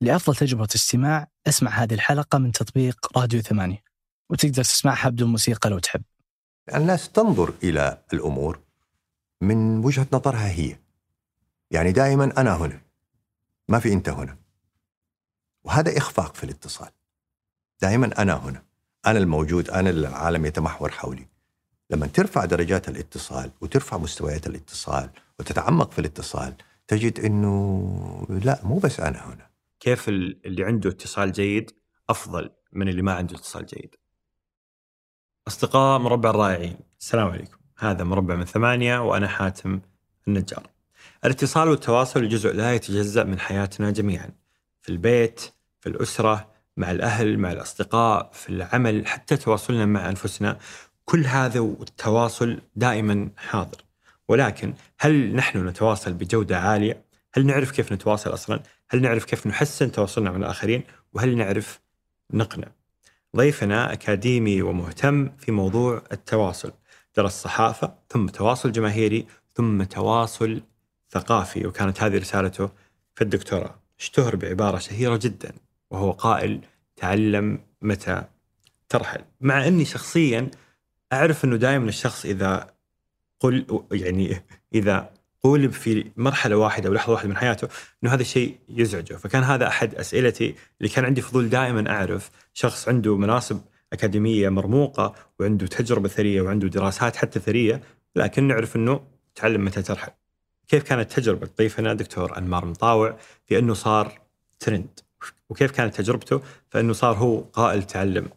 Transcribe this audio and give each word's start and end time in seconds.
لأفضل 0.00 0.36
تجربة 0.36 0.68
استماع 0.74 1.28
أسمع 1.46 1.70
هذه 1.70 1.94
الحلقة 1.94 2.38
من 2.38 2.52
تطبيق 2.52 3.18
راديو 3.18 3.40
ثمانية 3.40 3.82
وتقدر 4.30 4.64
تسمعها 4.64 5.08
بدون 5.08 5.30
موسيقى 5.30 5.70
لو 5.70 5.78
تحب. 5.78 6.02
الناس 6.74 7.12
تنظر 7.12 7.54
إلى 7.62 8.02
الأمور 8.12 8.60
من 9.40 9.84
وجهة 9.84 10.06
نظرها 10.12 10.50
هي. 10.50 10.76
يعني 11.70 11.92
دائما 11.92 12.40
أنا 12.40 12.56
هنا 12.56 12.80
ما 13.68 13.78
في 13.78 13.92
أنت 13.92 14.08
هنا. 14.08 14.36
وهذا 15.64 15.98
إخفاق 15.98 16.34
في 16.34 16.44
الاتصال. 16.44 16.90
دائما 17.82 18.22
أنا 18.22 18.34
هنا 18.34 18.62
أنا 19.06 19.18
الموجود 19.18 19.70
أنا 19.70 19.90
العالم 19.90 20.46
يتمحور 20.46 20.90
حولي. 20.90 21.26
لما 21.90 22.06
ترفع 22.06 22.44
درجات 22.44 22.88
الاتصال 22.88 23.50
وترفع 23.60 23.98
مستويات 23.98 24.46
الاتصال 24.46 25.10
وتتعمق 25.38 25.90
في 25.90 25.98
الاتصال 25.98 26.54
تجد 26.86 27.20
إنه 27.20 28.26
لا 28.28 28.60
مو 28.62 28.78
بس 28.78 29.00
أنا 29.00 29.26
هنا. 29.26 29.49
كيف 29.80 30.08
اللي 30.08 30.64
عنده 30.64 30.90
اتصال 30.90 31.32
جيد 31.32 31.70
أفضل 32.10 32.50
من 32.72 32.88
اللي 32.88 33.02
ما 33.02 33.12
عنده 33.12 33.36
اتصال 33.36 33.66
جيد. 33.66 33.94
أصدقاء 35.48 35.98
مربع 35.98 36.30
الرائعين 36.30 36.76
السلام 37.00 37.28
عليكم. 37.28 37.56
هذا 37.78 38.04
مربع 38.04 38.34
من 38.34 38.44
ثمانية 38.44 38.98
وأنا 38.98 39.28
حاتم 39.28 39.80
النجار. 40.28 40.66
الاتصال 41.24 41.68
والتواصل 41.68 42.28
جزء 42.28 42.52
لا 42.52 42.74
يتجزأ 42.74 43.24
من 43.24 43.40
حياتنا 43.40 43.90
جميعا 43.90 44.30
في 44.82 44.88
البيت 44.88 45.40
في 45.80 45.88
الأسرة 45.88 46.50
مع 46.76 46.90
الأهل 46.90 47.38
مع 47.38 47.52
الأصدقاء 47.52 48.30
في 48.32 48.48
العمل 48.48 49.06
حتى 49.06 49.36
تواصلنا 49.36 49.86
مع 49.86 50.08
أنفسنا. 50.08 50.58
كل 51.04 51.26
هذا 51.26 51.60
والتواصل 51.60 52.60
دائما 52.76 53.30
حاضر. 53.36 53.84
ولكن 54.28 54.74
هل 54.98 55.34
نحن 55.34 55.66
نتواصل 55.68 56.12
بجودة 56.12 56.58
عالية؟ 56.60 57.04
هل 57.34 57.46
نعرف 57.46 57.70
كيف 57.70 57.92
نتواصل 57.92 58.32
أصلا؟ 58.32 58.62
هل 58.92 59.02
نعرف 59.02 59.24
كيف 59.24 59.46
نحسن 59.46 59.92
تواصلنا 59.92 60.30
مع 60.30 60.36
الآخرين؟ 60.36 60.82
وهل 61.12 61.36
نعرف 61.36 61.80
نقنع؟ 62.32 62.68
ضيفنا 63.36 63.92
أكاديمي 63.92 64.62
ومهتم 64.62 65.28
في 65.38 65.52
موضوع 65.52 66.02
التواصل 66.12 66.72
درس 67.16 67.32
صحافة 67.42 67.94
ثم 68.08 68.26
تواصل 68.26 68.72
جماهيري 68.72 69.26
ثم 69.54 69.82
تواصل 69.82 70.62
ثقافي 71.10 71.66
وكانت 71.66 72.02
هذه 72.02 72.18
رسالته 72.18 72.70
في 73.14 73.22
الدكتوراه 73.22 73.74
اشتهر 74.00 74.36
بعبارة 74.36 74.78
شهيرة 74.78 75.16
جدا 75.16 75.52
وهو 75.90 76.10
قائل 76.10 76.60
تعلم 76.96 77.58
متى 77.82 78.24
ترحل 78.88 79.24
مع 79.40 79.66
أني 79.66 79.84
شخصيا 79.84 80.50
أعرف 81.12 81.44
أنه 81.44 81.56
دائما 81.56 81.88
الشخص 81.88 82.24
إذا 82.24 82.74
قل 83.40 83.84
يعني 83.92 84.42
إذا 84.74 85.10
قولب 85.42 85.72
في 85.72 86.10
مرحلة 86.16 86.56
واحدة 86.56 86.88
أو 86.88 86.94
لحظة 86.94 87.12
واحدة 87.12 87.28
من 87.28 87.36
حياته 87.36 87.68
أنه 88.02 88.14
هذا 88.14 88.22
الشيء 88.22 88.56
يزعجه. 88.68 89.14
فكان 89.14 89.42
هذا 89.42 89.66
أحد 89.68 89.94
أسئلتي 89.94 90.54
اللي 90.80 90.88
كان 90.88 91.04
عندي 91.04 91.20
فضول 91.20 91.48
دائما 91.48 91.90
أعرف 91.90 92.30
شخص 92.54 92.88
عنده 92.88 93.16
مناصب 93.16 93.60
أكاديمية 93.92 94.48
مرموقة 94.48 95.14
وعنده 95.40 95.66
تجربة 95.66 96.08
ثرية 96.08 96.40
وعنده 96.42 96.68
دراسات 96.68 97.16
حتى 97.16 97.40
ثرية 97.40 97.80
لكن 98.16 98.48
نعرف 98.48 98.76
أنه 98.76 99.00
تعلم 99.34 99.64
متى 99.64 99.82
ترحل. 99.82 100.12
كيف 100.68 100.82
كانت 100.82 101.12
تجربة 101.12 101.48
ضيفنا 101.58 101.94
دكتور 101.94 102.38
أنمار 102.38 102.64
مطاوع 102.64 103.18
في 103.46 103.58
أنه 103.58 103.74
صار 103.74 104.20
ترند 104.60 105.00
وكيف 105.48 105.70
كانت 105.70 105.94
تجربته 105.94 106.42
فأنه 106.70 106.92
صار 106.92 107.16
هو 107.16 107.40
قائل 107.40 107.82
تعلم 107.82 108.28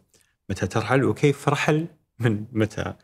متى 0.50 0.66
ترحل 0.66 1.04
وكيف 1.04 1.48
رحل 1.48 1.86
من 2.18 2.44
متى 2.52 2.94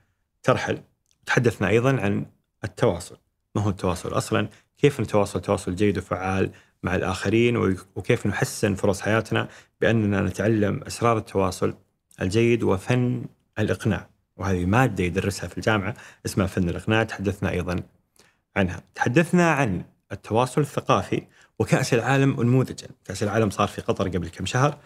ترحل؟ 0.43 0.83
تحدثنا 1.27 1.69
أيضا 1.69 1.91
عن 2.01 2.27
التواصل. 2.65 3.17
ما 3.55 3.63
هو 3.63 3.71
التواصل؟ 3.71 4.13
أصلا 4.17 4.49
كيف 4.79 5.01
نتواصل 5.01 5.41
تواصل 5.41 5.75
جيد 5.75 5.99
وفعال 5.99 6.51
مع 6.83 6.95
الآخرين 6.95 7.57
وكيف 7.97 8.27
نحسن 8.27 8.75
فرص 8.75 9.01
حياتنا 9.01 9.49
بأننا 9.81 10.21
نتعلم 10.21 10.83
أسرار 10.87 11.19
التواصل 11.19 11.75
الجيد 12.21 12.63
وفن 12.63 13.25
الإقناع؟ 13.59 14.11
وهذه 14.37 14.67
مادة 14.67 15.05
يدرسها 15.05 15.49
في 15.49 15.57
الجامعة 15.57 15.95
اسمها 16.27 16.47
فن 16.47 16.69
الإقناع 16.69 17.03
تحدثنا 17.03 17.51
أيضا 17.51 17.77
عنها. 18.57 18.83
تحدثنا 18.95 19.51
عن 19.51 19.85
التواصل 20.13 20.61
الثقافي 20.61 21.23
وكأس 21.59 21.95
العالم 21.95 22.41
أنموذجا. 22.41 22.89
كأس 23.05 23.23
العالم 23.23 23.51
صار 23.51 23.69
في 23.69 23.81
قطر 23.81 24.09
قبل 24.09 24.29
كم 24.29 24.47
شهر 24.47 24.79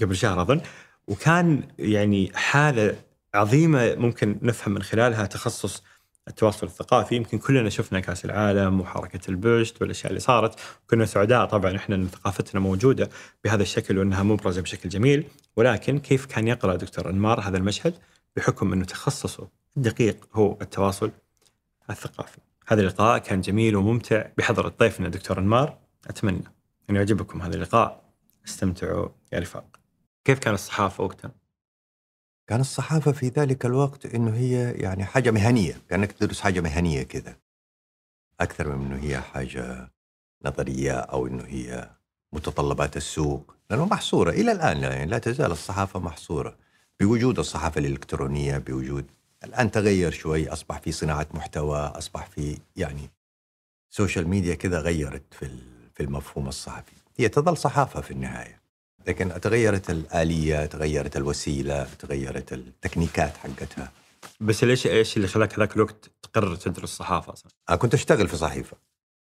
قبل 0.00 0.16
شهر 0.16 0.42
أظن. 0.42 0.60
وكان 1.08 1.62
يعني 1.78 2.32
حالة 2.34 2.96
عظيمة 3.34 3.94
ممكن 3.94 4.38
نفهم 4.42 4.74
من 4.74 4.82
خلالها 4.82 5.26
تخصص 5.26 5.82
التواصل 6.28 6.66
الثقافي 6.66 7.16
يمكن 7.16 7.38
كلنا 7.38 7.70
شفنا 7.70 8.00
كأس 8.00 8.24
العالم 8.24 8.80
وحركة 8.80 9.20
البوشت 9.28 9.82
والأشياء 9.82 10.08
اللي 10.08 10.20
صارت 10.20 10.58
كنا 10.90 11.06
سعداء 11.06 11.44
طبعا 11.44 11.76
إحنا 11.76 11.96
إن 11.96 12.08
ثقافتنا 12.08 12.60
موجودة 12.60 13.10
بهذا 13.44 13.62
الشكل 13.62 13.98
وإنها 13.98 14.22
مبرزة 14.22 14.62
بشكل 14.62 14.88
جميل 14.88 15.24
ولكن 15.56 15.98
كيف 15.98 16.26
كان 16.26 16.48
يقرأ 16.48 16.76
دكتور 16.76 17.10
أنمار 17.10 17.40
هذا 17.40 17.56
المشهد 17.56 17.94
بحكم 18.36 18.72
إنه 18.72 18.84
تخصصه 18.84 19.48
الدقيق 19.76 20.28
هو 20.34 20.58
التواصل 20.62 21.10
الثقافي. 21.90 22.38
هذا 22.66 22.80
اللقاء 22.80 23.18
كان 23.18 23.40
جميل 23.40 23.76
وممتع 23.76 24.26
بحضرة 24.38 24.74
ضيفنا 24.78 25.08
دكتور 25.08 25.38
أنمار 25.38 25.78
أتمنى 26.06 26.44
أن 26.90 26.96
يعجبكم 26.96 27.42
هذا 27.42 27.54
اللقاء 27.54 28.02
استمتعوا 28.46 29.08
يا 29.32 29.38
رفاق. 29.38 29.76
كيف 30.24 30.38
كان 30.38 30.54
الصحافة 30.54 31.04
وقتها؟ 31.04 31.41
كان 32.46 32.60
الصحافة 32.60 33.12
في 33.12 33.28
ذلك 33.28 33.66
الوقت 33.66 34.06
إنه 34.06 34.36
هي 34.36 34.72
يعني 34.72 35.04
حاجة 35.04 35.30
مهنية 35.30 35.82
كأنك 35.88 36.12
تدرس 36.12 36.40
حاجة 36.40 36.60
مهنية 36.60 37.02
كذا 37.02 37.36
أكثر 38.40 38.76
من 38.76 38.86
إنه 38.86 39.04
هي 39.04 39.20
حاجة 39.20 39.90
نظرية 40.44 40.92
أو 40.92 41.26
إنه 41.26 41.44
هي 41.44 41.90
متطلبات 42.32 42.96
السوق. 42.96 43.54
لأنه 43.70 43.86
محصورة 43.86 44.30
إلى 44.30 44.52
الآن 44.52 44.82
يعني 44.82 45.06
لا 45.06 45.18
تزال 45.18 45.52
الصحافة 45.52 46.00
محصورة. 46.00 46.56
بوجود 47.00 47.38
الصحافة 47.38 47.78
الإلكترونية 47.78 48.58
بوجود 48.58 49.06
الآن 49.44 49.70
تغير 49.70 50.10
شوي 50.10 50.48
أصبح 50.48 50.78
في 50.78 50.92
صناعة 50.92 51.26
محتوى 51.34 51.78
أصبح 51.78 52.26
في 52.26 52.58
يعني 52.76 53.10
social 53.90 54.28
media 54.28 54.54
كذا 54.54 54.80
غيرت 54.80 55.34
في 55.34 55.58
في 55.94 56.02
المفهوم 56.02 56.48
الصحفي. 56.48 56.92
هي 57.18 57.28
تظل 57.28 57.56
صحافة 57.56 58.00
في 58.00 58.10
النهاية. 58.10 58.61
لكن 59.06 59.40
تغيرت 59.40 59.90
الآلية 59.90 60.66
تغيرت 60.66 61.16
الوسيلة 61.16 61.84
تغيرت 61.98 62.52
التكنيكات 62.52 63.36
حقتها. 63.36 63.92
بس 64.40 64.64
ليش 64.64 64.86
إيش 64.86 65.16
اللي 65.16 65.28
خلاك 65.28 65.54
هذاك 65.54 65.76
الوقت 65.76 66.10
تقرر 66.22 66.56
تدرس 66.56 66.88
صحافة 66.88 67.32
أصلا؟ 67.32 67.52
أنا 67.68 67.76
كنت 67.76 67.94
أشتغل 67.94 68.28
في 68.28 68.36
صحيفة. 68.36 68.76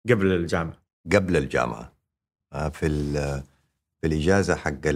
قبل 0.09 0.31
الجامعة. 0.31 0.78
قبل 1.13 1.38
الجامعة. 1.38 1.94
في 2.52 2.90
في 4.02 4.08
الإجازة 4.08 4.56
حق 4.56 4.88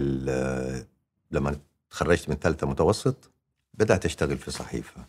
لما 1.30 1.56
تخرجت 1.90 2.28
من 2.28 2.36
ثالثة 2.36 2.66
متوسط 2.66 3.30
بدأت 3.74 4.04
أشتغل 4.04 4.38
في 4.38 4.50
صحيفة. 4.50 5.04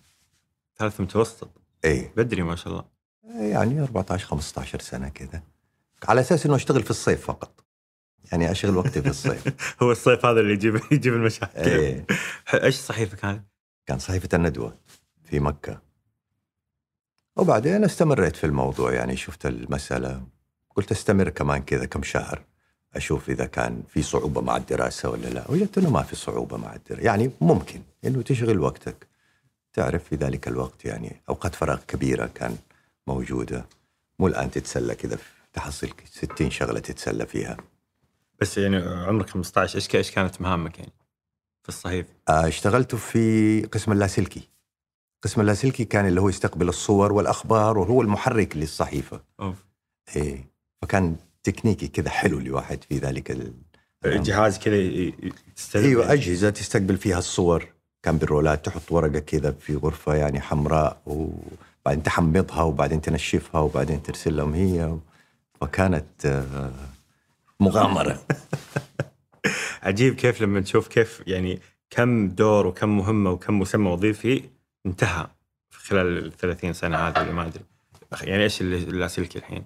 ثالثة 0.77 1.03
متوسط؟ 1.03 1.49
إيه. 1.85 2.13
بدري 2.17 2.43
ما 2.43 2.55
شاء 2.55 2.73
الله. 2.73 2.85
يعني 3.23 3.81
14 3.81 4.27
15 4.27 4.79
سنة 4.79 5.09
كذا. 5.09 5.43
على 6.03 6.21
أساس 6.21 6.45
إنه 6.45 6.55
أشتغل 6.55 6.83
في 6.83 6.89
الصيف 6.89 7.25
فقط. 7.25 7.64
يعني 8.31 8.51
أشغل 8.51 8.77
وقتي 8.77 9.01
في 9.01 9.09
الصيف. 9.09 9.47
هو 9.83 9.91
الصيف 9.91 10.25
هذا 10.25 10.39
اللي 10.39 10.53
يجيب 10.53 10.75
يجيب 10.91 11.13
المشاكل. 11.13 11.59
إيه. 11.59 12.05
إيش 12.63 12.75
الصحيفه 12.75 13.17
كانت؟ 13.17 13.43
كان 13.85 13.99
صحيفة 13.99 14.29
الندوة 14.33 14.77
في 15.23 15.39
مكة. 15.39 15.81
وبعدين 17.35 17.83
استمريت 17.83 18.35
في 18.35 18.43
الموضوع 18.43 18.93
يعني 18.93 19.17
شفت 19.17 19.45
المسألة. 19.45 20.23
قلت 20.75 20.91
أستمر 20.91 21.29
كمان 21.29 21.61
كذا 21.61 21.85
كم 21.85 22.03
شهر 22.03 22.45
أشوف 22.95 23.29
إذا 23.29 23.45
كان 23.45 23.83
في 23.89 24.01
صعوبة 24.01 24.41
مع 24.41 24.57
الدراسة 24.57 25.09
ولا 25.09 25.27
لا. 25.27 25.51
وجدت 25.51 25.77
إنه 25.77 25.89
ما 25.89 26.03
في 26.03 26.15
صعوبة 26.15 26.57
مع 26.57 26.75
الدراسه 26.75 27.03
يعني 27.03 27.31
ممكن 27.41 27.81
إنه 28.05 28.21
تشغل 28.21 28.59
وقتك. 28.59 29.07
تعرف 29.73 30.03
في 30.03 30.15
ذلك 30.15 30.47
الوقت 30.47 30.85
يعني 30.85 31.21
أوقات 31.29 31.55
فراغ 31.55 31.79
كبيرة 31.87 32.25
كان 32.35 32.57
موجودة. 33.07 33.65
مو 34.19 34.27
الآن 34.27 34.51
تتسلى 34.51 34.95
كذا 34.95 35.17
تحصل 35.53 35.89
60 36.11 36.51
شغلة 36.51 36.79
تتسلى 36.79 37.25
فيها. 37.25 37.57
بس 38.41 38.57
يعني 38.57 38.77
عمرك 38.77 39.29
15 39.29 39.75
إيش 39.75 39.95
إيش 39.95 40.11
كانت 40.11 40.41
مهامك 40.41 40.79
يعني 40.79 40.93
في 41.63 41.69
الصحيفه؟ 41.69 42.09
آه، 42.29 42.47
اشتغلت 42.47 42.95
في 42.95 43.61
قسم 43.61 43.91
اللاسلكي. 43.91 44.49
قسم 45.23 45.41
اللاسلكي 45.41 45.85
كان 45.85 46.07
اللي 46.07 46.21
هو 46.21 46.29
يستقبل 46.29 46.69
الصور 46.69 47.13
والأخبار 47.13 47.77
وهو 47.77 48.01
المحرك 48.01 48.57
للصحيفة. 48.57 49.21
أوف. 49.39 49.55
إيه 50.15 50.45
فكان 50.81 51.15
تكنيكي 51.43 51.87
كذا 51.87 52.09
حلو 52.09 52.39
لواحد 52.39 52.83
في 52.83 52.97
ذلك 52.97 53.31
ال... 53.31 53.53
جهاز 54.05 54.59
كذا 54.59 54.75
أيوه 55.75 56.13
أجهزة 56.13 56.49
تستقبل 56.49 56.97
فيها 56.97 57.19
الصور. 57.19 57.67
كان 58.03 58.17
بالرولات 58.17 58.65
تحط 58.65 58.91
ورقة 58.91 59.19
كذا 59.19 59.51
في 59.51 59.75
غرفة 59.75 60.15
يعني 60.15 60.41
حمراء 60.41 61.01
وبعدين 61.05 62.03
تحمضها 62.03 62.61
وبعدين 62.61 63.01
تنشفها 63.01 63.61
وبعدين 63.61 64.03
ترسل 64.03 64.37
لهم 64.37 64.53
هي. 64.53 64.97
فكانت 65.61 66.25
آه 66.25 66.71
مغامرة 67.59 68.19
عجيب 69.83 70.15
كيف 70.15 70.41
لما 70.41 70.61
تشوف 70.61 70.87
كيف 70.87 71.23
يعني 71.27 71.61
كم 71.89 72.29
دور 72.29 72.67
وكم 72.67 72.97
مهمة 72.97 73.31
وكم 73.31 73.59
مسمى 73.59 73.89
وظيفي 73.89 74.43
انتهى 74.85 75.27
في 75.69 75.79
خلال 75.89 76.25
ال 76.25 76.31
30 76.37 76.73
سنة 76.73 76.97
هذه 76.97 77.21
اللي 77.21 77.33
ما 77.33 77.45
أدري 77.47 77.63
يعني 78.21 78.43
إيش 78.43 78.61
اللاسلكي 78.61 79.39
الحين؟ 79.39 79.63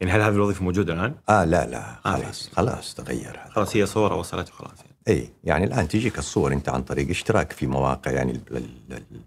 يعني 0.00 0.12
هل 0.12 0.20
هذه 0.20 0.34
الوظيفة 0.34 0.64
موجودة 0.64 0.92
الآن؟ 0.94 1.14
آه 1.28 1.44
لا 1.44 1.66
لا 1.66 1.90
آه، 2.06 2.16
خلاص 2.16 2.50
خلاص 2.52 2.94
تغير 2.94 3.38
هذا 3.40 3.50
خلاص 3.50 3.76
هي 3.76 3.86
صورة 3.86 4.14
وصلت 4.14 4.48
وخلاص 4.48 4.78
يعني. 4.80 4.96
إي 5.08 5.30
يعني 5.44 5.64
الآن 5.64 5.88
تجيك 5.88 6.18
الصور 6.18 6.52
أنت 6.52 6.68
عن 6.68 6.82
طريق 6.82 7.08
اشتراك 7.10 7.52
في 7.52 7.66
مواقع 7.66 8.10
يعني 8.10 8.32
ال- 8.32 8.56
ال- 8.56 8.92
ال- 8.92 9.20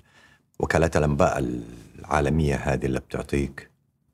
وكالات 0.60 0.98
الأنباء 0.98 1.62
العالمية 2.00 2.56
هذه 2.56 2.86
اللي 2.86 3.00
بتعطيك 3.00 3.70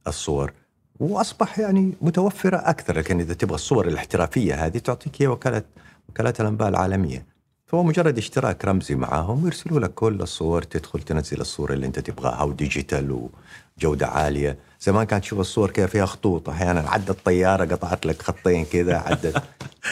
الصور 0.08 0.54
وأصبح 1.00 1.60
يعني 1.60 1.94
متوفرة 2.02 2.58
أكثر 2.58 2.98
لكن 2.98 3.20
إذا 3.20 3.34
تبغى 3.34 3.56
الصور 3.56 3.88
الاحترافية 3.88 4.66
هذه 4.66 4.78
تعطيك 4.78 5.22
هي 5.22 5.28
وكاله 5.28 5.64
وكالات 6.10 6.42
الأنباء 6.42 6.70
العالمية. 6.70 7.26
فهو 7.66 7.84
مجرد 7.84 8.18
اشتراك 8.18 8.66
رمزي 8.66 8.96
معاهم 8.96 9.44
ويرسلوا 9.44 9.80
لك 9.80 9.94
كل 9.94 10.22
الصور 10.22 10.62
تدخل 10.62 11.02
تنزل 11.02 11.42
الصورة 11.42 11.74
اللي 11.74 11.86
أنت 11.86 12.00
تبغاها 12.00 12.44
وديجيتال 12.44 13.30
وجودة 13.78 14.08
عالية. 14.08 14.58
زمان 14.82 15.06
كانت 15.06 15.24
تشوف 15.24 15.40
الصور 15.40 15.72
كيف 15.72 15.92
فيها 15.92 16.06
خطوط 16.06 16.50
أحيانا 16.50 16.90
عدت 16.90 17.26
طيارة 17.26 17.66
قطعت 17.66 18.06
لك 18.06 18.22
خطين 18.22 18.66
كذا 18.66 18.98
عدت. 18.98 19.44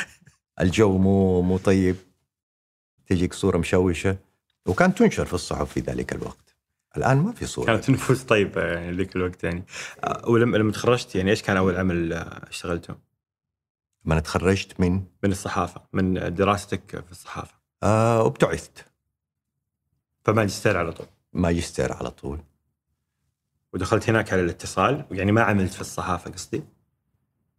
الجو 0.62 0.98
مو 0.98 1.42
مو 1.42 1.57
طيب. 1.57 1.95
تجيك 3.07 3.33
صورة 3.33 3.57
مشوشة. 3.57 4.18
وكانت 4.65 4.98
تنشر 4.98 5.25
في 5.25 5.33
الصحف 5.33 5.74
في 5.74 5.80
ذلك 5.80 6.13
الوقت. 6.13 6.47
الآن 6.98 7.18
ما 7.18 7.32
في 7.32 7.46
صورة. 7.46 7.66
كانت 7.66 7.90
النفوس 7.90 8.24
طيبة 8.24 8.62
يعني 8.62 8.98
ذيك 8.98 9.16
الوقت 9.16 9.44
يعني. 9.44 9.66
آه، 10.04 10.30
ولما 10.30 10.58
لما 10.58 10.72
تخرجت 10.72 11.16
يعني 11.16 11.32
إيش 11.32 11.42
كان 11.42 11.58
أول 11.58 11.76
عمل 11.78 12.14
آه، 12.14 12.50
اشتغلته؟ 12.50 12.96
ما 14.06 14.14
أنا 14.14 14.22
تخرجت 14.22 14.80
من؟ 14.80 14.94
من 15.24 15.32
الصحافة 15.32 15.82
من 15.94 16.34
دراستك 16.36 17.04
في 17.06 17.12
الصحافة. 17.12 17.54
آه 17.84 18.24
وابتعثت. 18.24 18.86
فماجستير 20.26 20.78
على 20.78 20.92
طول. 20.92 21.08
ماجستير 21.34 21.94
على 21.94 22.12
طول. 22.12 22.40
ودخلت 23.74 24.10
هناك 24.10 24.34
على 24.34 24.42
الاتصال 24.42 25.06
يعني 25.12 25.32
ما 25.32 25.42
عملت 25.42 25.74
في 25.74 25.82
الصحافة 25.82 26.32
قصدي؟ 26.32 26.64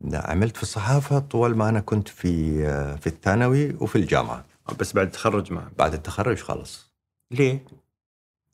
لا 0.01 0.31
عملت 0.31 0.57
في 0.57 0.63
الصحافة 0.63 1.19
طول 1.19 1.57
ما 1.57 1.69
أنا 1.69 1.81
كنت 1.81 2.09
في 2.09 2.63
آه، 2.67 2.97
في 2.97 3.07
الثانوي 3.07 3.71
وفي 3.81 3.97
الجامعة. 3.97 4.45
بس 4.81 4.93
بعد 4.93 5.07
التخرج 5.07 5.53
ما؟ 5.53 5.71
بعد 5.79 5.95
التخرج 5.95 6.39
خلص 6.39 6.93
ليه؟ 7.31 7.65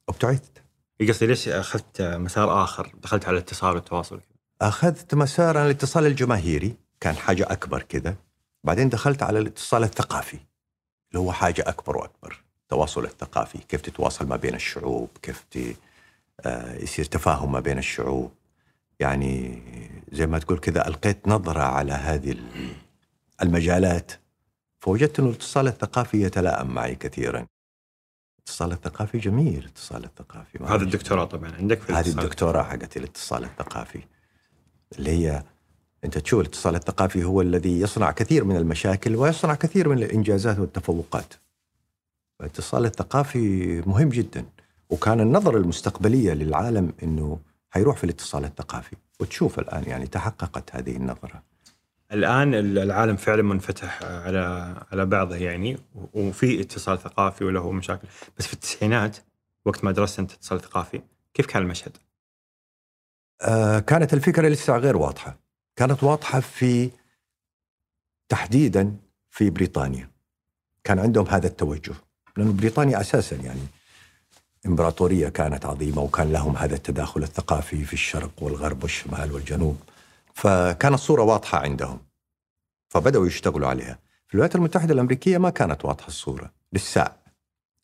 ابتعثت 0.09 0.64
قصدي 1.01 1.27
ليش 1.27 1.49
أخذت 1.49 2.03
مسار 2.03 2.65
آخر؟ 2.65 2.93
دخلت 3.03 3.25
على 3.25 3.37
الاتصال 3.37 3.75
والتواصل 3.75 4.21
أخذت 4.63 5.15
مسار 5.15 5.51
أنا 5.57 5.67
الاتصال 5.67 6.07
الجماهيري 6.07 6.75
كان 7.01 7.17
حاجة 7.17 7.47
أكبر 7.53 7.83
كذا. 7.83 8.15
بعدين 8.65 8.89
دخلت 8.89 9.23
على 9.23 9.39
الاتصال 9.39 9.83
الثقافي 9.83 10.39
اللي 11.11 11.21
هو 11.25 11.33
حاجة 11.33 11.65
أكبر 11.67 11.97
وأكبر. 11.97 12.41
التواصل 12.63 13.05
الثقافي 13.05 13.59
كيف 13.59 13.81
تتواصل 13.81 14.27
ما 14.27 14.37
بين 14.37 14.55
الشعوب 14.55 15.09
كيف 15.23 15.45
ت... 15.51 15.59
آه، 16.41 16.75
يصير 16.75 17.05
تفاهم 17.05 17.53
ما 17.53 17.61
بين 17.61 17.79
الشعوب. 17.79 18.33
يعني 19.01 19.63
زي 20.13 20.27
ما 20.27 20.39
تقول 20.39 20.59
كذا 20.59 20.89
ألقيت 20.89 21.29
نظرة 21.29 21.63
على 21.63 21.93
هذه 21.93 22.31
ال- 22.31 22.75
المجالات. 23.43 24.13
فوجدت 24.81 25.19
انه 25.21 25.29
الاتصال 25.29 25.67
الثقافي 25.69 26.23
يتلائم 26.23 26.75
معي 26.75 26.95
كثيرا. 26.95 27.47
الاتصال 28.45 28.73
الثقافي 28.73 29.19
جميل 29.19 29.59
الاتصال 29.59 30.05
الثقافي 30.05 30.59
هذا 30.65 30.83
الدكتوراه 30.83 31.25
طبعا 31.25 31.53
عندك 31.53 31.81
في 31.81 31.93
هذه. 31.93 32.09
الدكتوراه 32.09 32.63
حقت 32.63 32.97
الاتصال 32.97 33.45
الثقافي 33.45 34.01
اللي 34.99 35.11
هي 35.11 35.43
انت 36.05 36.19
تشوف 36.19 36.41
الاتصال 36.41 36.75
الثقافي 36.75 37.25
هو 37.25 37.41
الذي 37.41 37.81
يصنع 37.81 38.11
كثير 38.11 38.45
من 38.45 38.57
المشاكل 38.57 39.17
ويصنع 39.17 39.55
كثير 39.55 39.89
من 39.89 39.99
الإنجازات 39.99 40.59
والتفوقات. 40.59 41.35
الاتصال 42.41 42.85
الثقافي 42.85 43.83
مهم 43.87 44.09
جدا 44.09 44.47
وكان 44.91 45.21
النظرة 45.21 45.57
المستقبلية 45.57 46.33
للعالم 46.33 46.93
إنه 47.03 47.39
حيروح 47.71 47.97
في 47.97 48.05
الاتصال 48.05 48.45
الثقافي 48.45 48.97
وتشوف 49.21 49.59
الآن 49.59 49.85
يعني 49.87 50.07
تحققت 50.07 50.77
هذه 50.77 50.97
النظرة. 50.97 51.43
الآن 52.15 52.55
العالم 52.55 53.17
فعلا 53.17 53.43
منفتح 53.43 54.03
على 54.03 54.75
على 54.93 55.07
بعضه 55.07 55.37
يعني 55.37 55.79
وفي 55.93 56.61
اتصال 56.61 56.99
ثقافي 56.99 57.45
وله 57.45 57.73
مشاكل 57.73 58.09
بس 58.39 58.47
في 58.47 58.53
التسعينات 58.53 59.17
وقت 59.65 59.85
ما 59.85 59.93
درست 59.93 60.19
انت 60.19 60.33
اتصال 60.33 60.61
ثقافي 60.61 61.03
كيف 61.35 61.47
كان 61.47 61.63
المشهد؟ 61.63 61.97
آه 63.43 63.79
كانت 63.79 64.15
الفكرة 64.15 64.49
لسه 64.49 64.77
غير 64.77 64.97
واضحة. 64.97 65.37
كانت 65.77 66.03
واضحة 66.03 66.41
في 66.41 66.91
تحديدا 68.29 68.97
في 69.31 69.51
بريطانيا. 69.51 70.11
كان 70.85 70.99
عندهم 70.99 71.27
هذا 71.27 71.47
التوجه 71.47 71.95
لأن 72.37 72.57
بريطانيا 72.57 73.01
أساسا 73.01 73.37
يعني 73.37 73.67
إمبراطورية 74.67 75.29
كانت 75.29 75.67
عظيمة 75.67 76.03
وكان 76.03 76.33
لهم 76.33 76.57
هذا 76.57 76.75
التداخل 76.75 77.23
الثقافي 77.23 77.85
في 77.85 77.93
الشرق 77.93 78.31
والغرب 78.41 78.83
والشمال 78.83 79.33
والجنوب 79.33 79.77
فكانت 80.35 80.95
الصورة 80.95 81.23
واضحة 81.23 81.59
عندهم 81.59 81.99
فبدأوا 82.89 83.27
يشتغلوا 83.27 83.69
عليها 83.69 83.99
في 84.29 84.35
الولايات 84.35 84.57
المتحدة 84.57 84.95
الأمريكية 84.95 85.39
ما 85.39 85.51
كانت 85.51 85.85
واضحة 85.85 86.09
الصورة 86.09 86.53
للساعة 86.73 87.17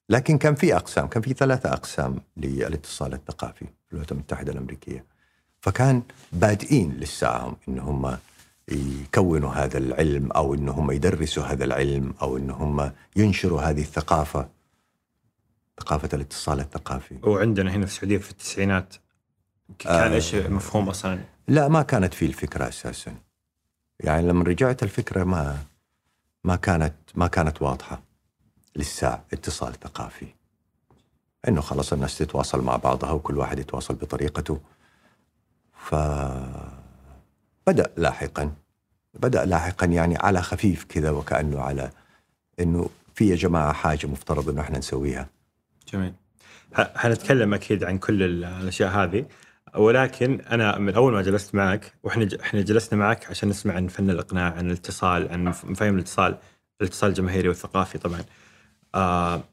لكن 0.08 0.38
كان 0.38 0.54
في 0.54 0.76
أقسام 0.76 1.06
كان 1.06 1.22
في 1.22 1.32
ثلاثة 1.32 1.72
أقسام 1.72 2.20
للاتصال 2.36 3.14
الثقافي 3.14 3.64
في 3.64 3.92
الولايات 3.92 4.12
المتحدة 4.12 4.52
الأمريكية 4.52 5.04
فكان 5.60 6.02
بادئين 6.32 6.96
لساهم 7.00 7.56
إن 7.68 7.78
هم 7.78 8.18
يكونوا 8.68 9.50
هذا 9.50 9.78
العلم 9.78 10.32
أو 10.32 10.54
إن 10.54 10.68
هم 10.68 10.90
يدرسوا 10.90 11.42
هذا 11.42 11.64
العلم 11.64 12.14
أو 12.22 12.36
إن 12.36 12.50
هم 12.50 12.92
ينشروا 13.16 13.60
هذه 13.60 13.80
الثقافة 13.80 14.48
ثقافة 15.80 16.08
الاتصال 16.12 16.60
الثقافي 16.60 17.16
وعندنا 17.22 17.70
هنا 17.70 17.86
في 17.86 17.92
السعودية 17.92 18.18
في 18.18 18.30
التسعينات 18.30 18.94
كان 19.78 20.12
آه. 20.12 20.14
إيش 20.14 20.34
مفهوم 20.34 20.88
أصلا؟ 20.88 21.20
لا 21.50 21.68
ما 21.68 21.82
كانت 21.82 22.14
في 22.14 22.26
الفكرة 22.26 22.68
أساسا. 22.68 23.14
يعني 24.00 24.28
لما 24.28 24.44
رجعت 24.44 24.82
الفكرة 24.82 25.24
ما 25.24 25.58
ما 26.44 26.56
كانت 26.56 26.94
ما 27.14 27.26
كانت 27.26 27.62
واضحة 27.62 28.02
للساعة 28.76 29.24
اتصال 29.32 29.72
ثقافي. 29.80 30.26
إنه 31.48 31.60
خلاص 31.60 31.92
الناس 31.92 32.18
تتواصل 32.18 32.62
مع 32.64 32.76
بعضها 32.76 33.10
وكل 33.10 33.38
واحد 33.38 33.58
يتواصل 33.58 33.94
بطريقته. 33.94 34.60
ف 35.74 35.94
بدأ 37.66 37.90
لاحقا 37.96 38.52
بدأ 39.14 39.44
لاحقا 39.44 39.86
يعني 39.86 40.16
على 40.16 40.42
خفيف 40.42 40.84
كذا 40.84 41.10
وكأنه 41.10 41.60
على 41.60 41.90
إنه 42.60 42.90
في 43.14 43.28
يا 43.28 43.36
جماعة 43.36 43.72
حاجة 43.72 44.06
مفترض 44.06 44.48
إنه 44.48 44.60
إحنا 44.60 44.78
نسويها. 44.78 45.28
جميل. 45.92 46.12
حنتكلم 46.74 47.54
أكيد 47.54 47.84
عن 47.84 47.98
كل 47.98 48.22
ال- 48.22 48.44
الأشياء 48.44 48.90
هذه. 48.90 49.26
ولكن 49.76 50.40
أنا 50.40 50.78
من 50.78 50.94
أول 50.94 51.12
ما 51.12 51.22
جلست 51.22 51.54
معك 51.54 51.92
وإحنا 52.02 52.28
إحنا 52.42 52.60
جلسنا 52.60 52.98
معك 52.98 53.30
عشان 53.30 53.48
نسمع 53.48 53.74
عن 53.74 53.88
فن 53.88 54.10
الإقناع 54.10 54.52
عن 54.52 54.66
الاتصال 54.66 55.28
عن 55.28 55.44
مف- 55.44 55.64
مفاهيم 55.64 55.94
الاتصال 55.94 56.38
الاتصال 56.80 57.10
الجماهيري 57.10 57.48
والثقافي 57.48 57.98
طبعا. 57.98 58.24
آه 58.94 59.44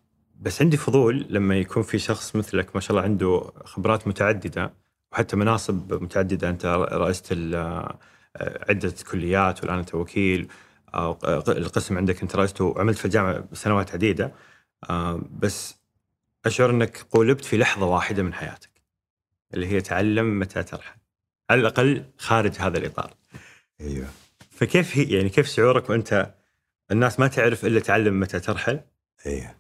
بس 0.42 0.62
عندي 0.62 0.78
فضول 0.78 1.26
لما 1.30 1.56
يكون 1.58 1.84
في 1.84 2.00
شخص 2.00 2.36
مثلك 2.36 2.76
ما 2.76 2.82
شاء 2.82 2.92
الله 2.92 3.02
عنده 3.02 3.52
خبرات 3.66 4.08
متعددة 4.08 4.74
وحتى 5.12 5.36
مناصب 5.36 5.94
متعددة 6.04 6.50
أنت 6.50 6.66
رئيست 6.92 7.32
آه، 7.32 7.98
عدة 8.70 8.94
كليات 9.12 9.62
والآن 9.64 9.78
أنت 9.80 9.96
وكيل 9.96 10.48
القسم 11.48 11.98
عندك 11.98 12.22
أنت 12.22 12.36
رئيسته 12.36 12.64
وعملت 12.66 12.98
في 12.98 13.06
الجامعة 13.06 13.44
سنوات 13.54 13.92
عديدة. 13.94 14.34
آه، 14.90 15.22
بس 15.40 15.76
أشعر 16.46 16.70
إنك 16.70 17.06
قولبت 17.12 17.46
في 17.46 17.58
لحظة 17.58 17.86
واحدة 17.86 18.24
من 18.24 18.34
حياتك. 18.34 18.70
اللي 19.54 19.68
هي 19.68 19.82
تعلم 19.82 20.40
متى 20.40 20.64
ترحل. 20.64 20.96
على 21.50 21.62
الأقل 21.62 22.04
خارج 22.18 22.56
هذا 22.60 22.78
الإطار. 22.78 23.14
أيوه. 23.82 24.08
فكيف 24.52 24.98
هي 24.98 25.04
يعني 25.04 25.30
كيف 25.30 25.48
شعورك 25.48 25.90
وأنت 25.90 26.34
الناس 26.92 27.20
ما 27.20 27.28
تعرف 27.28 27.66
إلا 27.66 27.80
تعلم 27.80 28.20
متى 28.20 28.40
ترحل؟ 28.40 28.80
أيوه. 29.26 29.56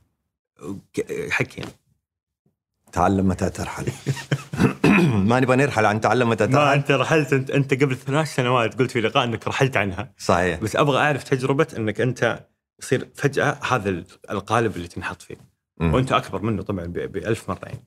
ك- 0.93 1.29
حكي. 1.31 1.61
تعلم 2.91 3.27
متى 3.27 3.49
ترحل. 3.49 3.85
ما 5.29 5.39
نبغى 5.39 5.55
نرحل 5.55 5.85
عن 5.85 6.01
تعلم 6.01 6.29
متى 6.29 6.47
ما 6.47 6.51
ترحل. 6.51 6.73
أنت 6.73 6.91
رحلت 6.91 7.33
انت, 7.33 7.51
أنت 7.51 7.73
قبل 7.83 7.95
ثلاث 7.95 8.35
سنوات 8.35 8.79
قلت 8.79 8.91
في 8.91 9.01
لقاء 9.01 9.23
إنك 9.23 9.47
رحلت 9.47 9.77
عنها. 9.77 10.13
صحيح. 10.17 10.59
بس 10.59 10.75
أبغى 10.75 10.97
أعرف 10.99 11.23
تجربة 11.23 11.67
إنك 11.77 12.01
أنت 12.01 12.45
يصير 12.79 13.07
فجأة 13.15 13.57
هذا 13.71 14.03
القالب 14.31 14.75
اللي 14.75 14.87
تنحط 14.87 15.21
فيه. 15.21 15.35
وأنت 15.79 16.11
أكبر 16.11 16.41
منه 16.41 16.61
طبعا 16.63 16.85
ب- 16.85 17.11
بألف 17.11 17.49
مرة 17.49 17.59
يعني. 17.65 17.83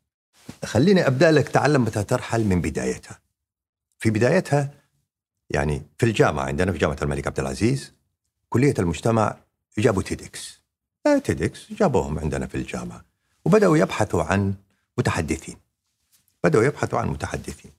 خليني 0.64 1.06
أبدأ 1.06 1.30
لك 1.30 1.48
تعلم 1.48 1.84
متى 1.84 2.04
ترحل 2.04 2.44
من 2.44 2.60
بدايتها. 2.60 3.18
في 3.98 4.10
بدايتها 4.10 4.70
يعني 5.50 5.82
في 5.98 6.06
الجامعة 6.06 6.44
عندنا 6.44 6.72
في 6.72 6.78
جامعة 6.78 6.96
الملك 7.02 7.26
عبد 7.26 7.40
العزيز 7.40 7.92
كلية 8.48 8.74
المجتمع 8.78 9.36
جابوا 9.78 10.02
TEDx. 10.02 10.60
آه 11.06 11.18
TEDx 11.18 11.72
جابوهم 11.72 12.18
عندنا 12.18 12.46
في 12.46 12.54
الجامعة 12.54 13.04
وبدأوا 13.44 13.76
يبحثوا 13.76 14.22
عن 14.22 14.54
متحدثين. 14.98 15.56
بدأوا 16.44 16.64
يبحثوا 16.64 16.98
عن 16.98 17.08
متحدثين. 17.08 17.70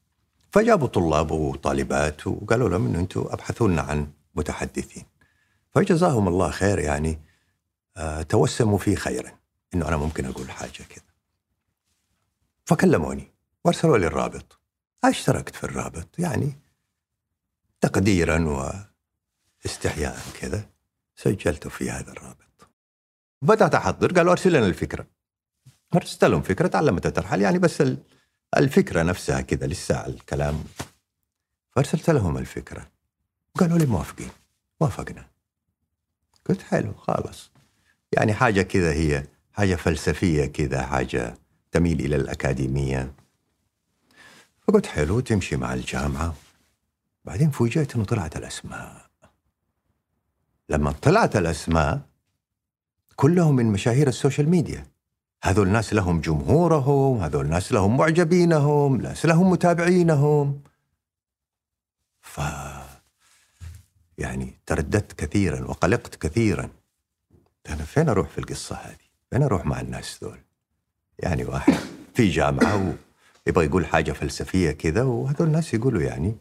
فجابوا 0.51 0.87
طلاب 0.87 1.31
وطالبات 1.31 2.27
وقالوا 2.27 2.69
لهم 2.69 2.87
إنه 2.87 2.99
أنتم 2.99 3.25
أبحثوا 3.29 3.67
لنا 3.67 3.81
عن 3.81 4.07
متحدثين. 4.35 5.03
فجزاهم 5.71 6.27
الله 6.27 6.51
خير 6.51 6.79
يعني 6.79 7.19
آه 7.97 8.21
توسموا 8.21 8.77
في 8.77 8.95
خيرا 8.95 9.31
إنه 9.73 9.87
أنا 9.87 9.97
ممكن 9.97 10.25
أقول 10.25 10.51
حاجة 10.51 10.83
كذا. 10.89 11.10
فكلموني. 12.71 13.31
وارسلوا 13.65 13.97
لي 13.97 14.07
الرابط. 14.07 14.59
أشتركت 15.03 15.55
في 15.55 15.63
الرابط 15.63 16.19
يعني 16.19 16.59
تقديرا 17.81 18.39
واستحياء 19.65 20.19
كذا 20.41 20.69
سجلته 21.15 21.69
في 21.69 21.91
هذا 21.91 22.11
الرابط. 22.11 22.69
بدأت 23.41 23.75
أحضر 23.75 24.13
قالوا 24.13 24.31
أرسل 24.31 24.53
لنا 24.53 24.65
الفكرة. 24.65 25.07
أرسلت 25.95 26.23
لهم 26.23 26.41
فكرة 26.41 26.67
تعلمت 26.67 27.07
ترحل 27.07 27.41
يعني 27.41 27.59
بس 27.59 27.83
الفكرة 28.57 29.03
نفسها 29.03 29.41
كذا 29.41 29.67
لسه 29.67 30.05
الكلام. 30.05 30.63
فأرسلت 31.71 32.09
لهم 32.09 32.37
الفكرة. 32.37 32.87
قالوا 33.55 33.77
لي 33.77 33.85
موافقين. 33.85 34.29
وافقنا. 34.79 35.25
قلت 36.49 36.61
حلو 36.61 36.93
خلاص. 36.93 37.51
يعني 38.11 38.33
حاجة 38.33 38.61
كذا 38.61 38.93
هي 38.93 39.27
حاجة 39.53 39.75
فلسفية 39.75 40.45
كذا 40.45 40.85
حاجة 40.85 41.37
تميل 41.71 41.99
إلى 41.99 42.15
الأكاديمية. 42.15 43.13
فقلت 44.67 44.85
حلو 44.85 45.19
تمشي 45.19 45.55
مع 45.55 45.73
الجامعة. 45.73 46.35
بعدين 47.25 47.49
فوجئت 47.49 47.95
أنه 47.95 48.05
طلعت 48.05 48.37
الأسماء. 48.37 49.05
لما 50.69 50.91
طلعت 50.91 51.35
الأسماء 51.35 52.01
كلهم 53.15 53.55
من 53.55 53.65
مشاهير 53.65 54.07
ال 54.07 54.13
social 54.13 54.49
media. 54.49 54.87
هذول 55.43 55.67
الناس 55.67 55.93
لهم 55.93 56.21
جمهورهم 56.21 57.17
هذول 57.17 57.45
الناس 57.45 57.71
لهم 57.71 57.97
معجبينهم 57.97 59.01
ناس 59.01 59.25
لهم 59.25 59.49
متابعينهم. 59.49 60.61
ف 62.21 62.41
يعني 64.17 64.53
ترددت 64.65 65.13
كثيرا 65.13 65.61
وقلقت 65.65 66.15
كثيرا. 66.15 66.69
أنا 67.69 67.83
فين 67.83 68.09
أروح 68.09 68.29
في 68.29 68.37
القصة 68.37 68.75
هذه؟ 68.75 69.07
فين 69.29 69.43
أروح 69.43 69.65
مع 69.65 69.81
الناس 69.81 70.23
ذول؟ 70.23 70.39
يعني 71.19 71.43
واحد 71.43 71.73
في 72.13 72.29
جامعة 72.29 72.93
ويبغى 73.47 73.65
يقول 73.65 73.85
حاجة 73.85 74.11
فلسفية 74.11 74.71
كذا 74.71 75.03
وهذول 75.03 75.47
الناس 75.47 75.73
يقولوا 75.73 76.01
يعني 76.01 76.35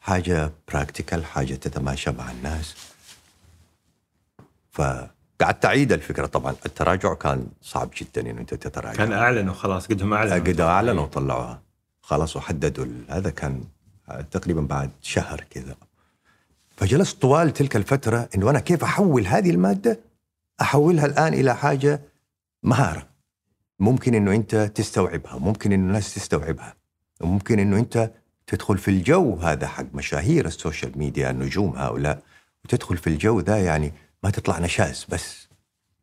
حاجة 0.00 0.52
براكتيكال 0.68 1.24
حاجة 1.24 1.54
تتماشى 1.54 2.10
مع 2.10 2.30
الناس. 2.30 2.74
فقعدت 4.70 5.64
أعيد 5.64 5.92
الفكرة. 5.92 6.26
طبعا 6.26 6.54
التراجع 6.66 7.14
كان 7.14 7.46
صعب 7.62 7.90
جدا 7.96 8.30
انه 8.30 8.40
أنت 8.40 8.54
تتراجع. 8.54 8.96
كان 8.96 9.12
أعلنوا 9.12 9.54
خلاص 9.54 9.86
قدهم 9.86 10.12
أعلنوا. 10.12 10.38
قد 10.38 10.60
أعلنوا 10.60 11.02
وطلعوها. 11.02 11.62
خلاص 12.02 12.36
وحددوا 12.36 12.86
هذا 13.08 13.30
كان 13.30 13.64
تقريبا 14.30 14.60
بعد 14.60 14.90
شهر 15.02 15.44
كذا. 15.50 15.76
فجلست 16.76 17.22
طوال 17.22 17.52
تلك 17.52 17.76
الفترة 17.76 18.28
إنه 18.34 18.50
أنا 18.50 18.60
كيف 18.60 18.84
أحول 18.84 19.26
هذه 19.26 19.50
المادة؟ 19.50 20.00
أحولها 20.60 21.06
الآن 21.06 21.34
إلى 21.34 21.56
حاجة 21.56 22.00
مهارة. 22.62 23.07
ممكن 23.80 24.14
إنه 24.14 24.34
أنت 24.34 24.56
تستوعبها 24.56 25.38
ممكن 25.38 25.72
إنه 25.72 25.86
الناس 25.88 26.14
تستوعبها 26.14 26.76
وممكن 27.20 27.58
إنه 27.58 27.78
أنت 27.78 28.10
تدخل 28.46 28.78
في 28.78 28.88
الجو 28.90 29.34
هذا 29.36 29.66
حق 29.66 29.94
مشاهير 29.94 30.46
ال 30.46 30.53
social 30.53 30.98
media 30.98 31.30
النجوم 31.30 31.76
هؤلاء. 31.76 32.22
وتدخل 32.64 32.96
في 32.96 33.06
الجو 33.06 33.40
ذا 33.40 33.64
يعني 33.64 33.92
ما 34.22 34.30
تطلع 34.30 34.58
نشاز 34.58 35.06
بس 35.08 35.48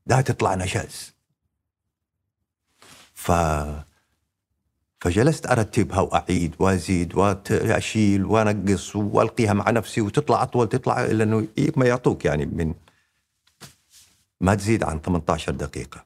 لا 0.08 0.22
تطلع 0.22 0.56
نشاز. 0.56 1.14
ف 3.14 3.32
فجلست 5.02 5.48
ارتبها 5.48 6.00
واعيد 6.00 6.56
وأزيد 6.60 7.16
وأشيل 7.16 8.26
وأنقص 8.26 8.96
وألقيها 8.96 9.54
مع 9.54 9.70
نفسي 9.72 10.02
وتطلع 10.02 10.44
أطول 10.44 10.70
تطلع 10.70 11.06
الا 11.06 11.24
إنه 11.24 11.48
ما 11.76 11.86
يعطوك 11.86 12.26
يعني 12.26 12.46
من 12.46 12.74
ما 14.42 14.56
تزيد 14.56 14.84
عن 14.84 15.00
18 15.02 15.52
دقيقة. 15.52 16.06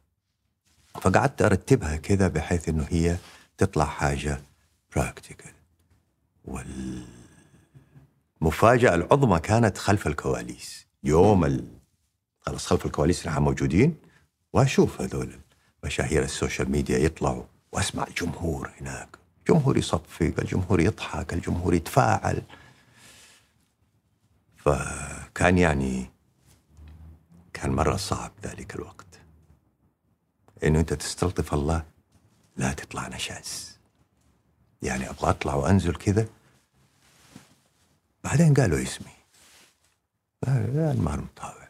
فقعدت 1.01 1.41
أرتبها 1.41 1.95
كذا 1.95 2.27
بحيث 2.27 2.69
إنه 2.69 2.87
هي 2.89 3.17
تطلع 3.57 3.85
حاجة 3.85 4.41
براكتيكال 4.95 5.51
والمفاجأة 8.41 8.95
العظمى 8.95 9.39
كانت 9.39 9.77
خلف 9.77 10.07
الكواليس. 10.07 10.87
يوم 11.03 11.45
ال... 11.45 11.67
خلاص 12.41 12.67
خلف 12.67 12.85
الكواليس 12.85 13.27
نحن 13.27 13.41
موجودين 13.41 13.95
وأشوف 14.53 15.01
هذول 15.01 15.39
مشاهير 15.83 16.23
ال 16.23 16.30
social 16.30 16.71
media 16.71 16.97
يطلعوا 16.97 17.43
وأسمع 17.71 18.07
الجمهور 18.07 18.71
هناك. 18.81 19.17
الجمهور 19.39 19.77
يصفق 19.77 20.33
الجمهور 20.39 20.81
يضحك 20.81 21.33
الجمهور 21.33 21.73
يتفاعل. 21.73 22.41
فكان 24.57 25.57
يعني 25.57 26.09
كان 27.53 27.71
مرة 27.71 27.95
صعب 27.95 28.31
ذلك 28.43 28.75
الوقت. 28.75 29.08
إنه 30.63 30.79
أنت 30.79 30.93
تستلطف 30.93 31.53
الله 31.53 31.83
لا 32.57 32.73
تطلع 32.73 33.07
نشاز. 33.07 33.77
يعني 34.81 35.09
أبغى 35.09 35.29
أطلع 35.29 35.53
وأنزل 35.53 35.95
كذا. 35.95 36.27
بعدين 38.23 38.53
قالوا 38.53 38.83
اسمي. 38.83 39.11
المهر 40.47 41.21
مطاوع 41.21 41.69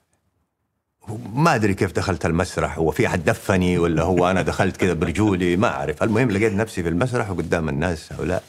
ما 1.33 1.55
أدري 1.55 1.73
كيف 1.73 1.91
دخلت 1.91 2.25
المسرح 2.25 2.77
هو 2.77 2.91
في 2.91 3.07
أحد 3.07 3.23
دفني 3.23 3.77
ولا 3.77 4.03
هو 4.03 4.29
أنا 4.29 4.41
دخلت 4.41 4.77
كذا 4.77 4.93
برجولي؟ 4.93 5.57
ما 5.57 5.67
أعرف. 5.67 6.03
المهم 6.03 6.31
لقيت 6.31 6.53
نفسي 6.53 6.83
في 6.83 6.89
المسرح 6.89 7.29
وقدام 7.29 7.69
الناس 7.69 8.13
هؤلاء. 8.13 8.43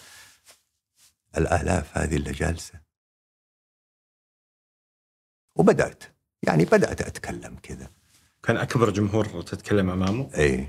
الآلاف 1.37 1.99
هذه 1.99 2.17
اللي 2.17 2.33
جالسة. 2.33 2.81
وبدأت. 5.57 6.05
يعني 6.43 6.65
بدأت 6.65 7.03
أتكلم 7.03 7.57
كذا. 7.63 7.91
كان 8.43 8.57
أكبر 8.57 8.91
جمهور 8.91 9.43
تتكلم 9.43 9.91
أمامه؟ 9.91 10.31
اي 10.35 10.69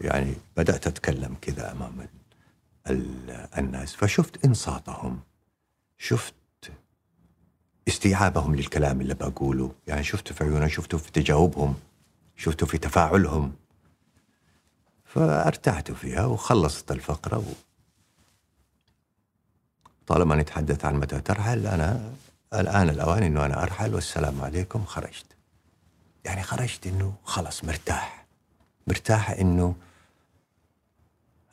يعني 0.00 0.34
بدأت 0.56 0.86
أتكلم 0.86 1.36
كذا 1.40 1.72
أمام 1.72 2.08
الناس 3.58 3.94
فشفت 3.94 4.44
إنصاتهم 4.44 5.20
شفت 5.98 6.34
استيعابهم 7.88 8.54
للكلام 8.56 9.00
اللي 9.00 9.14
بقوله 9.14 9.72
يعني 9.86 10.04
شفته 10.04 10.34
في 10.34 10.44
عيونهم 10.44 10.68
شفته 10.68 10.98
في 10.98 11.12
تجاوبهم 11.12 11.74
شفته 12.36 12.66
في 12.66 12.78
تفاعلهم 12.78 13.52
فارتحت 15.04 15.90
فيها 15.92 16.26
وخلصت 16.26 16.92
الفقرة 16.92 17.38
و... 17.38 17.52
طالما 20.06 20.36
نتحدث 20.36 20.84
عن 20.84 20.94
متى 20.94 21.20
ترحل 21.20 21.66
أنا 21.66 22.12
الآن 22.54 22.88
الأوان 22.88 23.22
أنه 23.22 23.44
أنا 23.44 23.62
أرحل 23.62 23.94
والسلام 23.94 24.40
عليكم 24.40 24.84
خرجت. 24.84 25.26
يعني 26.24 26.42
خرجت 26.42 26.86
أنه 26.86 27.14
خلص 27.24 27.64
مرتاح 27.64 28.26
مرتاح 28.86 29.30
أنه 29.30 29.74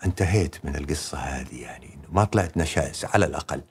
انتهيت 0.06 0.66
من 0.66 0.76
القصة 0.76 1.18
هذه 1.18 1.62
يعني 1.62 1.86
أنه 1.86 2.08
ما 2.12 2.24
طلعت 2.24 2.58
نشائز 2.58 3.06
على 3.06 3.26
الأقل 3.26 3.62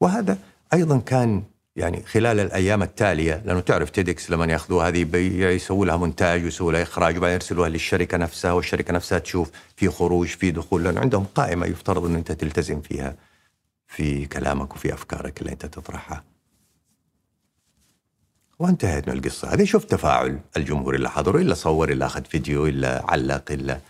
وهذا 0.00 0.38
أيضا 0.72 0.98
كان 0.98 1.42
يعني 1.76 2.02
خلال 2.02 2.40
الأيام 2.40 2.82
التالية 2.82 3.42
لأنه 3.44 3.60
تعرف 3.60 3.90
تيدكس 3.90 4.30
لما 4.30 4.44
يأخذوها 4.44 4.88
هذه 4.88 5.16
يسووا 5.54 5.86
لها 5.86 5.96
مونتاج 5.96 6.44
ويسووا 6.44 6.72
لها 6.72 6.82
إخراج 6.82 7.16
وبعدين 7.16 7.34
يرسلوها 7.34 7.68
للشركة 7.68 8.16
نفسها 8.16 8.52
والشركة 8.52 8.92
نفسها 8.92 9.18
تشوف 9.18 9.50
في 9.76 9.88
خروج 9.88 10.26
في 10.28 10.50
دخول 10.50 10.84
لأنه 10.84 11.00
عندهم 11.00 11.24
قائمة 11.24 11.66
يفترض 11.66 12.04
إنه 12.04 12.18
أنت 12.18 12.32
تلتزم 12.32 12.80
فيها 12.80 13.16
في 13.86 14.26
كلامك 14.26 14.74
وفي 14.74 14.94
أفكارك 14.94 15.40
اللي 15.40 15.52
أنت 15.52 15.66
تطرحها. 15.66 16.24
وانتهت 18.58 19.08
من 19.08 19.14
القصة. 19.14 19.54
هذه 19.54 19.64
شفت 19.64 19.90
تفاعل 19.90 20.40
الجمهور 20.56 20.94
اللي 20.94 21.10
حضروا 21.10 21.40
إلا 21.40 21.54
صور 21.54 21.92
إلا 21.92 22.06
أخذ 22.06 22.24
فيديو 22.24 22.66
إلا 22.66 23.10
علق 23.10 23.52
إلا 23.52 23.80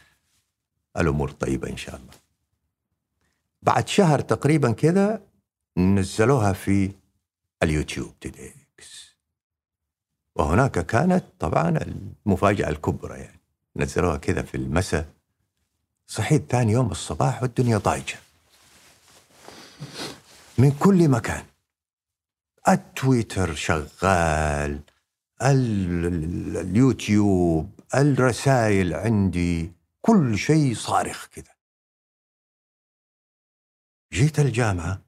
الأمور 0.96 1.30
طيبة 1.30 1.70
إن 1.70 1.76
شاء 1.76 1.96
الله. 1.96 2.12
بعد 3.62 3.88
شهر 3.88 4.20
تقريبا 4.20 4.72
كذا 4.72 5.22
نزلوها 5.76 6.52
في 6.52 6.90
اليوتيوب 7.62 8.12
تيدكس 8.20 9.16
وهناك 10.34 10.86
كانت 10.86 11.24
طبعا 11.38 11.78
المفاجأة 12.26 12.68
الكبرى 12.68 13.18
يعني. 13.18 13.40
نزلوها 13.76 14.16
كذا 14.16 14.42
في 14.42 14.56
المساء. 14.56 15.06
صحيت 16.06 16.50
ثاني 16.50 16.72
يوم 16.72 16.90
الصباح 16.90 17.42
والدنيا 17.42 17.78
ضايجة 17.78 18.16
من 20.58 20.70
كل 20.70 21.08
مكان. 21.08 21.44
التويتر 22.68 23.54
شغال 23.54 24.80
اليوتيوب 26.62 27.70
الرسائل 27.94 28.94
عندي 28.94 29.72
كل 30.00 30.38
شيء 30.38 30.74
صارخ 30.74 31.26
كذا. 31.26 31.54
جيت 34.12 34.40
الجامعة 34.40 35.00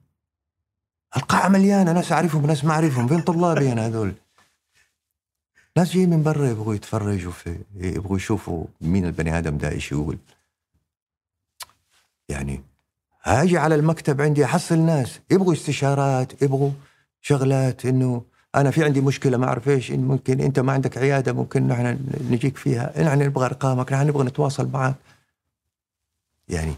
القاعة 1.17 1.49
مليانة 1.49 1.91
ناس 1.93 2.11
أعرفهم 2.11 2.45
ناس 2.45 2.65
ما 2.65 2.73
أعرفهم 2.73 3.07
فين 3.07 3.21
طلابي 3.21 3.71
أنا 3.71 3.87
هذول؟ 3.87 4.13
ناس 5.77 5.93
جايين 5.93 6.09
من 6.09 6.23
برا 6.23 6.47
يبغوا 6.47 6.75
يتفرجوا 6.75 7.31
في 7.31 7.59
يبغوا 7.75 8.17
يشوفوا 8.17 8.65
مين 8.81 9.05
البني 9.05 9.37
آدم 9.37 9.57
ده 9.57 9.69
إيش 9.69 9.91
يقول. 9.91 10.17
يعني 12.29 12.63
هاجي 13.23 13.57
على 13.57 13.75
المكتب 13.75 14.21
عندي 14.21 14.45
أحصل 14.45 14.79
ناس 14.79 15.19
يبغوا 15.31 15.53
استشارات 15.53 16.41
يبغوا 16.41 16.71
شغلات 17.21 17.85
إنه 17.85 18.23
أنا 18.55 18.71
في 18.71 18.83
عندي 18.83 19.01
مشكلة 19.01 19.37
ما 19.37 19.45
أعرف 19.45 19.69
إيش 19.69 19.91
إن 19.91 19.99
ممكن 19.99 20.41
أنت 20.41 20.59
ما 20.59 20.71
عندك 20.71 20.97
عيادة 20.97 21.33
ممكن 21.33 21.67
نحن 21.67 21.99
نجيك 22.29 22.57
فيها. 22.57 23.03
نحن 23.03 23.19
نبغى 23.19 23.45
أرقامك 23.45 23.93
نحن 23.93 24.07
نبغى 24.07 24.23
نتواصل 24.23 24.69
معك 24.69 24.95
يعني 26.49 26.73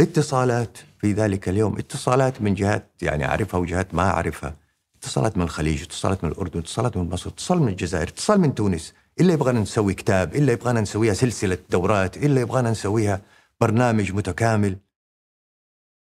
اتصالات 0.00 0.78
في 1.00 1.12
ذلك 1.12 1.48
اليوم 1.48 1.78
اتصالات 1.78 2.42
من 2.42 2.54
جهات 2.54 2.86
يعني 3.02 3.24
أعرفها 3.24 3.60
وجهات 3.60 3.94
ما 3.94 4.02
أعرفها. 4.02 4.54
اتصالات 4.98 5.36
من 5.36 5.42
الخليج 5.42 5.82
اتصالات 5.82 6.24
من 6.24 6.30
الأردن 6.30 6.58
اتصالات 6.60 6.96
من 6.96 7.10
مصر 7.10 7.30
اتصال 7.30 7.62
من 7.62 7.68
الجزائر 7.68 8.08
اتصال 8.08 8.40
من 8.40 8.54
تونس. 8.54 8.94
إلا 9.20 9.32
يبغانا 9.32 9.60
نسوي 9.60 9.94
كتاب 9.94 10.34
إلا 10.34 10.52
يبغانا 10.52 10.80
نسويها 10.80 11.14
سلسلة 11.14 11.58
دورات 11.70 12.16
إلا 12.16 12.40
يبغانا 12.40 12.70
نسويها 12.70 13.20
برنامج 13.60 14.12
متكامل. 14.12 14.76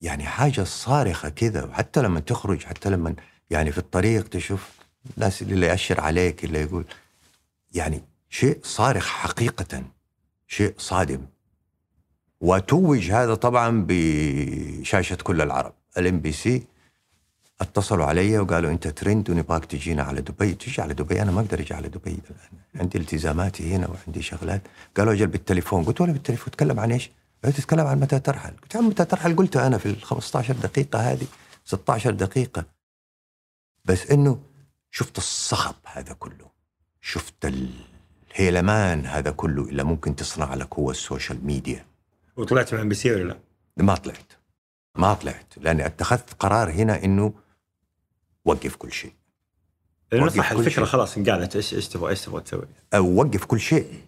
يعني 0.01 0.25
حاجة 0.25 0.63
صارخة 0.63 1.29
كذا 1.29 1.65
وحتى 1.65 2.03
لما 2.03 2.21
تخرج 2.21 2.65
حتى 2.65 2.91
لما 2.91 3.15
يعني 3.53 3.73
في 3.73 3.79
الطريق 3.79 4.29
تشوف 4.29 4.71
الناس 5.17 5.43
اللي 5.43 5.67
يأشر 5.67 6.01
عليك 6.01 6.45
اللي 6.45 6.61
يقول 6.61 6.85
يعني 7.75 8.03
شيء 8.31 8.59
صارخ 8.63 9.07
حقيقة 9.07 9.85
شيء 10.49 10.75
صادم. 10.79 11.27
وتوج 12.41 13.11
هذا 13.11 13.35
طبعا 13.35 13.85
بشاشة 13.89 15.17
كل 15.17 15.41
العرب. 15.41 15.73
ال 15.99 16.21
MBC 16.21 16.63
اتصلوا 17.61 18.07
علي 18.07 18.39
وقالوا 18.39 18.71
أنت 18.71 18.89
ترند 18.89 19.31
ونبغاك 19.31 19.65
تجينا 19.65 20.03
على 20.03 20.21
دبي. 20.21 20.55
تجي 20.55 20.83
على 20.83 20.95
دبي 20.95 21.23
أنا 21.23 21.33
ما 21.33 21.41
أقدر 21.41 21.61
أجي 21.61 21.75
على 21.75 21.89
دبي 21.89 22.11
الآن. 22.11 22.81
عندي 22.81 22.99
التزاماتي 22.99 23.75
هنا 23.75 23.89
وعندي 23.89 24.23
شغلات. 24.23 24.63
قالوا 24.97 25.13
أجل 25.13 25.27
بالتليفون. 25.27 25.85
قلت 25.85 26.01
ولا 26.01 26.13
بالتليفون. 26.13 26.51
تتكلم 26.51 26.81
عن 26.81 26.93
إيش؟ 26.93 27.11
قالوا 27.45 27.57
تتكلم 27.57 27.87
عن 27.87 28.01
متى 28.01 28.19
ترحل. 28.21 28.55
قلت 28.63 28.77
عن 28.77 28.83
متى 28.83 29.05
ترحل؟ 29.05 29.37
قلت 29.37 29.57
أنا 29.57 29.79
في 29.79 29.87
ال 29.87 30.03
15 30.03 30.55
دقيقة 30.55 30.99
هذه 30.99 31.27
16 31.65 32.11
دقيقة. 32.11 32.65
بس 33.85 34.11
إنه 34.11 34.43
شفت 34.91 35.19
الصخب 35.19 35.75
هذا 35.85 36.13
كله 36.13 36.51
شفت 37.01 37.53
الهيلمان 38.35 39.07
هذا 39.07 39.31
كله 39.31 39.63
اللي 39.63 39.85
ممكن 39.85 40.17
تصنع 40.17 40.47
على 40.47 40.65
قوة 40.65 40.91
ال 40.91 40.99
social 40.99 41.47
media 41.47 41.85
وطلعت 42.37 42.75
من 42.75 42.81
MBC 42.81 43.13
ولا 43.15 43.23
لا؟ 43.23 43.39
ما 43.77 43.95
طلعت 43.95 44.33
ما 44.95 45.15
طلعت 45.15 45.55
لأني 45.57 45.87
اتخذت 45.87 46.35
قرار 46.35 46.71
هنا 46.71 47.05
إنه 47.05 47.35
وقف 48.45 48.77
كل 48.77 48.93
شيء 48.93 49.13
لأنه 50.13 50.25
وقف 50.25 50.37
صح 50.37 50.53
كل 50.53 50.61
الفكرة. 50.61 50.85
خلاص 50.85 51.17
انقالت 51.17 51.57
إيش 51.57 51.75
إيش 51.75 51.89
تبغى 51.89 52.11
إيش 52.11 52.21
تبغى 52.21 52.41
تسوي؟ 52.41 52.67
وقف 52.95 53.45
كل 53.45 53.61
شيء 53.61 54.01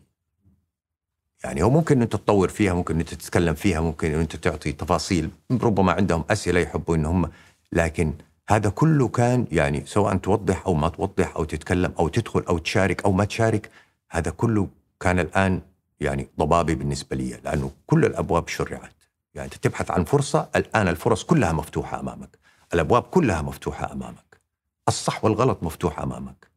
يعني 1.44 1.62
هو 1.62 1.70
ممكن 1.70 2.02
أنت 2.02 2.12
تطور 2.12 2.48
فيها 2.48 2.74
ممكن 2.74 2.98
أنت 2.98 3.14
تتكلم 3.14 3.54
فيها 3.54 3.80
ممكن 3.80 4.14
أنت 4.14 4.36
تعطي 4.36 4.72
تفاصيل 4.72 5.30
ربما 5.50 5.92
عندهم 5.92 6.24
أسئلة 6.30 6.60
يحبوا 6.60 6.96
ان 6.96 7.04
هم 7.04 7.30
لكن 7.72 8.12
هذا 8.48 8.70
كله 8.70 9.08
كان 9.08 9.46
يعني 9.52 9.86
سواء 9.86 10.16
توضح 10.16 10.66
أو 10.66 10.74
ما 10.74 10.88
توضح 10.88 11.36
أو 11.36 11.44
تتكلم 11.44 11.94
أو 11.98 12.08
تدخل 12.08 12.40
أو 12.40 12.58
تشارك 12.58 13.04
أو 13.04 13.12
ما 13.12 13.24
تشارك 13.24 13.70
هذا 14.10 14.30
كله 14.30 14.68
كان 15.00 15.18
الآن 15.18 15.62
يعني 16.00 16.28
ضبابي 16.38 16.74
بالنسبة 16.74 17.16
لي 17.16 17.40
لأنه 17.44 17.70
كل 17.86 18.04
الأبواب 18.04 18.48
شرعت. 18.48 18.92
يعني 19.34 19.46
أنت 19.46 19.54
تبحث 19.54 19.90
عن 19.90 20.04
فرصة 20.04 20.48
الآن 20.56 20.88
الفرص 20.88 21.24
كلها 21.24 21.52
مفتوحة 21.52 22.00
أمامك. 22.00 22.38
الأبواب 22.74 23.02
كلها 23.02 23.42
مفتوحة 23.42 23.92
أمامك. 23.92 24.40
الصح 24.88 25.24
والغلط 25.24 25.62
مفتوح 25.62 26.00
أمامك. 26.00 26.50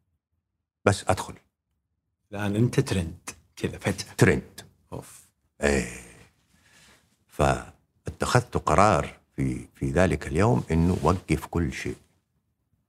بس 0.84 1.04
أدخل. 1.08 1.34
الآن 2.32 2.56
أنت 2.56 2.80
ترند 2.80 3.30
كذا 3.56 3.78
فجأة. 3.78 4.14
ترند. 4.18 4.60
أوف. 4.92 5.28
إيه. 5.62 5.88
فاتخذت 7.26 8.56
قرار 8.56 9.17
في 9.38 9.66
في 9.74 9.90
ذلك 9.90 10.26
اليوم 10.26 10.64
إنه 10.70 10.96
وقف 11.02 11.46
كل 11.46 11.72
شيء. 11.72 11.96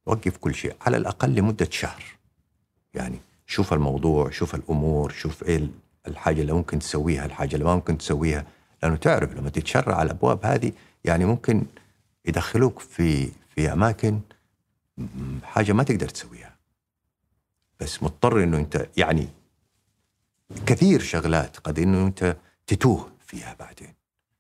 وقف 0.06 0.38
كل 0.38 0.56
شيء 0.56 0.76
على 0.82 0.98
الأقل 0.98 1.36
لمدة 1.36 1.68
شهر. 1.72 2.04
يعني 2.94 3.20
شوف 3.48 3.74
الموضوع 3.74 4.30
شوف 4.30 4.56
الأمور 4.56 5.12
شوف 5.12 5.44
إيه 5.44 5.70
الحاجة 6.08 6.42
اللي 6.42 6.54
ممكن 6.54 6.80
تسويها 6.80 7.26
الحاجة 7.26 7.54
اللي 7.54 7.66
ما 7.66 7.76
ممكن 7.76 7.98
تسويها. 7.98 8.46
لأنه 8.84 8.96
تعرف 8.96 9.34
لما 9.34 9.50
تتشرع 9.50 9.96
على 9.96 10.06
الأبواب 10.06 10.46
هذه 10.46 10.72
يعني 11.06 11.26
ممكن 11.26 11.66
يدخلوك 12.26 12.80
في 12.80 13.32
في 13.50 13.74
أماكن 13.74 14.20
حاجة 15.44 15.74
ما 15.74 15.84
تقدر 15.84 16.10
تسويها. 16.10 16.56
بس 17.80 18.04
مضطر 18.04 18.44
إنه 18.44 18.58
أنت 18.58 18.90
يعني 18.98 19.28
كثير 20.66 21.00
شغلات 21.00 21.58
قد 21.58 21.80
إنه 21.80 22.08
أنت 22.08 22.38
تتوه 22.68 23.12
فيها 23.26 23.56
بعدين. 23.60 23.94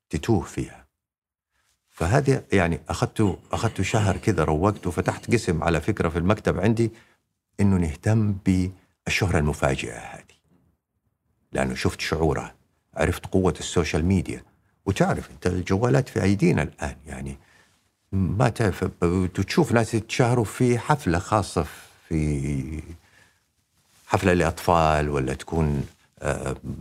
تتوه 0.09 0.41
فيها. 0.41 0.88
فهذه 1.99 2.43
يعني 2.51 2.79
اخذته 2.89 3.37
اخذته 3.51 3.83
شهر 3.83 4.17
كذا 4.17 4.43
روقت 4.43 4.87
وفتحت 4.87 5.31
قسم 5.31 5.63
على 5.63 5.81
فكرة 5.81 6.09
في 6.09 6.19
المكتب 6.19 6.59
عندي 6.59 6.91
إنه 7.59 7.77
نهتم 7.77 8.35
بالشهرة 8.45 9.39
المفاجئة 9.39 9.97
هذه. 9.97 10.35
لأنه 11.51 11.75
شفت 11.75 12.01
شعورها 12.01 12.55
عرفت 12.95 13.25
قوة 13.25 13.53
ال 13.59 13.66
social 13.66 14.05
media. 14.05 14.43
وتعرف 14.85 15.29
أنت 15.31 15.47
الجوالات 15.47 16.09
في 16.09 16.23
أيدينا 16.23 16.63
الآن 16.63 16.95
يعني 17.07 17.37
ما 18.11 18.49
تعرف 18.49 18.83
تشوف 19.33 19.71
ناس 19.71 19.93
يتشهروا 19.93 20.45
في 20.45 20.79
حفلة 20.79 21.19
خاصة 21.19 21.65
في 22.09 22.81
حفلة 24.07 24.33
لأطفال 24.33 25.09
ولا 25.09 25.33
تكون 25.33 25.85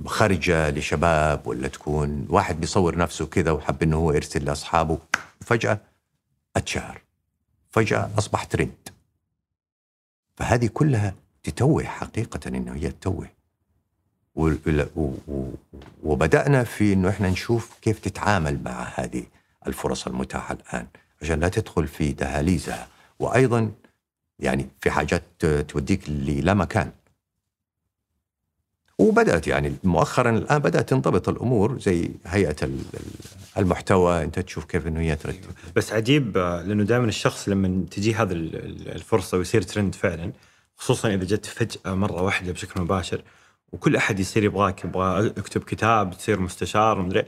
خارجه 0.06 0.70
لشباب 0.70 1.46
ولا 1.46 1.68
تكون 1.68 2.26
واحد 2.30 2.60
بيصور 2.60 2.96
نفسه 2.96 3.26
كذا 3.26 3.50
وحب 3.50 3.82
إنه 3.82 3.96
هو 3.96 4.12
يرسل 4.12 4.44
لأصحابه 4.44 4.98
وفجأة 5.40 5.80
أتشهر. 6.56 7.00
فجأة 7.70 8.10
أصبح 8.18 8.44
ترند 8.44 8.88
فهذه 10.36 10.66
كلها 10.66 11.14
تتوه 11.42 11.84
حقيقة 11.84 12.48
إنه 12.48 12.74
هي 12.74 12.90
تتوه. 12.90 13.28
و- 14.34 14.52
و- 14.96 15.14
و- 15.28 15.50
وبدأنا 16.04 16.64
في 16.64 16.92
إنه 16.92 17.08
إحنا 17.08 17.30
نشوف 17.30 17.78
كيف 17.82 17.98
تتعامل 17.98 18.62
مع 18.64 18.88
هذه 18.94 19.24
الفرص 19.66 20.06
المتاحة 20.06 20.54
الآن 20.54 20.86
عشان 21.22 21.40
لا 21.40 21.48
تدخل 21.48 21.88
في 21.88 22.12
دهاليزها. 22.12 22.88
وأيضا 23.18 23.70
يعني 24.38 24.68
في 24.80 24.90
حاجات 24.90 25.22
توديك 25.68 26.08
للا 26.08 26.54
مكان 26.54 26.90
وبدأت 28.98 29.46
يعني 29.46 29.74
مؤخرا 29.84 30.30
الآن 30.30 30.58
بدأت 30.58 30.88
تنضبط 30.88 31.28
الأمور 31.28 31.78
زي 31.78 32.10
هيئة 32.26 32.56
ال- 32.62 32.80
ال- 32.94 33.58
المحتوى. 33.58 34.22
أنت 34.24 34.38
تشوف 34.38 34.64
كيف 34.64 34.86
إنه 34.86 35.00
هي 35.00 35.16
ترتب 35.16 35.50
بس 35.76 35.92
عجيب 35.92 36.36
آه، 36.38 36.62
لأنه 36.62 36.84
دائما 36.84 37.06
الشخص 37.06 37.48
لما 37.48 37.84
تجي 37.90 38.22
ال- 38.22 38.88
الفرصة 38.88 39.38
ويصير 39.38 39.62
ترند 39.62 39.94
فعلا 39.94 40.32
خصوصا 40.76 41.08
إذا 41.08 41.24
جت 41.24 41.46
فجأة 41.46 41.94
مرة 41.94 42.22
واحدة 42.22 42.52
بشكل 42.52 42.80
مباشر 42.80 43.22
وكل 43.72 43.96
أحد 43.96 44.20
يصير 44.20 44.44
يبغاك 44.44 44.84
يبغى 44.84 45.26
اكتب 45.26 45.64
كتاب 45.64 46.14
تصير 46.18 46.40
مستشار 46.40 46.98
ومدري 47.00 47.24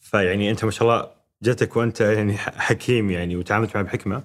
فيعني 0.00 0.50
أنت 0.50 0.64
ما 0.64 0.70
شاء 0.70 0.88
الله 0.88 1.10
جتك 1.42 1.76
وأنت 1.76 2.00
يعني 2.00 2.36
حكيم 2.38 3.10
يعني 3.10 3.36
وتعاملت 3.36 3.74
معه 3.76 3.84
بحكمة. 3.84 4.24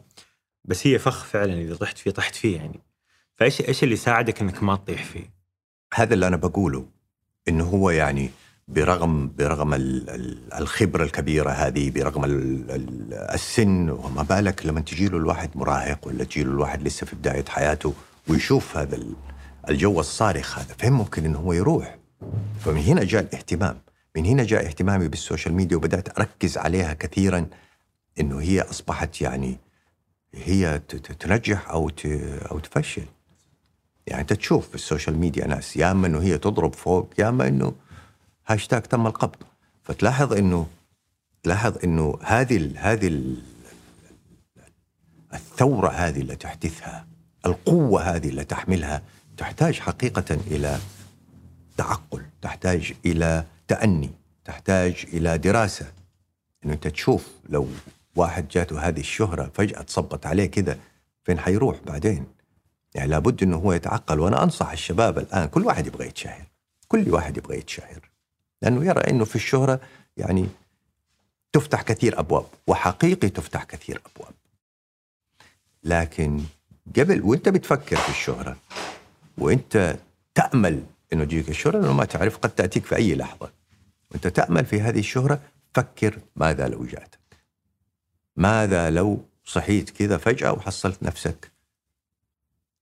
بس 0.65 0.87
هي 0.87 0.99
فخ 0.99 1.23
فعلا 1.25 1.53
إذا 1.61 1.75
طحت 1.75 1.97
فيه 1.97 2.11
طحت 2.11 2.35
فيه 2.35 2.55
يعني. 2.55 2.79
فايش 3.35 3.61
إيش 3.61 3.83
اللي 3.83 3.95
ساعدك 3.95 4.41
إنك 4.41 4.63
ما 4.63 4.75
تطيح 4.75 5.03
فيه؟ 5.03 5.38
هذا 5.99 6.13
اللي 6.13 6.27
أنا 6.27 6.37
بقوله 6.37 6.85
إنه 7.47 7.63
هو 7.63 7.89
يعني 7.89 8.29
برغم 8.67 9.31
برغم 9.37 9.73
ال- 9.73 10.09
ال- 10.09 10.53
الخبرة 10.53 11.03
الكبيرة 11.03 11.49
هذه 11.51 11.91
برغم 11.91 12.25
ال- 12.25 12.71
ال- 12.71 13.13
السن 13.13 13.89
وما 13.89 14.23
بالك 14.23 14.65
لما 14.65 14.81
تجي 14.81 15.07
له 15.09 15.17
الواحد 15.17 15.49
مراهق 15.55 16.07
ولا 16.07 16.23
تجي 16.23 16.43
له 16.43 16.51
الواحد 16.51 16.83
لسه 16.87 17.05
في 17.05 17.15
بداية 17.15 17.45
حياته 17.47 17.93
ويشوف 18.27 18.77
هذا 18.77 18.95
ال- 18.95 19.13
الجو 19.69 19.99
الصارخ 19.99 20.59
هذا 20.59 20.73
فين 20.77 20.93
ممكن 20.93 21.25
إنه 21.25 21.39
هو 21.39 21.53
يروح. 21.53 21.97
فمن 22.65 22.81
هنا 22.81 23.03
جاء 23.03 23.21
الاهتمام. 23.21 23.77
من 24.15 24.25
هنا 24.25 24.43
جاء 24.43 24.65
اهتمامي 24.65 25.07
بال 25.07 25.19
social 25.19 25.53
media 25.53 25.77
وبدأت 25.77 26.19
أركز 26.19 26.57
عليها 26.57 26.93
كثيرا 26.93 27.45
إنه 28.19 28.39
هي 28.41 28.61
أصبحت 28.61 29.21
يعني 29.21 29.57
هي 30.35 30.79
تنجح 31.19 31.69
أو 31.69 31.91
أو 32.51 32.59
تفشل. 32.59 33.03
يعني 34.09 34.21
انت 34.21 34.33
تشوف 34.33 34.69
في 34.69 34.75
ال 34.75 34.81
social 34.81 35.17
media 35.17 35.47
ناس 35.47 35.77
يا 35.77 35.91
أما 35.91 36.07
إنه 36.07 36.21
هي 36.21 36.37
تضرب 36.37 36.75
فوق 36.75 37.13
يا 37.19 37.29
أما 37.29 37.47
إنه 37.47 37.73
هاشتاج 38.47 38.81
تم 38.81 39.07
القبض. 39.07 39.35
فتلاحظ 39.83 40.33
إنه 40.33 40.67
تلاحظ 41.43 41.77
إنه 41.83 42.19
هذه 42.23 42.57
ال 42.57 42.77
هذه 42.77 43.07
ال 43.07 43.41
الثورة 45.33 45.89
هذه 45.89 46.21
اللي 46.21 46.35
تحدثها 46.35 47.05
القوة 47.45 48.01
هذه 48.01 48.29
اللي 48.29 48.43
تحملها 48.43 49.01
تحتاج 49.37 49.79
حقيقة 49.79 50.37
إلى 50.47 50.77
تعقل 51.77 52.21
تحتاج 52.41 52.93
إلى 53.05 53.43
تأني 53.67 54.09
تحتاج 54.45 55.05
إلى 55.13 55.37
دراسة. 55.37 55.91
إنه 56.65 56.73
أنت 56.73 56.87
تشوف 56.87 57.27
لو 57.49 57.67
واحد 58.15 58.47
جاته 58.47 58.79
هذه 58.87 58.99
الشهرة 58.99 59.51
فجأة 59.53 59.81
تصبت 59.81 60.25
عليه 60.25 60.45
كذا 60.45 60.77
فين 61.23 61.39
حيروح 61.39 61.77
بعدين؟ 61.85 62.25
يعني 62.95 63.09
لابد 63.09 63.43
إنه 63.43 63.57
هو 63.57 63.73
يتعقل 63.73 64.19
وأنا 64.19 64.43
أنصح 64.43 64.71
الشباب 64.71 65.17
الآن 65.17 65.47
كل 65.47 65.65
واحد 65.65 65.87
يبغى 65.87 66.07
يتشهر 66.07 66.45
كل 66.87 67.09
واحد 67.09 67.37
يبغى 67.37 67.57
يتشهر 67.57 68.09
لأنه 68.61 68.85
يرى 68.85 69.01
إنه 69.01 69.25
في 69.25 69.35
الشهرة 69.35 69.81
يعني 70.17 70.47
تفتح 71.53 71.81
كثير 71.81 72.19
أبواب 72.19 72.45
وحقيقي 72.67 73.29
تفتح 73.29 73.63
كثير 73.63 74.01
أبواب. 74.15 74.33
لكن 75.83 76.43
قبل 76.97 77.21
وأنت 77.21 77.49
بتفكر 77.49 77.95
في 77.95 78.09
الشهرة 78.09 78.57
وأنت 79.37 79.97
تأمل 80.35 80.83
إنه 81.13 81.23
تجيك 81.23 81.49
الشهرة 81.49 81.79
لأنه 81.79 81.93
ما 81.93 82.05
تعرف 82.05 82.37
قد 82.37 82.49
تأتيك 82.49 82.85
في 82.85 82.95
أي 82.95 83.15
لحظة. 83.15 83.51
وأنت 84.11 84.27
تأمل 84.27 84.65
في 84.65 84.81
هذه 84.81 84.99
الشهرة 84.99 85.41
فكر 85.73 86.19
ماذا 86.35 86.67
لو 86.67 86.85
جاتك. 86.85 87.19
ماذا 88.35 88.89
لو 88.89 89.25
صحيت 89.45 89.89
كذا 89.89 90.17
فجأة 90.17 90.51
وحصلت 90.51 91.03
نفسك 91.03 91.51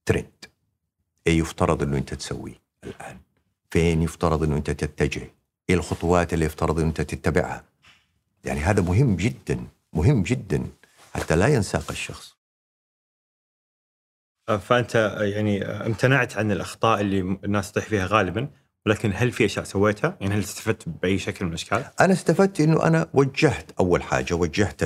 ترند 0.08 0.44
إيه 1.26 1.38
يفترض 1.38 1.82
إنه 1.82 1.96
أنت 1.96 2.14
تسويه 2.14 2.60
الآن؟ 2.84 3.18
فين 3.70 4.02
يفترض 4.02 4.42
إنه 4.42 4.56
أنت 4.56 4.70
تتجه؟ 4.70 5.30
إيه 5.70 5.76
الخطوات 5.76 6.34
اللي 6.34 6.44
يفترض 6.44 6.78
إنه 6.78 6.88
أنت 6.88 7.00
تتبعها؟ 7.00 7.64
يعني 8.44 8.60
هذا 8.60 8.82
مهم 8.82 9.16
جدا 9.16 9.66
مهم 9.92 10.22
جدا 10.22 10.66
حتى 11.14 11.36
لا 11.36 11.46
ينساق 11.46 11.90
الشخص. 11.90 12.36
فأنت 14.46 14.94
يعني 15.20 15.64
امتنعت 15.64 16.36
عن 16.36 16.52
الأخطاء 16.52 17.00
اللي 17.00 17.20
الناس 17.20 17.72
تطيح 17.72 17.84
فيها 17.84 18.06
غالبا 18.06 18.48
ولكن 18.86 19.12
هل 19.14 19.32
في 19.32 19.44
أشياء 19.44 19.64
سويتها؟ 19.64 20.16
يعني 20.20 20.34
هل 20.34 20.38
استفدت 20.38 20.88
بأي 20.88 21.18
شكل 21.18 21.44
من 21.44 21.50
الأشكال؟ 21.50 21.84
أنا 22.00 22.12
استفدت 22.12 22.60
إنه 22.60 22.86
أنا 22.86 23.08
وجهت 23.14 23.70
أول 23.80 24.02
حاجة 24.02 24.34
وجهت 24.34 24.80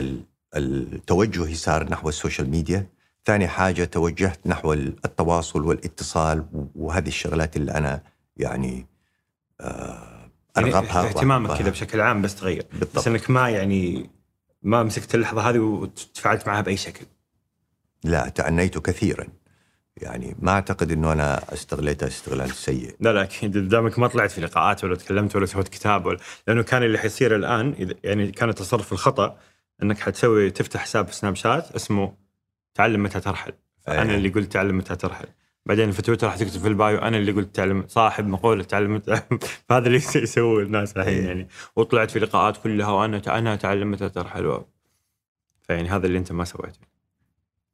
التوجه 0.57 1.55
صار 1.55 1.91
نحو 1.91 2.09
ال 2.09 2.15
social 2.15 2.51
media، 2.51 2.87
ثاني 3.25 3.49
حاجة 3.49 3.85
توجهت 3.85 4.47
نحو 4.47 4.73
التواصل 4.73 5.65
والاتصال 5.65 6.47
وهذه 6.75 7.09
الشغلات 7.09 7.57
اللي 7.57 7.73
أنا 7.73 8.03
يعني 8.37 8.87
آه 9.61 10.31
أرغبها 10.59 10.95
يعني 10.95 11.09
اهتمامك 11.09 11.59
كذا 11.59 11.71
بشكل 11.71 12.01
عام 12.01 12.23
بس 12.23 12.35
تغير. 12.35 12.67
بالضبط. 12.73 12.97
بس 12.97 13.07
إنك 13.07 13.31
ما 13.31 13.51
يعني 13.51 14.11
ما 14.63 14.83
مسكت 14.83 15.15
اللحظة 15.15 15.51
هذه 15.51 15.59
وتفاعلت 15.59 16.47
معها 16.47 16.61
بأي 16.61 16.77
شكل. 16.77 17.07
لا 18.05 18.29
تعنيت 18.29 18.79
كثيرا. 18.79 19.27
يعني 19.97 20.37
ما 20.39 20.53
أعتقد 20.53 20.93
إنه 20.93 21.13
أنا 21.13 21.53
استغليتها 21.53 22.07
استغلال 22.07 22.51
سيء. 22.51 22.97
لا 23.01 23.13
لا 23.13 23.23
أكيد. 23.23 23.69
دامك 23.69 23.99
ما 23.99 24.07
طلعت 24.07 24.31
في 24.31 24.41
لقاءات 24.41 24.85
ولا 24.85 24.97
تكلمت 24.97 25.37
ولا 25.37 25.47
سويت 25.47 25.69
كتاب 25.69 26.07
ولا 26.07 26.19
لأنه 26.47 26.63
كان 26.63 26.83
اللي 26.83 26.99
حيصير 26.99 27.37
الآن 27.37 27.95
يعني 28.05 28.33
كان 28.33 28.49
التصرف 28.49 28.93
الخطأ 28.93 29.39
إنك 29.83 29.99
حتسوي 29.99 30.51
تفتح 30.51 30.81
حساب 30.81 31.13
سناب 31.13 31.37
شات 31.37 31.71
اسمه 31.71 32.22
تعلم 32.75 33.03
متى 33.03 33.21
ترحل. 33.21 33.53
أنا 33.89 34.11
أيه. 34.11 34.17
اللي 34.17 34.29
قلت 34.29 34.53
تعلم 34.53 34.79
متى 34.79 34.97
ترحل. 34.97 35.27
بعدين 35.67 35.91
في 35.91 36.03
تويتر 36.03 36.27
راح 36.27 36.37
تكتب 36.37 36.61
في 36.61 36.69
البايو 36.69 36.99
أنا 36.99 37.17
اللي 37.17 37.33
قلت 37.33 37.57
تعلم 37.57 37.85
صاحب 37.89 38.27
مقولة 38.27 38.65
تعلم 38.65 39.03
فهذا 39.69 39.87
اللي 39.87 39.97
يسوي 39.97 40.63
الناس 40.63 40.97
الحين 40.97 41.15
أيه. 41.15 41.27
يعني. 41.27 41.49
وطلعت 41.77 42.11
في 42.11 42.19
لقاءات 42.19 42.57
كلها 42.57 42.91
وأنا 42.91 43.23
أنا 43.39 43.57
تعلم 43.57 43.91
متى 43.91 44.09
ترحل. 44.09 44.63
فيعني 45.63 45.89
هذا 45.89 46.07
اللي 46.07 46.19
أنت 46.19 46.33
ما 46.33 46.45
سويته. 46.45 46.93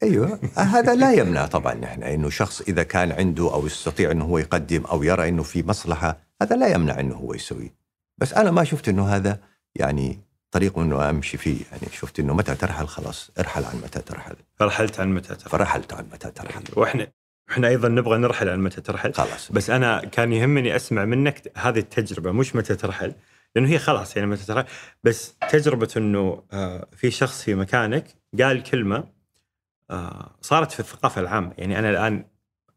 أيوه. 0.02 0.40
هذا 0.74 0.94
لا 0.94 1.12
يمنع 1.12 1.46
طبعا 1.46 1.84
إحنا 1.84 2.14
إنه 2.14 2.30
شخص 2.30 2.60
إذا 2.60 2.82
كان 2.82 3.12
عنده 3.12 3.54
أو 3.54 3.66
يستطيع 3.66 4.10
إنه 4.10 4.24
هو 4.24 4.38
يقدم 4.38 4.84
أو 4.84 5.02
يرى 5.02 5.28
إنه 5.28 5.42
في 5.42 5.62
مصلحة 5.62 6.18
هذا 6.42 6.56
لا 6.56 6.68
يمنع 6.68 7.00
إنه 7.00 7.14
هو 7.14 7.34
يسوي 7.34 7.72
بس 8.18 8.34
أنا 8.34 8.50
ما 8.50 8.64
شفت 8.64 8.88
إنه 8.88 9.08
هذا 9.08 9.40
يعني 9.74 10.20
طريق 10.50 10.78
إنه 10.78 11.10
أمشي 11.10 11.36
فيه. 11.36 11.64
يعني 11.72 11.92
شفت 11.92 12.20
إنه 12.20 12.34
متى 12.34 12.54
ترحل؟ 12.54 12.86
خلاص 12.86 13.30
ارحل 13.38 13.64
عن 13.64 13.76
متى 13.76 14.00
ترحل. 14.00 14.36
فرحلت 14.56 15.00
عن 15.00 15.14
متى 15.14 15.34
ترحل؟ 15.34 15.50
فرحلت 15.50 15.92
عن 15.92 16.04
متى 16.12 16.30
ترحل. 16.30 16.62
وإحنا 16.76 17.06
إحنا 17.50 17.68
أيضا 17.68 17.88
نبغى 17.88 18.18
نرحل 18.18 18.48
عن 18.48 18.60
متى 18.60 18.80
ترحل. 18.80 19.14
خلاص. 19.14 19.52
بس 19.52 19.70
أنا 19.70 20.00
كان 20.00 20.32
يهمني 20.32 20.76
أسمع 20.76 21.04
منك 21.04 21.52
هذه 21.56 21.78
التجربة 21.78 22.32
مش 22.32 22.56
متى 22.56 22.74
ترحل 22.76 23.14
لأنه 23.56 23.68
هي 23.68 23.78
خلاص 23.78 24.16
يعني 24.16 24.28
متى 24.28 24.46
ترحل. 24.46 24.68
بس 25.04 25.34
تجربة 25.50 25.88
إنه 25.96 26.42
آه، 26.52 26.86
في 26.96 27.10
شخص 27.10 27.42
في 27.42 27.54
مكانك 27.54 28.04
قال 28.40 28.62
كلمة 28.62 29.04
آه، 29.90 30.36
صارت 30.40 30.72
في 30.72 30.80
الثقافة 30.80 31.20
العامة. 31.20 31.52
يعني 31.58 31.78
أنا 31.78 31.90
الآن 31.90 32.24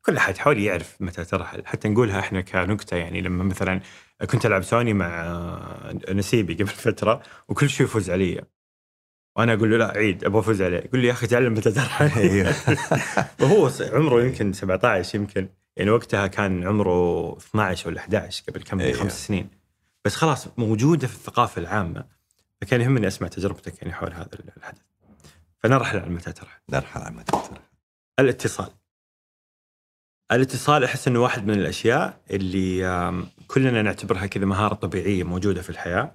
كل 0.01 0.17
أحد 0.17 0.37
حولي 0.37 0.65
يعرف 0.65 0.95
متى 0.99 1.23
ترحل. 1.25 1.65
حتى 1.65 1.89
نقولها 1.89 2.19
إحنا 2.19 2.41
كنكتة 2.41 2.97
يعني 2.97 3.21
لما 3.21 3.43
مثلا 3.43 3.81
كنت 4.25 4.45
ألعب 4.45 4.63
سوني 4.63 4.93
مع 4.93 5.91
نسيبي 6.09 6.53
قبل 6.53 6.67
فترة 6.67 7.21
وكل 7.47 7.69
شيء 7.69 7.85
يفوز 7.85 8.09
علي. 8.09 8.41
وأنا 9.35 9.53
أقول 9.53 9.71
له 9.71 9.77
لا 9.77 9.97
عيد 9.97 10.23
أبغى 10.23 10.39
أفوز 10.39 10.61
عليه. 10.61 10.77
يقول 10.77 10.99
لي 10.99 11.07
يا 11.07 11.11
أخي 11.11 11.27
تعلم 11.27 11.53
متى 11.53 11.71
ترحل 11.71 12.19
أيوه. 12.19 12.55
وهو 13.41 13.71
عمره 13.81 14.23
يمكن 14.23 14.53
17 14.53 15.19
يمكن. 15.19 15.49
يعني 15.75 15.89
وقتها 15.89 16.27
كان 16.27 16.67
عمره 16.67 17.37
12 17.37 17.89
ولا 17.89 17.99
11 17.99 18.43
قبل 18.49 18.63
كم 18.63 18.79
أيوه. 18.79 18.97
خمس 18.97 19.27
سنين. 19.27 19.49
بس 20.05 20.15
خلاص 20.15 20.47
موجودة 20.57 21.07
في 21.07 21.15
الثقافة 21.15 21.61
العامة. 21.61 22.05
فكان 22.61 22.81
يهمني 22.81 23.07
أسمع 23.07 23.27
تجربتك 23.27 23.81
يعني 23.81 23.93
حول 23.93 24.13
هذا 24.13 24.29
الحدث. 24.57 24.81
فنرحل 25.59 25.99
على 25.99 26.09
متى 26.09 26.31
ترحل 26.31 26.59
نرحل 26.69 27.01
على 27.01 27.15
متى 27.15 27.31
ترحل 27.31 27.61
الاتصال. 28.19 28.69
الاتصال 30.31 30.83
أحس 30.83 31.07
إنه 31.07 31.19
واحد 31.19 31.47
من 31.47 31.53
الأشياء 31.53 32.21
اللي 32.31 32.83
كلنا 33.53 33.81
نعتبرها 33.81 34.25
كذا 34.25 34.45
مهارة 34.45 34.73
طبيعية 34.73 35.23
موجودة 35.23 35.61
في 35.61 35.69
الحياة 35.69 36.11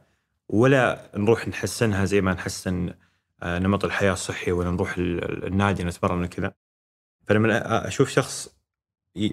ولا 0.49 1.11
نروح 1.16 1.49
نحسنها 1.49 2.05
زي 2.05 2.20
ما 2.20 2.33
نحسن 2.33 2.94
آه، 3.42 3.59
نمط 3.59 3.85
الحياة 3.85 4.12
الصحي 4.12 4.53
ولا 4.53 4.70
نروح 4.70 4.94
النادي 4.99 5.85
نتمرن 5.85 6.27
كذا 6.27 6.53
فلما 7.27 7.88
أشوف 7.88 8.09
شخص 8.09 8.49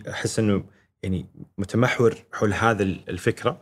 أحس 0.10 0.39
إنه 0.39 0.63
يعني 1.04 1.26
متمحور 1.58 2.16
حول 2.34 2.54
هذا 2.54 2.84
الفكرة 2.84 3.62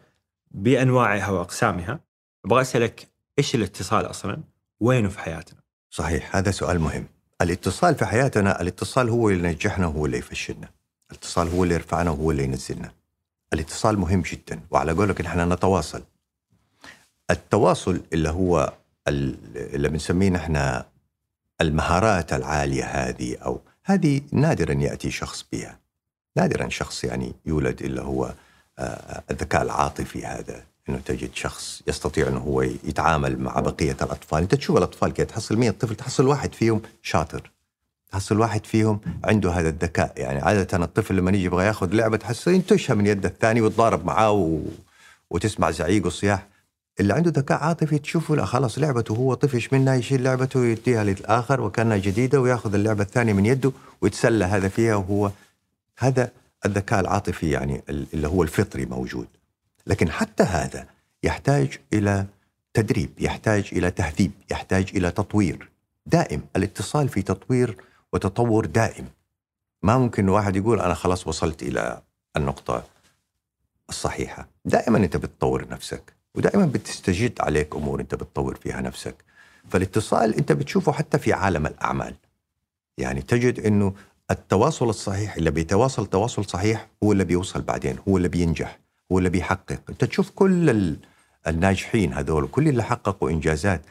بأنواعها 0.52 1.30
وأقسامها 1.30 2.00
أبغى 2.46 2.62
أسألك 2.62 3.08
إيش 3.40 3.56
الاتصال 3.56 4.06
أصلا؟ 4.10 4.44
وينه 4.80 5.10
في 5.10 5.20
حياتنا؟ 5.20 5.60
صحيح 5.90 6.36
هذا 6.36 6.52
سؤال 6.52 6.80
مهم 6.80 7.08
الاتصال 7.42 7.96
في 7.96 8.06
حياتنا 8.06 8.62
الاتصال 8.62 9.10
هو 9.10 9.30
اللي 9.30 9.48
ينجحنا 9.48 9.88
وهو 9.88 10.06
اللي 10.06 10.18
يفشلنا 10.18 10.70
الاتصال 11.12 11.48
هو 11.48 11.64
اللي 11.64 11.76
يرفعنا 11.76 12.12
وهو 12.12 12.32
اللي 12.32 12.44
ينزلنا 12.44 13.01
الاتصال 13.54 14.00
مهم 14.00 14.22
جدا 14.22 14.60
وعلى 14.72 14.92
قولك 14.92 15.22
نحن 15.22 15.54
نتواصل. 15.54 16.04
التواصل 17.32 18.02
اللي 18.14 18.30
هو 18.30 18.74
اللي 19.08 19.90
بنسميه 19.90 20.30
نحن 20.30 20.82
المهارات 21.62 22.34
العالية 22.34 22.84
هذه 22.84 23.38
أو 23.38 23.62
هذه 23.84 24.22
نادرا 24.32 24.74
يأتي 24.74 25.12
شخص 25.12 25.46
بها. 25.52 25.80
نادرا 26.38 26.70
شخص 26.70 27.04
يعني 27.04 27.34
يولد 27.46 27.82
إلا 27.82 28.02
هو 28.02 28.34
آه، 28.80 29.24
الذكاء 29.32 29.62
العاطفي 29.62 30.26
هذا 30.26 30.64
إنه 30.90 31.00
تجد 31.06 31.30
شخص 31.34 31.82
يستطيع 31.88 32.28
إنه 32.28 32.40
هو 32.40 32.62
يتعامل 32.62 33.40
مع 33.40 33.60
بقية 33.60 33.98
الأطفال، 34.02 34.42
انت 34.42 34.56
تشوف 34.56 34.78
الأطفال 34.78 35.14
كيف 35.14 35.28
تحصل 35.28 35.58
100 35.58 35.72
طفل 35.72 35.96
تحصل 35.96 36.28
واحد 36.28 36.54
فيهم 36.54 36.82
شاطر. 37.02 37.52
تحصل 38.12 38.40
واحد 38.40 38.66
فيهم 38.66 39.00
عنده 39.24 39.52
هذا 39.52 39.70
الذكاء، 39.70 40.14
يعني 40.18 40.40
عادة 40.40 40.86
الطفل 40.86 41.16
لما 41.16 41.32
يجي 41.32 41.44
يبغى 41.44 41.66
ياخذ 41.66 41.94
لعبة 41.94 42.18
تحصل 42.18 42.52
ينتشها 42.52 42.94
من 42.94 43.08
يد 43.08 43.26
الثاني 43.26 43.62
ويتضارب 43.62 44.06
معاه 44.06 44.32
و... 44.32 44.60
وتسمع 45.30 45.72
زعيق 45.72 46.06
وصياح. 46.06 46.48
اللي 47.00 47.14
عنده 47.14 47.32
ذكاء 47.32 47.64
عاطفي 47.64 47.98
تشوفه 47.98 48.36
لا 48.36 48.46
خلاص 48.46 48.80
لعبته 48.80 49.16
هو 49.16 49.34
طفش 49.34 49.74
منها 49.74 49.96
يشيل 49.96 50.24
لعبته 50.24 50.60
ويديها 50.60 51.04
للآخر 51.04 51.62
وكأنها 51.62 51.98
جديدة 51.98 52.42
وياخذ 52.42 52.74
اللعبة 52.74 53.04
الثانية 53.04 53.34
من 53.34 53.46
يده 53.46 53.72
ويتسلى 54.02 54.46
هذا 54.46 54.68
فيها 54.68 54.96
وهو 54.96 55.32
هذا 56.00 56.32
الذكاء 56.66 57.00
العاطفي 57.00 57.50
يعني 57.50 57.82
اللي 57.90 58.28
هو 58.28 58.44
الفطري 58.44 58.86
موجود. 58.86 59.28
لكن 59.88 60.12
حتى 60.12 60.44
هذا 60.44 60.86
يحتاج 61.24 61.78
إلى 61.94 62.26
تدريب، 62.74 63.10
يحتاج 63.20 63.70
إلى 63.72 63.92
تهذيب، 63.92 64.32
يحتاج 64.52 64.92
إلى 64.96 65.12
تطوير 65.12 65.70
دائم، 66.06 66.42
الاتصال 66.56 67.10
في 67.10 67.22
تطوير 67.22 67.78
وتطور 68.14 68.66
دائم. 68.66 69.08
ما 69.84 69.98
ممكن 69.98 70.30
واحد 70.30 70.56
يقول 70.56 70.80
أنا 70.80 70.94
خلاص 70.94 71.28
وصلت 71.28 71.64
إلى 71.64 72.02
النقطة 72.38 72.84
الصحيحة، 73.90 74.48
دائما 74.66 74.98
أنت 74.98 75.18
بتطور 75.18 75.68
نفسك 75.70 76.14
ودائما 76.36 76.66
بتستجد 76.66 77.42
عليك 77.42 77.76
أمور 77.76 78.00
أنت 78.00 78.16
بتطور 78.16 78.56
فيها 78.56 78.82
نفسك. 78.82 79.16
فالاتصال 79.70 80.36
أنت 80.36 80.52
بتشوفه 80.52 80.92
حتى 80.92 81.20
في 81.20 81.34
عالم 81.34 81.66
الأعمال. 81.66 82.16
يعني 82.98 83.22
تجد 83.22 83.60
إنه 83.60 83.94
التواصل 84.32 84.90
الصحيح 84.90 85.36
اللي 85.36 85.52
بيتواصل 85.52 86.06
تواصل 86.06 86.46
صحيح 86.46 86.88
هو 87.04 87.12
اللي 87.12 87.24
بيوصل 87.24 87.62
بعدين 87.62 87.98
هو 88.08 88.18
اللي 88.18 88.28
بينجح 88.28 88.80
هو 89.12 89.18
اللي 89.18 89.30
بيحقق 89.30 89.82
أنت 89.90 90.04
تشوف 90.06 90.30
كل 90.30 90.96
الناجحين 91.48 92.14
هذول 92.14 92.48
كل 92.48 92.68
اللي 92.68 92.84
حققوا 92.84 93.30
إنجازات 93.30 93.82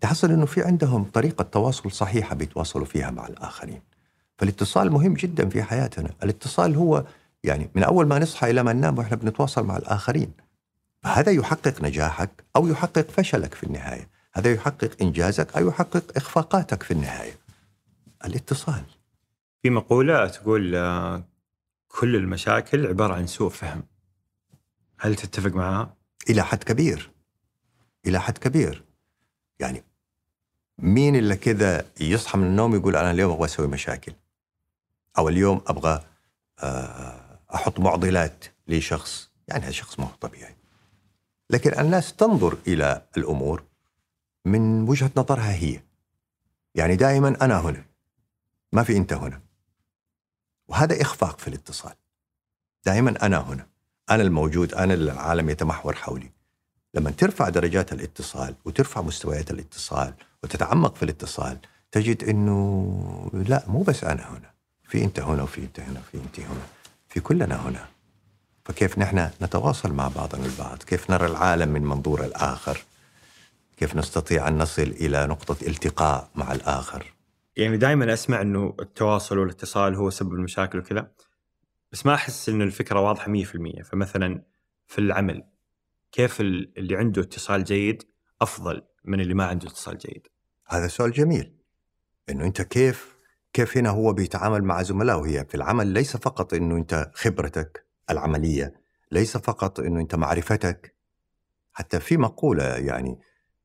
تحصل 0.00 0.30
إنه 0.30 0.46
في 0.46 0.62
عندهم 0.62 1.04
طريقة 1.04 1.42
تواصل 1.42 1.92
صحيحة 1.92 2.34
بيتواصلوا 2.34 2.86
فيها 2.86 3.10
مع 3.10 3.26
الآخرين. 3.26 3.82
فالاتصال 4.38 4.90
مهم 4.90 5.14
جدا 5.14 5.48
في 5.48 5.62
حياتنا. 5.62 6.10
الاتصال 6.22 6.76
هو 6.76 7.04
يعني 7.44 7.70
من 7.74 7.82
أول 7.82 8.06
ما 8.06 8.18
نصحى 8.18 8.50
إلى 8.50 8.62
ما 8.62 8.72
ننام 8.72 8.98
وإحنا 8.98 9.16
بنتواصل 9.16 9.66
مع 9.66 9.76
الآخرين. 9.76 10.32
فهذا 11.02 11.32
يحقق 11.32 11.82
نجاحك 11.82 12.44
أو 12.56 12.68
يحقق 12.68 13.10
فشلك 13.10 13.54
في 13.54 13.64
النهاية. 13.64 14.08
هذا 14.32 14.52
يحقق 14.52 14.90
إنجازك 15.02 15.56
أو 15.56 15.68
يحقق 15.68 16.04
إخفاقاتك 16.16 16.82
في 16.82 16.90
النهاية. 16.90 17.38
الاتصال. 18.24 18.84
في 19.62 19.70
مقولة 19.70 20.26
تقول 20.26 20.74
آه، 20.74 21.24
كل 21.88 22.16
المشاكل 22.16 22.86
عبارة 22.86 23.14
عن 23.14 23.26
سوء 23.26 23.48
فهم. 23.48 23.82
هل 24.98 25.14
تتفق 25.14 25.50
معها؟ 25.54 25.94
إلى 26.30 26.44
حد 26.44 26.64
كبير. 26.64 27.10
إلى 28.06 28.20
حد 28.20 28.38
كبير. 28.38 28.83
يعني 29.60 29.84
مين 30.78 31.16
اللي 31.16 31.36
كذا 31.36 31.86
يصحى 32.00 32.38
من 32.38 32.46
النوم 32.46 32.74
يقول 32.74 32.96
أنا 32.96 33.10
اليوم 33.10 33.32
أبغى 33.32 33.44
أسوي 33.44 33.66
مشاكل؟ 33.66 34.12
أو 35.18 35.28
اليوم 35.28 35.60
أبغى 35.66 36.04
آه، 36.62 37.38
أحط 37.54 37.80
معضلات 37.80 38.44
لشخص 38.68 39.30
يعني 39.48 39.64
هذا 39.64 39.70
شخص 39.70 40.00
ما 40.00 40.06
هو 40.06 40.10
طبيعي. 40.20 40.56
لكن 41.50 41.80
الناس 41.80 42.16
تنظر 42.16 42.56
إلى 42.66 43.02
الأمور 43.16 43.64
من 44.44 44.88
وجهة 44.88 45.10
نظرها 45.16 45.54
هي. 45.54 45.80
يعني 46.74 46.96
دائما 46.96 47.44
أنا 47.44 47.60
هنا 47.60 47.84
ما 48.72 48.82
في 48.82 48.96
أنت 48.96 49.12
هنا. 49.12 49.40
وهذا 50.68 51.02
إخفاق 51.02 51.38
في 51.38 51.48
الاتصال. 51.48 51.94
دائما 52.86 53.26
أنا 53.26 53.38
هنا 53.38 53.66
أنا 54.10 54.22
الموجود 54.22 54.74
أنا 54.74 54.94
العالم 54.94 55.50
يتمحور 55.50 55.94
حولي. 55.94 56.30
لما 56.94 57.10
ترفع 57.10 57.48
درجات 57.48 57.92
الاتصال 57.92 58.54
وترفع 58.64 59.02
مستويات 59.02 59.50
الاتصال 59.50 60.14
وتتعمق 60.42 60.96
في 60.96 61.02
الاتصال 61.02 61.58
تجد 61.92 62.24
إنه 62.24 63.30
لا 63.48 63.64
مو 63.66 63.82
بس 63.82 64.04
أنا 64.04 64.30
هنا. 64.30 64.50
في 64.88 65.04
أنت 65.04 65.20
هنا 65.20 65.42
وفي 65.42 65.60
أنت 65.60 65.80
هنا 65.80 66.00
وفي 66.00 66.18
أنت 66.18 66.40
هنا. 66.40 66.66
في 67.08 67.20
كلنا 67.20 67.68
هنا. 67.68 67.86
فكيف 68.64 68.98
نحن 68.98 69.30
نتواصل 69.42 69.92
مع 69.92 70.08
بعضنا 70.08 70.46
البعض؟ 70.46 70.82
كيف 70.82 71.10
نرى 71.10 71.26
العالم 71.26 71.68
من 71.68 71.82
منظور 71.82 72.24
الآخر؟ 72.24 72.78
كيف 73.76 73.96
نستطيع 73.96 74.48
أن 74.48 74.58
نصل 74.58 74.82
إلى 74.82 75.26
نقطة 75.26 75.66
التقاء 75.66 76.28
مع 76.34 76.52
الآخر؟ 76.52 77.12
يعني 77.56 77.76
دائما 77.76 78.12
أسمع 78.12 78.40
أنه 78.40 78.74
التواصل 78.80 79.38
والاتصال 79.38 79.94
هو 79.94 80.10
سبب 80.10 80.32
المشاكل 80.32 80.78
وكذا 80.78 81.10
بس 81.92 82.06
ما 82.06 82.14
أحس 82.14 82.48
أن 82.48 82.62
الفكرة 82.62 83.00
واضحة 83.00 83.32
100% 83.32 83.82
فمثلا 83.82 84.42
في 84.86 84.98
العمل 84.98 85.44
كيف 86.14 86.40
اللي 86.40 86.96
عنده 86.96 87.22
اتصال 87.22 87.64
جيد 87.64 88.02
أفضل 88.42 88.82
من 89.04 89.20
اللي 89.20 89.34
ما 89.34 89.44
عنده 89.44 89.68
اتصال 89.68 89.98
جيد. 89.98 90.26
هذا 90.68 90.86
سؤال 90.86 91.12
جميل. 91.12 91.56
إنه 92.30 92.44
أنت 92.44 92.62
كيف 92.62 93.16
كيف 93.52 93.76
هنا 93.76 93.90
هو 93.90 94.12
بيتعامل 94.12 94.64
مع 94.64 94.82
زملائه 94.82 95.26
هي 95.26 95.44
في 95.44 95.54
العمل 95.54 95.86
ليس 95.86 96.16
فقط 96.16 96.54
إنه 96.54 96.76
أنت 96.76 97.10
خبرتك 97.14 97.86
العملية 98.10 98.74
ليس 99.12 99.36
فقط 99.36 99.80
إنه 99.80 100.00
أنت 100.00 100.14
معرفتك. 100.14 100.96
حتى 101.72 102.00
في 102.00 102.16
مقولة 102.16 102.64
يعني 102.64 103.18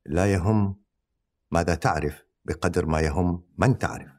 لا 0.05 0.33
يهم 0.33 0.75
ماذا 1.51 1.75
تعرف 1.75 2.23
بقدر 2.45 2.85
ما 2.85 2.99
يهم 2.99 3.43
من 3.57 3.77
تعرف. 3.77 4.11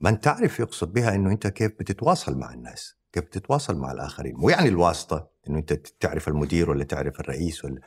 من 0.00 0.20
تعرف 0.20 0.60
يقصد 0.60 0.92
بها 0.92 1.14
إنه 1.14 1.30
أنت 1.30 1.46
كيف 1.46 1.72
بتتواصل 1.72 2.38
مع 2.38 2.54
الناس. 2.54 2.95
كيف 3.16 3.24
بتتواصل 3.24 3.78
مع 3.78 3.92
الآخرين. 3.92 4.34
مو 4.36 4.48
يعني 4.48 4.68
الواسطة 4.68 5.28
إنه 5.48 5.58
أنت 5.58 5.72
تعرف 5.72 6.28
المدير 6.28 6.70
ولا 6.70 6.84
تعرف 6.84 7.20
الرئيس 7.20 7.64
ولا 7.64 7.80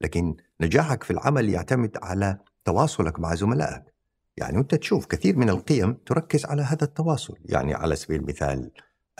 لكن 0.00 0.36
نجاحك 0.60 1.02
في 1.02 1.10
العمل 1.10 1.48
يعتمد 1.48 1.98
على 2.02 2.38
تواصلك 2.64 3.20
مع 3.20 3.34
زملائك. 3.34 3.82
يعني 4.36 4.58
أنت 4.58 4.74
تشوف 4.74 5.06
كثير 5.06 5.36
من 5.36 5.50
القيم 5.50 5.92
تركز 5.92 6.44
على 6.44 6.62
هذا 6.62 6.84
التواصل. 6.84 7.36
يعني 7.44 7.74
على 7.74 7.96
سبيل 7.96 8.20
المثال 8.20 8.70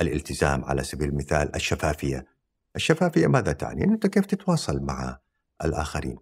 الالتزام 0.00 0.64
على 0.64 0.84
سبيل 0.84 1.08
المثال 1.08 1.54
الشفافية. 1.56 2.26
الشفافية 2.76 3.26
ماذا 3.26 3.52
تعني؟ 3.52 3.84
إنه 3.84 3.94
أنت 3.94 4.06
كيف 4.06 4.26
تتواصل 4.26 4.82
مع 4.82 5.18
الآخرين. 5.64 6.16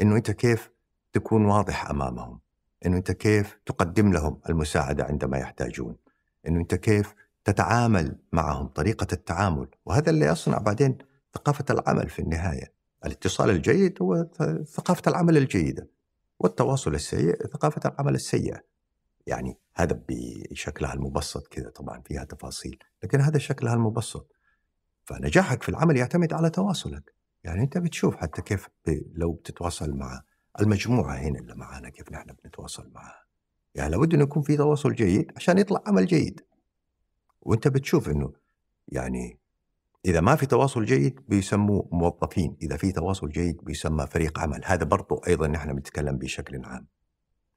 إنه 0.00 0.16
أنت 0.16 0.30
كيف 0.30 0.70
تكون 1.12 1.44
واضح 1.44 1.90
أمامهم. 1.90 2.40
إنه 2.86 2.96
أنت 2.96 3.12
كيف 3.12 3.58
تقدم 3.66 4.12
لهم 4.12 4.40
المساعدة 4.48 5.04
عندما 5.04 5.38
يحتاجون. 5.38 5.96
إنه 6.46 6.60
أنت 6.60 6.74
كيف 6.74 7.14
تتعامل 7.44 8.16
معهم 8.32 8.66
طريقة 8.66 9.06
التعامل. 9.12 9.68
وهذا 9.86 10.10
اللي 10.10 10.26
يصنع 10.26 10.58
بعدين 10.58 10.98
ثقافة 11.34 11.64
العمل 11.70 12.08
في 12.08 12.18
النهاية. 12.18 12.72
الاتصال 13.06 13.50
الجيد 13.50 14.02
هو 14.02 14.26
ثقافة 14.64 15.02
العمل 15.06 15.36
الجيدة. 15.36 15.88
والتواصل 16.38 16.94
السيء 16.94 17.46
ثقافة 17.46 17.90
العمل 17.90 18.14
السيئة. 18.14 18.60
يعني 19.26 19.58
هذا 19.74 20.00
بشكلها 20.08 20.94
المبسط 20.94 21.46
كذا 21.46 21.70
طبعا 21.70 22.00
فيها 22.00 22.24
تفاصيل. 22.24 22.78
لكن 23.02 23.20
هذا 23.20 23.38
شكلها 23.38 23.74
المبسط. 23.74 24.32
فنجاحك 25.04 25.62
في 25.62 25.68
العمل 25.68 25.96
يعتمد 25.96 26.32
على 26.32 26.50
تواصلك. 26.50 27.14
يعني 27.44 27.62
أنت 27.62 27.78
بتشوف 27.78 28.16
حتى 28.16 28.42
كيف 28.42 28.68
لو 29.14 29.32
بتتواصل 29.32 29.94
مع 29.94 30.22
المجموعة 30.60 31.14
هنا 31.14 31.38
اللي 31.38 31.54
معانا 31.54 31.88
كيف 31.88 32.12
نحن 32.12 32.34
بنتواصل 32.44 32.90
معها. 32.94 33.24
يعني 33.74 33.90
لابد 33.90 34.14
انه 34.14 34.22
يكون 34.22 34.42
في 34.42 34.56
تواصل 34.56 34.94
جيد 34.94 35.32
عشان 35.36 35.58
يطلع 35.58 35.82
عمل 35.86 36.06
جيد. 36.06 36.40
وأنت 37.42 37.68
بتشوف 37.68 38.08
إنه 38.08 38.32
يعني 38.88 39.38
إذا 40.04 40.20
ما 40.20 40.36
في 40.36 40.46
تواصل 40.46 40.84
جيد 40.84 41.20
بيسموه 41.28 41.88
موظفين 41.92 42.56
إذا 42.62 42.76
في 42.76 42.92
تواصل 42.92 43.28
جيد 43.28 43.64
بيسمى 43.64 44.06
فريق 44.06 44.38
عمل. 44.38 44.60
هذا 44.64 44.84
برضو 44.84 45.14
أيضا 45.26 45.46
نحن 45.46 45.72
بنتكلم 45.72 46.18
بشكل 46.18 46.64
عام. 46.64 46.86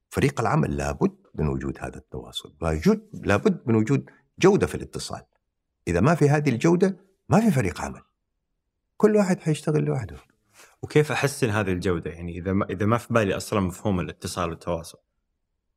فريق 0.09 0.41
العمل 0.41 0.77
لابد 0.77 1.15
من 1.35 1.47
وجود 1.47 1.77
هذا 1.79 1.97
التواصل. 1.97 2.53
وجود 2.61 3.09
لابد 3.13 3.61
من 3.65 3.75
وجود 3.75 4.09
جودة 4.39 4.67
في 4.67 4.75
الاتصال. 4.75 5.21
إذا 5.87 5.99
ما 5.99 6.15
في 6.15 6.29
هذه 6.29 6.49
الجودة 6.49 6.97
ما 7.29 7.39
في 7.39 7.51
فريق 7.51 7.81
عمل. 7.81 8.01
كل 8.97 9.15
واحد 9.15 9.39
حيشتغل 9.39 9.83
لوحده. 9.83 10.15
وكيف 10.81 11.11
أحسن 11.11 11.49
هذه 11.49 11.71
الجودة؟ 11.71 12.11
يعني 12.11 12.37
إذا 12.37 12.53
ما 12.53 12.65
إذا 12.69 12.85
ما 12.85 12.97
في 12.97 13.13
بالي 13.13 13.37
أصلا 13.37 13.59
مفهوم 13.59 13.99
الاتصال 13.99 14.49
والتواصل 14.49 14.97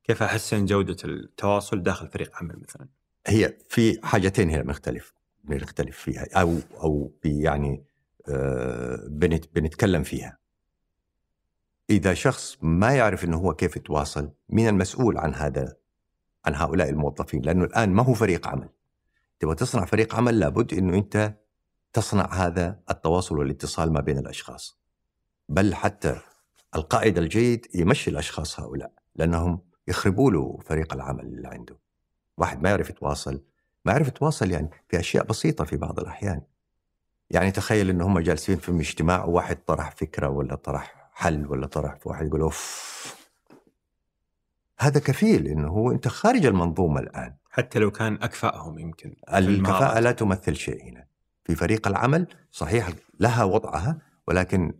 كيف 0.04 0.22
أحسن 0.22 0.64
جودة 0.64 0.96
التواصل 1.04 1.82
داخل 1.82 2.08
فريق 2.08 2.36
عمل 2.36 2.58
مثلا؟ 2.58 2.88
هي 3.26 3.56
في 3.68 4.00
حاجتين 4.06 4.50
هنا 4.50 4.62
بنختلف 4.62 5.14
بنختلف 5.44 5.98
فيها 5.98 6.26
أو 6.34 6.58
أو 6.82 7.12
يعني 7.24 7.84
آه 8.28 9.06
بنتكلم 9.54 10.02
فيها. 10.02 10.38
إذا 11.90 12.14
شخص 12.14 12.58
ما 12.62 12.94
يعرف 12.94 13.24
إنه 13.24 13.36
هو 13.36 13.54
كيف 13.54 13.76
يتواصل 13.76 14.32
مين 14.48 14.68
المسؤول 14.68 15.18
عن 15.18 15.34
هذا 15.34 15.76
عن 16.44 16.54
هؤلاء 16.54 16.88
الموظفين 16.88 17.42
لأنه 17.42 17.64
الآن 17.64 17.90
ما 17.90 18.02
هو 18.02 18.14
فريق 18.14 18.48
عمل. 18.48 18.68
تبغى 19.40 19.54
تصنع 19.54 19.84
فريق 19.84 20.14
عمل 20.14 20.38
لابد 20.38 20.74
إنه 20.74 20.94
أنت 20.94 21.34
تصنع 21.92 22.34
هذا 22.34 22.80
التواصل 22.90 23.38
والاتصال 23.38 23.92
ما 23.92 24.00
بين 24.00 24.18
الأشخاص. 24.18 24.78
بل 25.48 25.74
حتى 25.74 26.20
القائد 26.74 27.18
الجيد 27.18 27.66
يمشي 27.74 28.10
الأشخاص 28.10 28.60
هؤلاء 28.60 28.92
لأنهم 29.14 29.60
يخربوا 29.88 30.30
له 30.30 30.58
فريق 30.64 30.94
العمل 30.94 31.24
اللي 31.24 31.48
عنده. 31.48 31.85
واحد 32.36 32.62
ما 32.62 32.70
يعرف 32.70 32.90
يتواصل 32.90 33.42
ما 33.86 33.92
يعرف 33.92 34.08
يتواصل 34.08 34.50
يعني 34.50 34.70
في 34.88 35.00
أشياء 35.00 35.24
بسيطة 35.24 35.64
في 35.64 35.76
بعض 35.76 36.00
الأحيان. 36.00 36.42
يعني 37.30 37.50
تخيل 37.50 37.90
إن 37.90 38.00
هم 38.00 38.18
جالسين 38.18 38.56
في 38.56 38.72
اجتماع 38.72 39.24
وواحد 39.24 39.56
طرح 39.66 39.90
فكرة 39.90 40.28
ولا 40.28 40.54
طرح 40.54 41.10
حل 41.12 41.46
ولا 41.46 41.66
طرح 41.66 41.98
واحد 42.04 42.26
يقول 42.26 42.40
أوف. 42.40 43.16
هذا 44.78 45.00
كفيل 45.00 45.46
إنه 45.46 45.68
هو 45.68 45.90
أنت 45.90 46.08
خارج 46.08 46.46
المنظومة 46.46 47.00
الآن. 47.00 47.34
حتى 47.50 47.78
لو 47.78 47.90
كان 47.90 48.14
اكفاهم 48.22 48.78
يمكن 48.78 49.16
الكفاءة 49.34 50.00
لا 50.00 50.12
تمثل 50.12 50.56
شيء 50.56 50.82
هنا. 50.90 51.06
في 51.44 51.54
فريق 51.54 51.88
العمل 51.88 52.26
صحيح 52.52 52.88
لها 53.20 53.44
وضعها 53.44 53.98
ولكن 54.28 54.74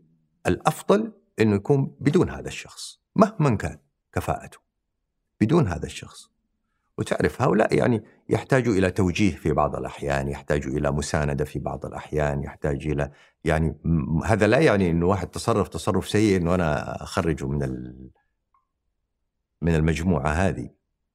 الأفضل 0.47 1.13
إنه 1.41 1.57
يكون 1.57 1.97
بدون 2.01 2.31
هذا 2.31 2.49
الشخص 2.49 3.01
مهما 3.17 3.57
كان 3.57 3.79
كفاءته. 4.13 4.59
بدون 5.41 5.69
هذا 5.69 5.87
الشخص. 5.87 6.36
وتعرف 6.99 7.43
هؤلاء 7.43 7.75
يعني 7.75 8.05
يحتاجوا 8.29 8.75
إلى 8.75 8.91
توجيه 8.91 9.37
في 9.37 9.53
بعض 9.53 9.77
الأحيان، 9.77 10.29
يحتاجوا 10.29 10.73
إلى 10.73 10.91
مساندة 10.91 11.45
في 11.45 11.59
بعض 11.59 11.87
الأحيان، 11.87 12.43
يحتاج 12.43 12.87
إلى 12.87 13.11
يعني 13.45 13.77
هذا 14.25 14.47
لا 14.47 14.59
يعني 14.59 14.91
إنه 14.91 15.07
واحد 15.07 15.27
تصرف 15.27 15.69
تصرف 15.69 16.09
سيء 16.09 16.37
إنه 16.37 16.55
أنا 16.55 17.03
اخرجه 17.03 17.47
من 17.47 17.59
من 19.63 19.75
المجموعة 19.75 20.29
هذه، 20.29 20.71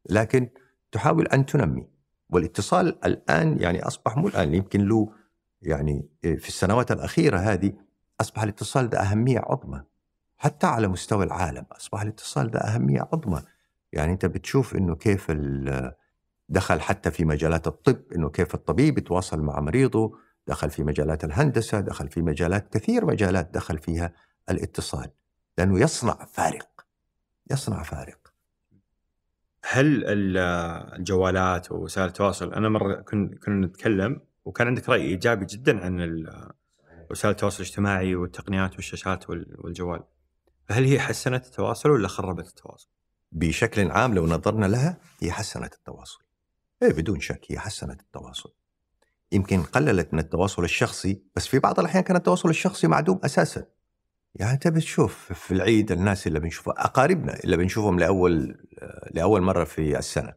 لكن 0.09 0.49
تحاول 0.91 1.27
أن 1.27 1.45
تنمي. 1.45 1.87
والاتصال 2.29 3.05
الآن 3.05 3.59
يعني 3.59 3.83
أصبح 3.83 4.17
مو 4.17 4.27
الآن 4.27 4.53
يمكن 4.53 4.87
له 4.87 5.13
يعني 5.61 6.09
في 6.21 6.47
السنوات 6.47 6.91
الأخيرة 6.91 7.37
هذه 7.37 7.73
أصبح 8.21 8.43
الاتصال 8.43 8.89
ذا 8.89 9.01
أهمية 9.01 9.39
عظمى. 9.39 9.83
حتى 10.37 10.67
على 10.67 10.87
مستوى 10.87 11.25
العالم 11.25 11.65
أصبح 11.71 12.01
الاتصال 12.01 12.49
ذا 12.49 12.75
أهمية 12.75 13.09
عظمى. 13.13 13.41
يعني 13.93 14.11
أنت 14.11 14.25
بتشوف 14.25 14.75
إنه 14.75 14.95
كيف 14.95 15.31
دخل 16.49 16.81
حتى 16.81 17.11
في 17.11 17.25
مجالات 17.25 17.67
الطب 17.67 18.03
إنه 18.15 18.29
كيف 18.29 18.55
الطبيب 18.55 18.97
يتواصل 18.97 19.41
مع 19.41 19.59
مريضه 19.59 20.17
دخل 20.47 20.69
في 20.69 20.83
مجالات 20.83 21.23
الهندسة 21.23 21.79
دخل 21.79 22.09
في 22.09 22.21
مجالات 22.21 22.73
كثير 22.73 23.05
مجالات 23.05 23.49
دخل 23.53 23.77
فيها 23.77 24.13
الاتصال 24.49 25.09
لأنه 25.57 25.79
يصنع 25.79 26.25
فارق 26.25 26.85
يصنع 27.51 27.83
فارق. 27.83 28.33
هل 29.65 30.03
الجوالات 30.07 31.71
ووسائل 31.71 32.07
التواصل 32.07 32.53
أنا 32.53 32.69
مرة 32.69 32.93
كنا 33.01 33.65
نتكلم 33.65 34.21
وكان 34.45 34.67
عندك 34.67 34.89
رأي 34.89 35.01
إيجابي 35.01 35.45
جدا 35.45 35.85
عن 35.85 36.25
وسائل 37.11 37.31
التواصل 37.31 37.63
الاجتماعي 37.63 38.15
والتقنيات 38.15 38.75
والشاشات 38.75 39.29
والجوال. 39.29 40.03
فهل 40.65 40.83
هي 40.83 40.99
حسنت 40.99 41.45
التواصل 41.45 41.89
ولا 41.89 42.07
خربت 42.07 42.47
التواصل؟ 42.47 42.89
بشكل 43.31 43.91
عام 43.91 44.13
لو 44.13 44.27
نظرنا 44.27 44.65
لها 44.65 44.97
هي 45.19 45.31
حسنت 45.31 45.73
التواصل. 45.73 46.19
إيه 46.83 46.93
بدون 46.93 47.19
شك 47.19 47.45
هي 47.49 47.59
حسنت 47.59 48.01
التواصل. 48.01 48.53
يمكن 49.31 49.63
قللت 49.63 50.13
من 50.13 50.19
التواصل 50.19 50.63
الشخصي 50.63 51.21
بس 51.35 51.47
في 51.47 51.59
بعض 51.59 51.79
الأحيان 51.79 52.03
كان 52.03 52.15
التواصل 52.15 52.49
الشخصي 52.49 52.87
معدوم 52.87 53.19
أساسا. 53.23 53.65
يعني 54.35 54.53
أنت 54.53 54.67
بتشوف 54.67 55.33
في 55.33 55.53
العيد 55.53 55.91
الناس 55.91 56.27
اللي 56.27 56.39
بنشوفها 56.39 56.73
أقاربنا 56.77 57.39
اللي 57.43 57.57
بنشوفهم 57.57 57.99
لأول 57.99 58.67
لأول 59.11 59.41
مرة 59.41 59.63
في 59.63 59.97
السنة. 59.97 60.33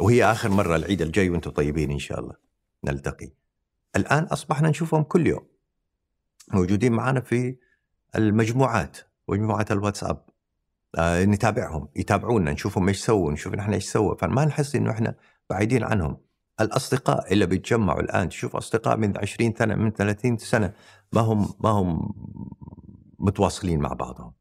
وهي 0.00 0.24
آخر 0.24 0.48
مرة 0.48 0.76
العيد 0.76 1.02
الجاي 1.02 1.30
وأنتم 1.30 1.50
طيبين 1.50 1.90
إن 1.90 1.98
شاء 1.98 2.20
الله. 2.20 2.34
نلتقي. 2.84 3.32
الآن 3.96 4.24
أصبحنا 4.24 4.68
نشوفهم 4.68 5.02
كل 5.02 5.26
يوم. 5.26 5.46
موجودين 6.52 6.92
معنا 6.92 7.20
في 7.20 7.56
المجموعات 8.16 8.96
مجموعات 9.28 9.72
الواتساب. 9.72 10.31
آه 10.98 11.24
نتابعهم 11.24 11.88
يتابعونا 11.96 12.52
نشوفهم 12.52 12.88
إيش 12.88 13.04
سووا 13.04 13.32
نشوف 13.32 13.54
نحن 13.54 13.72
إيش 13.72 13.84
سووا. 13.84 14.14
فما 14.16 14.44
نحس 14.44 14.76
إنه 14.76 14.90
إحنا 14.90 15.14
بعيدين 15.50 15.84
عنهم. 15.84 16.16
الأصدقاء 16.60 17.32
اللي 17.32 17.46
بيتجمعوا 17.46 18.00
الآن 18.00 18.28
تشوف 18.28 18.56
أصدقاء 18.56 18.96
من 18.96 19.18
20 19.18 19.54
سنة 19.58 19.74
من 19.74 19.90
30 19.90 20.38
سنة 20.38 20.72
ما 21.12 21.20
هم 21.20 21.48
ما 21.60 21.70
هم 21.70 22.12
متواصلين 23.18 23.80
مع 23.80 23.92
بعضهم. 23.92 24.32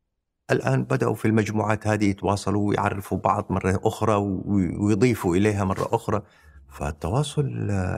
الآن 0.51 0.83
بدأوا 0.83 1.15
في 1.15 1.25
المجموعات 1.25 1.87
هذه 1.87 2.05
يتواصلوا 2.09 2.69
ويعرفوا 2.69 3.17
بعض 3.17 3.51
مرة 3.51 3.79
أخرى 3.83 4.15
ويضيفوا 4.79 5.35
إليها 5.35 5.63
مرة 5.63 5.89
أخرى. 5.91 6.21
فالتواصل 6.69 7.41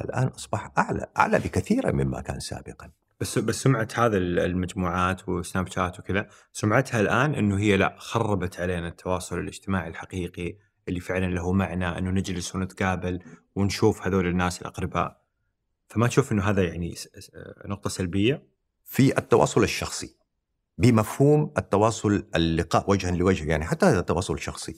الآن 0.04 0.28
أصبح 0.28 0.72
أعلى 0.78 1.08
أعلى 1.18 1.40
بكثير 1.40 1.94
مما 1.94 2.22
كان 2.22 2.40
سابقا. 2.40 2.90
بس 3.20 3.40
بس 3.40 3.64
سمعه 3.64 3.88
هذا 3.96 4.18
المجموعات 4.18 5.30
وسناب 5.30 5.68
شات 5.68 6.00
وكذا 6.00 6.28
سمعتها 6.52 7.02
الآن 7.02 7.36
إنه 7.36 7.60
هي 7.60 7.78
لا 7.78 7.96
خربت 7.98 8.60
علينا 8.60 8.88
التواصل 8.88 9.40
الاجتماعي 9.40 9.90
الحقيقي 9.90 10.58
اللي 10.88 11.00
فعلا 11.00 11.26
له 11.26 11.52
معنى 11.52 11.98
إنه 11.98 12.10
نجلس 12.10 12.56
ونتقابل 12.56 13.20
ونشوف 13.56 14.08
هذول 14.08 14.28
الناس 14.28 14.62
الأقرباء. 14.62 15.22
فما 15.88 16.08
تشوف 16.08 16.32
إنه 16.32 16.44
هذا 16.44 16.64
يعني 16.64 16.96
نقطة 17.66 17.90
سلبية؟ 17.90 18.44
في 18.84 19.18
التواصل 19.18 19.64
الشخصي 19.64 20.18
بمفهوم 20.78 21.54
التواصل 21.58 22.28
اللقاء 22.36 22.92
وجها 22.92 23.12
لوجه 23.12 23.50
يعني 23.50 23.66
حتى 23.66 23.86
هذا 23.86 24.00
التواصل 24.00 24.34
الشخصي. 24.34 24.76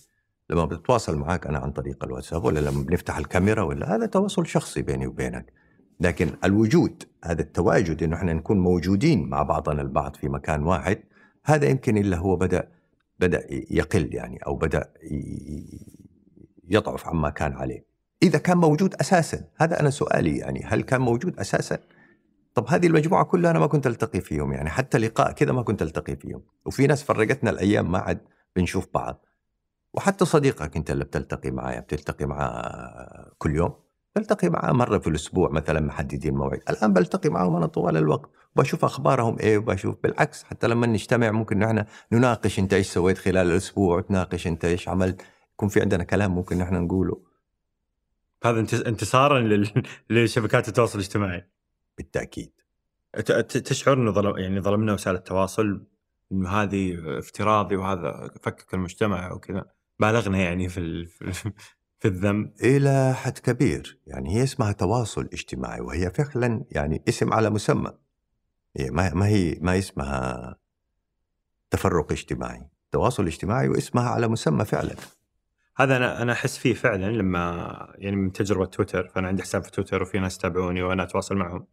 لما 0.49 0.65
بتواصل 0.65 1.17
معك 1.17 1.47
أنا 1.47 1.59
عن 1.59 1.71
طريق 1.71 2.03
الواتساب 2.03 2.43
ولا 2.43 2.59
لما 2.59 2.83
بنفتح 2.83 3.17
الكاميرا 3.17 3.63
ولا 3.63 3.95
هذا 3.95 4.05
تواصل 4.05 4.47
شخصي 4.47 4.81
بيني 4.81 5.07
وبينك. 5.07 5.53
لكن 5.99 6.29
الوجود 6.43 7.03
هذا 7.23 7.41
التواجد 7.41 8.03
إنه 8.03 8.15
إحنا 8.15 8.33
نكون 8.33 8.59
موجودين 8.59 9.29
مع 9.29 9.43
بعضنا 9.43 9.81
البعض 9.81 10.15
في 10.15 10.29
مكان 10.29 10.63
واحد 10.63 10.99
هذا 11.45 11.69
يمكن 11.69 11.97
إلا 11.97 12.17
هو 12.17 12.35
بدأ 12.35 12.67
بدأ 13.19 13.47
يقل 13.49 14.15
يعني 14.15 14.37
أو 14.37 14.55
بدأ 14.55 14.89
يضعف 16.69 17.07
عما 17.07 17.29
كان 17.29 17.53
عليه. 17.53 17.85
إذا 18.23 18.37
كان 18.37 18.57
موجود 18.57 18.95
أساسا 18.95 19.43
هذا 19.55 19.79
أنا 19.79 19.89
سؤالي 19.89 20.37
يعني 20.37 20.63
هل 20.65 20.81
كان 20.81 21.01
موجود 21.01 21.39
أساسا؟ 21.39 21.79
طب 22.53 22.65
هذه 22.67 22.87
المجموعة 22.87 23.23
كلها 23.23 23.51
أنا 23.51 23.59
ما 23.59 23.67
كنت 23.67 23.87
ألتقي 23.87 24.21
فيهم 24.21 24.53
يعني 24.53 24.69
حتى 24.69 24.97
لقاء 24.97 25.31
كذا 25.31 25.51
ما 25.51 25.61
كنت 25.61 25.81
ألتقي 25.81 26.15
فيهم. 26.15 26.41
وفي 26.65 26.87
ناس 26.87 27.03
فرقتنا 27.03 27.49
الأيام 27.49 27.91
ما 27.91 27.99
عاد 27.99 28.21
بنشوف 28.55 28.87
بعض. 28.93 29.25
وحتى 29.93 30.25
صديقك 30.25 30.77
أنت 30.77 30.91
اللي 30.91 31.05
بتلتقي 31.05 31.51
معاه 31.51 31.79
بتلتقي 31.79 32.25
معاه 32.25 33.31
كل 33.37 33.55
يوم. 33.55 33.84
بلتقي 34.15 34.49
معاه 34.49 34.71
مرة 34.71 34.97
في 34.97 35.07
الأسبوع 35.07 35.49
مثلا 35.49 35.79
محددين 35.79 36.33
موعد. 36.33 36.61
الآن 36.69 36.93
بلتقي 36.93 37.29
معهم 37.29 37.55
أنا 37.55 37.65
طوال 37.65 37.97
الوقت. 37.97 38.29
وبشوف 38.55 38.85
أخبارهم 38.85 39.39
إيه 39.39 39.57
وبشوف 39.57 39.95
بالعكس 40.03 40.43
حتى 40.43 40.67
لما 40.67 40.87
نجتمع 40.87 41.31
ممكن 41.31 41.59
نحن 41.59 41.85
نناقش 42.11 42.59
أنت 42.59 42.73
إيش 42.73 42.87
سويت 42.87 43.17
خلال 43.17 43.51
الأسبوع 43.51 43.97
وتناقش 43.97 44.47
أنت 44.47 44.65
إيش 44.65 44.89
عملت. 44.89 45.21
يكون 45.53 45.69
في 45.69 45.81
عندنا 45.81 46.03
كلام 46.03 46.35
ممكن 46.35 46.57
نحن 46.57 46.75
نقوله. 46.75 47.21
هذا 48.43 48.59
انتصارا 48.59 49.63
لشبكات 50.09 50.67
التواصل 50.67 50.99
الاجتماعي. 50.99 51.49
بالتأكيد. 51.97 52.51
تشعر 53.47 53.93
إنه 53.93 54.11
ظلم 54.11 54.37
يعني 54.37 54.59
ظلمنا 54.59 54.93
وسائل 54.93 55.15
التواصل 55.15 55.87
إنه 56.31 56.49
هذه 56.49 56.97
افتراضي 57.19 57.75
وهذا 57.75 58.31
فكك 58.41 58.73
المجتمع 58.73 59.31
وكذا. 59.31 59.65
بالغنا 59.99 60.37
يعني 60.37 60.69
في 60.69 61.07
في 62.05 62.11
الذنب؟ 62.11 62.51
إلى 62.63 63.13
حد 63.15 63.37
كبير 63.39 63.99
يعني 64.07 64.37
هي 64.37 64.43
اسمها 64.43 64.71
تواصل 64.71 65.29
اجتماعي 65.33 65.81
وهي 65.81 66.11
فعلا 66.11 66.65
يعني 66.71 67.03
اسم 67.09 67.33
على 67.33 67.49
مسمى. 67.49 67.91
هي 68.77 68.91
ما 68.91 69.13
ما 69.13 69.27
هي 69.27 69.57
ما 69.61 69.77
اسمها 69.77 70.55
تفرق 71.69 72.11
اجتماعي. 72.11 72.69
تواصل 72.91 73.27
اجتماعي 73.27 73.69
واسمها 73.69 74.09
على 74.09 74.27
مسمى 74.27 74.65
فعلا. 74.65 74.95
هذا 75.77 75.97
أنا 75.97 76.21
أنا 76.21 76.31
أحس 76.31 76.57
فيه 76.57 76.73
فعلا 76.73 77.11
لما 77.11 77.93
يعني 77.95 78.15
من 78.15 78.31
تجربة 78.31 78.65
تويتر 78.65 79.07
فأنا 79.07 79.27
عندي 79.27 79.41
حساب 79.41 79.63
في 79.63 79.71
تويتر 79.71 80.01
وفي 80.01 80.19
ناس 80.19 80.35
يتابعوني 80.35 80.81
وأنا 80.81 81.03
أتواصل 81.03 81.35
معهم. 81.35 81.67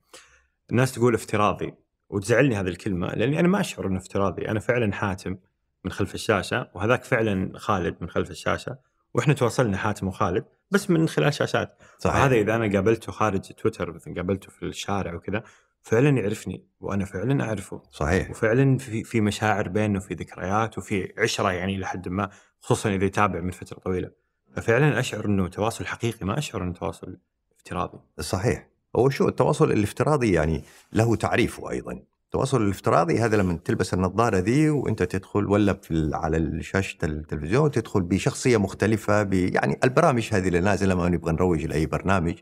الناس 0.70 0.92
تقول 0.92 1.14
افتراضي 1.14 1.74
وتزعلني 2.08 2.56
هذه 2.56 2.68
الكلمة 2.68 3.06
لأني 3.06 3.40
أنا 3.40 3.48
ما 3.48 3.60
أشعر 3.60 3.86
إنه 3.86 3.98
افتراضي. 3.98 4.48
أنا 4.48 4.60
فعلا 4.60 4.92
حاتم 4.92 5.36
من 5.84 5.90
خلف 5.90 6.14
الشاشة 6.14 6.70
وهذاك 6.74 7.04
فعلا 7.04 7.58
خالد 7.58 7.96
من 8.00 8.08
خلف 8.08 8.30
الشاشة. 8.30 8.91
وإحنا 9.14 9.34
تواصلنا 9.34 9.76
حاتم 9.76 10.08
وخالد 10.08 10.44
بس 10.70 10.90
من 10.90 11.08
خلال 11.08 11.34
شاشات. 11.34 11.78
صحيح. 11.98 12.16
هذا 12.16 12.34
إذا 12.34 12.54
أنا 12.54 12.72
قابلته 12.72 13.12
خارج 13.12 13.40
تويتر 13.40 13.92
مثلا 13.92 14.14
قابلته 14.14 14.50
في 14.50 14.62
الشارع 14.62 15.14
وكذا 15.14 15.42
فعلا 15.82 16.08
يعرفني 16.08 16.66
وأنا 16.80 17.04
فعلا 17.04 17.44
أعرفه. 17.44 17.82
صحيح. 17.90 18.30
وفعلا 18.30 18.78
في 18.78 19.04
في 19.04 19.20
مشاعر 19.20 19.68
بيننا 19.68 19.98
وفي 19.98 20.14
ذكريات 20.14 20.78
وفي 20.78 21.12
عشرة 21.18 21.52
يعني 21.52 21.78
لحد 21.78 22.08
ما 22.08 22.30
خصوصا 22.60 22.94
إذا 22.94 23.04
يتابع 23.04 23.40
من 23.40 23.50
فترة 23.50 23.78
طويلة. 23.78 24.10
ففعلا 24.56 24.98
أشعر 24.98 25.24
إنه 25.24 25.48
تواصل 25.48 25.86
حقيقي 25.86 26.26
ما 26.26 26.38
أشعر 26.38 26.62
إنه 26.62 26.72
تواصل 26.72 27.18
افتراضي. 27.56 27.98
صحيح. 28.20 28.68
هو 28.96 29.10
شو 29.10 29.28
التواصل 29.28 29.72
الافتراضي 29.72 30.32
يعني 30.32 30.64
له 30.92 31.16
تعريفه 31.16 31.70
أيضا. 31.70 32.02
التواصل 32.32 32.62
الافتراضي 32.62 33.18
هذا 33.18 33.36
لما 33.36 33.58
تلبس 33.64 33.94
النظارة 33.94 34.38
ذي 34.38 34.70
وأنت 34.70 35.02
تدخل 35.02 35.46
ولا 35.46 35.72
في 35.72 36.10
على 36.14 36.62
شاشه 36.62 36.98
التلفزيون 37.04 37.70
تدخل 37.70 38.02
بشخصية 38.02 38.56
مختلفة 38.56 39.28
يعني 39.32 39.80
البرامج 39.84 40.28
هذه 40.32 40.48
اللي 40.48 40.60
نازلة 40.60 40.94
ما 40.94 41.08
نبغى 41.08 41.32
نروج 41.32 41.64
لأي 41.64 41.86
برنامج 41.86 42.38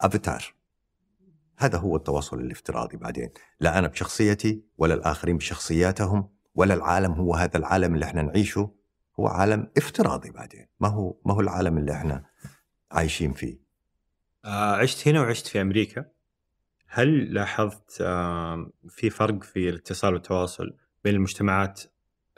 افاتار 0.00 0.54
هذا 1.58 1.78
هو 1.78 1.96
التواصل 1.96 2.40
الافتراضي 2.40 2.96
بعدين. 2.96 3.30
لا 3.60 3.78
أنا 3.78 3.88
بشخصيتي 3.88 4.62
ولا 4.78 4.94
الآخرين 4.94 5.36
بشخصياتهم 5.36 6.28
ولا 6.54 6.74
العالم 6.74 7.12
هو 7.12 7.34
هذا 7.34 7.56
العالم 7.56 7.94
اللي 7.94 8.04
إحنا 8.04 8.22
نعيشه 8.22 8.74
هو 9.20 9.26
عالم 9.26 9.70
افتراضي 9.76 10.30
بعدين. 10.30 10.66
ما 10.80 10.88
هو 10.88 11.16
ما 11.26 11.34
هو 11.34 11.40
العالم 11.40 11.78
اللي 11.78 11.92
إحنا 11.92 12.24
عايشين 12.92 13.32
فيه. 13.32 13.60
آه 14.44 14.76
عشت 14.76 15.08
هنا 15.08 15.20
وعشت 15.20 15.46
في 15.46 15.60
أمريكا. 15.60 16.17
هل 16.90 17.34
لاحظت 17.34 17.90
في 18.88 19.10
فرق 19.10 19.42
في 19.42 19.68
الاتصال 19.68 20.14
والتواصل 20.14 20.76
بين 21.04 21.14
المجتمعات 21.14 21.82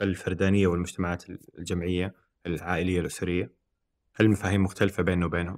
الفردانية 0.01 0.67
والمجتمعات 0.67 1.23
الجمعية 1.59 2.15
العائلية 2.45 2.99
الأسرية؟ 2.99 3.51
هل 4.15 4.25
المفاهيم 4.25 4.63
مختلفة 4.63 5.03
بيننا 5.03 5.25
وبينهم؟ 5.25 5.57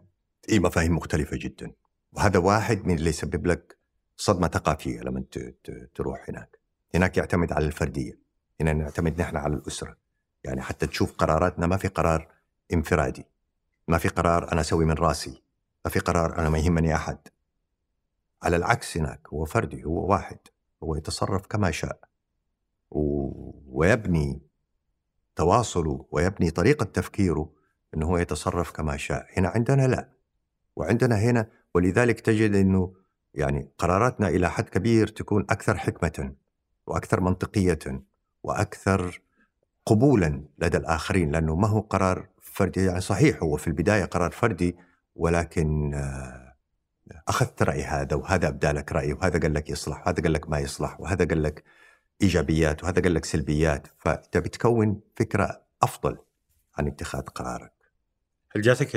إي 0.49 0.60
مفاهيم 0.60 0.95
مختلفة 0.95 1.38
جدا 1.38 1.71
وهذا 2.12 2.39
واحد 2.39 2.88
من 2.88 2.95
اللي 2.95 3.10
يسبب 3.10 3.47
لك 3.47 3.77
صدمة 4.17 4.47
ثقافية 4.47 5.01
لما 5.01 5.23
تروح 5.95 6.29
هناك. 6.29 6.60
هناك 6.95 7.17
يعتمد 7.17 7.53
على 7.53 7.65
الفردية، 7.65 8.19
هنا 8.62 8.73
نعتمد 8.73 9.21
نحن 9.21 9.38
على 9.38 9.53
الأسرة. 9.53 9.97
يعني 10.43 10.62
حتى 10.62 10.88
تشوف 10.88 11.12
قراراتنا 11.12 11.67
ما 11.67 11.77
في 11.77 11.88
قرار 11.88 12.27
انفرادي. 12.73 13.25
ما 13.88 13.97
في 13.97 14.08
قرار 14.08 14.51
أنا 14.51 14.62
أسوي 14.62 14.86
من 14.86 14.93
رأسي. 14.93 15.43
ما 15.86 15.91
في 15.91 15.99
قرار 15.99 16.38
أنا 16.39 16.49
ما 16.49 16.58
يهمني 16.58 16.95
أحد. 16.95 17.17
على 18.43 18.56
العكس 18.56 18.97
هناك 18.97 19.27
هو 19.34 19.45
فردي 19.45 19.84
هو 19.86 20.12
واحد 20.12 20.38
هو 20.84 20.95
يتصرف 20.95 21.47
كما 21.47 21.71
شاء. 21.71 21.99
ويبني 22.91 24.41
تواصله 25.36 26.06
ويبني 26.12 26.51
طريقة 26.51 26.84
تفكيره 26.84 27.49
أنه 27.93 28.06
هو 28.06 28.17
يتصرف 28.17 28.71
كما 28.71 28.97
شاء. 28.97 29.27
هنا 29.38 29.47
عندنا 29.47 29.88
لا. 29.88 30.10
وعندنا 30.75 31.15
هنا 31.15 31.49
ولذلك 31.75 32.19
تجد 32.19 32.56
أنه 32.56 32.93
يعني 33.34 33.71
قراراتنا 33.77 34.27
إلى 34.27 34.49
حد 34.49 34.69
كبير 34.69 35.08
تكون 35.08 35.45
أكثر 35.49 35.77
حكمة 35.77 36.34
وأكثر 36.88 37.21
منطقية 37.21 38.03
وأكثر 38.43 39.21
قبولا 39.86 40.43
لدى 40.60 40.77
الآخرين 40.77 41.32
لأنه 41.32 41.56
ما 41.56 41.67
هو 41.67 41.79
قرار 41.79 42.29
فردي 42.41 42.86
يعني 42.86 43.01
صحيح 43.01 43.43
هو 43.43 43.58
في 43.58 43.67
البداية 43.67 44.06
قرار 44.06 44.32
فردي 44.32 44.75
ولكن 45.15 45.93
آه 45.93 46.42
أخذت 47.27 47.63
رأي 47.63 47.83
هذا 47.83 48.15
وهذا 48.15 48.47
ابدى 48.47 48.67
لك 48.67 48.91
رأي 48.91 49.13
وهذا 49.13 49.39
قال 49.39 49.53
لك 49.53 49.69
يصلح 49.69 50.07
وهذا 50.07 50.23
قال 50.23 50.33
لك 50.33 50.49
ما 50.49 50.59
يصلح 50.59 50.99
وهذا 50.99 51.25
قال 51.25 51.43
لك 51.43 51.63
إيجابيات 52.21 52.83
وهذا 52.83 53.01
قال 53.01 53.13
لك 53.13 53.25
سلبيات 53.25 53.88
فانت 53.97 54.38
بتكون 54.38 55.01
فكرة 55.15 55.62
أفضل 55.83 56.17
عن 56.77 56.88
اتخاذ 56.88 57.21
قرارك. 57.21 57.73
هل 58.55 58.61
جاتك 58.61 58.89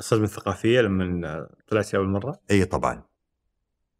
الصدمة 0.00 0.24
الثقافية 0.24 0.80
لما 0.80 1.48
طلعت 1.68 1.94
اول 1.94 2.08
مرة؟ 2.08 2.40
إي 2.50 2.64
طبعا. 2.64 3.02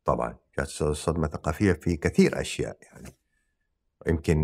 طبعا 0.05 0.37
جات 0.59 0.69
صدمة 0.93 1.29
ثقافية 1.29 1.73
في 1.73 1.97
كثير 1.97 2.41
أشياء 2.41 2.79
يعني 2.83 3.17
يمكن 4.07 4.39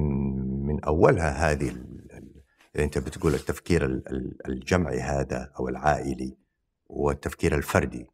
من 0.67 0.85
أولها 0.85 1.51
هذه 1.53 1.69
اللي 1.69 2.85
أنت 2.85 2.99
بتقول 2.99 3.35
التفكير 3.35 4.03
الجمعي 4.49 5.01
هذا 5.01 5.53
أو 5.59 5.69
العائلي 5.69 6.37
والتفكير 6.87 7.55
الفردي 7.55 8.07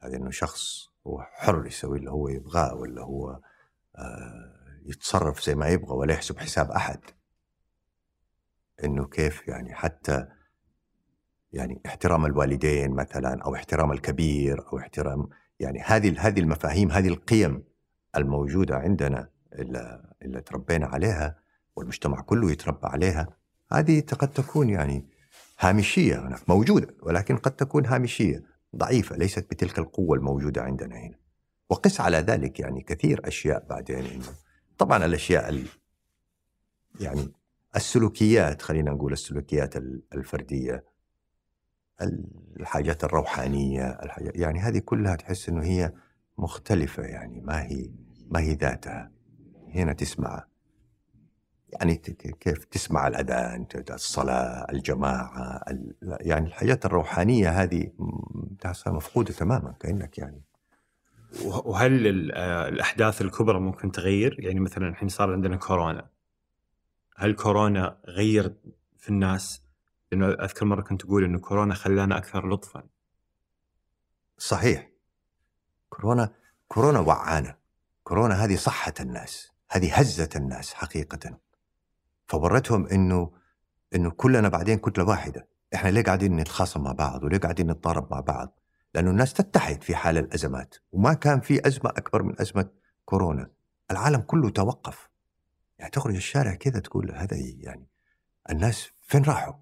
هذا 0.00 0.16
إنه 0.16 0.30
شخص 0.30 0.88
هو 1.06 1.22
حر 1.22 1.66
يسوي 1.66 1.98
اللي 1.98 2.10
هو 2.10 2.28
يبغاه 2.28 2.74
ولا 2.74 3.02
هو 3.02 3.40
آه، 3.96 4.58
يتصرف 4.86 5.44
زي 5.44 5.54
ما 5.54 5.68
يبغى 5.68 5.96
ولا 5.96 6.12
يحسب 6.14 6.38
حساب 6.38 6.70
أحد. 6.70 7.00
إنه 8.84 9.06
كيف 9.06 9.48
يعني 9.48 9.74
حتى 9.74 10.26
يعني 11.52 11.80
احترام 11.86 12.26
الوالدين 12.26 12.90
مثلا 12.90 13.42
أو 13.42 13.54
احترام 13.54 13.92
الكبير 13.92 14.68
أو 14.72 14.78
احترام 14.78 15.28
يعني 15.60 15.80
هذه 15.80 16.14
هذه 16.18 16.40
المفاهيم 16.40 16.90
هذه 16.90 17.08
القيم 17.08 17.64
الموجودة 18.16 18.76
عندنا 18.76 19.30
اللي, 19.52 20.12
اللي 20.22 20.40
تربينا 20.40 20.86
عليها 20.86 21.38
والمجتمع 21.76 22.20
كله 22.20 22.50
يتربى 22.50 22.86
عليها 22.86 23.26
هذه 23.72 24.00
قد 24.00 24.32
تكون 24.32 24.70
يعني 24.70 25.08
هامشية 25.60 26.26
هناك 26.26 26.48
موجودة 26.48 26.94
ولكن 27.02 27.36
قد 27.36 27.56
تكون 27.56 27.86
هامشية. 27.86 28.57
ضعيفة 28.76 29.16
ليست 29.16 29.50
بتلك 29.50 29.78
القوة 29.78 30.16
الموجودة 30.16 30.62
عندنا 30.62 30.96
هنا. 30.96 31.18
وقس 31.70 32.00
على 32.00 32.16
ذلك 32.16 32.60
يعني 32.60 32.82
كثير 32.82 33.28
أشياء 33.28 33.66
بعدين 33.66 34.04
إنه 34.04 34.26
طبعا 34.78 35.04
الأشياء 35.04 35.48
ال 35.48 35.66
يعني 37.00 37.32
السلوكيات 37.76 38.62
خلينا 38.62 38.90
نقول 38.90 39.12
السلوكيات 39.12 39.76
الفردية 40.12 40.84
الحاجات 42.60 43.04
الروحانية 43.04 43.98
الحاجات 44.02 44.36
يعني 44.36 44.58
هذه 44.60 44.78
كلها 44.78 45.16
تحس 45.16 45.48
إنه 45.48 45.62
هي 45.62 45.92
مختلفة 46.38 47.02
يعني 47.02 47.40
ما 47.40 47.62
هي 47.62 47.90
ما 48.30 48.40
هي 48.40 48.54
ذاتها. 48.54 49.12
هنا 49.74 49.92
تسمع 49.92 50.44
يعني 51.72 51.94
كيف 52.40 52.64
تسمع 52.64 53.06
الأذان 53.06 53.66
الصلاة 53.90 54.66
الجماعة 54.70 55.60
يعني 56.02 56.46
الحاجات 56.46 56.86
الروحانية 56.86 57.62
هذه 57.62 57.92
تحسها 58.60 58.92
مفقودة 58.92 59.32
تماما 59.32 59.74
كأنك 59.80 60.18
يعني. 60.18 60.42
وهل 61.44 62.06
الأحداث 62.06 63.22
الكبرى 63.22 63.60
ممكن 63.60 63.92
تغير؟ 63.92 64.36
يعني 64.38 64.60
مثلا 64.60 64.88
الحين 64.88 65.08
صار 65.08 65.32
عندنا 65.32 65.56
كورونا. 65.56 66.08
هل 67.16 67.34
كورونا 67.34 67.98
غير 68.06 68.54
في 68.98 69.08
الناس؟ 69.08 69.62
لأنه 70.12 70.26
أذكر 70.26 70.66
مرة 70.66 70.82
كنت 70.82 71.00
تقول 71.00 71.24
إنه 71.24 71.38
كورونا 71.38 71.74
خلانا 71.74 72.18
أكثر 72.18 72.48
لطفا. 72.48 72.82
صحيح. 74.38 74.90
كورونا 75.88 76.32
كورونا 76.68 77.00
وعانا. 77.00 77.56
كورونا 78.04 78.44
هذه 78.44 78.56
صحت 78.56 79.00
الناس. 79.00 79.52
هذه 79.70 79.94
هزت 79.94 80.36
الناس 80.36 80.74
حقيقه. 80.74 81.38
فورتهم 82.28 82.86
إنه 82.86 83.30
إنه 83.94 84.10
كلنا 84.10 84.48
بعدين 84.48 84.78
كتلة 84.78 85.04
واحدة. 85.04 85.48
إحنا 85.74 85.88
ليه 85.88 86.02
قاعدين 86.02 86.36
نتخاصم 86.36 86.82
مع 86.82 86.92
بعض؟ 86.92 87.24
وليه 87.24 87.38
قاعدين 87.38 87.70
نتضارب 87.70 88.10
مع 88.10 88.20
بعض؟ 88.20 88.60
لأنه 88.94 89.10
الناس 89.10 89.32
تتحد 89.32 89.82
في 89.82 89.96
حال 89.96 90.18
الأزمات. 90.18 90.74
وما 90.92 91.14
كان 91.14 91.40
في 91.40 91.66
أزمة 91.66 91.90
أكبر 91.90 92.22
من 92.22 92.40
أزمة 92.40 92.70
كورونا. 93.04 93.50
العالم 93.90 94.20
كله 94.20 94.50
توقف. 94.50 95.08
يعني 95.78 95.90
تخرج 95.90 96.14
الشارع 96.14 96.54
كذا 96.54 96.80
تقول 96.80 97.10
هذا 97.10 97.36
يعني 97.36 97.86
الناس 98.50 98.90
فين 99.00 99.22
راحوا؟ 99.22 99.54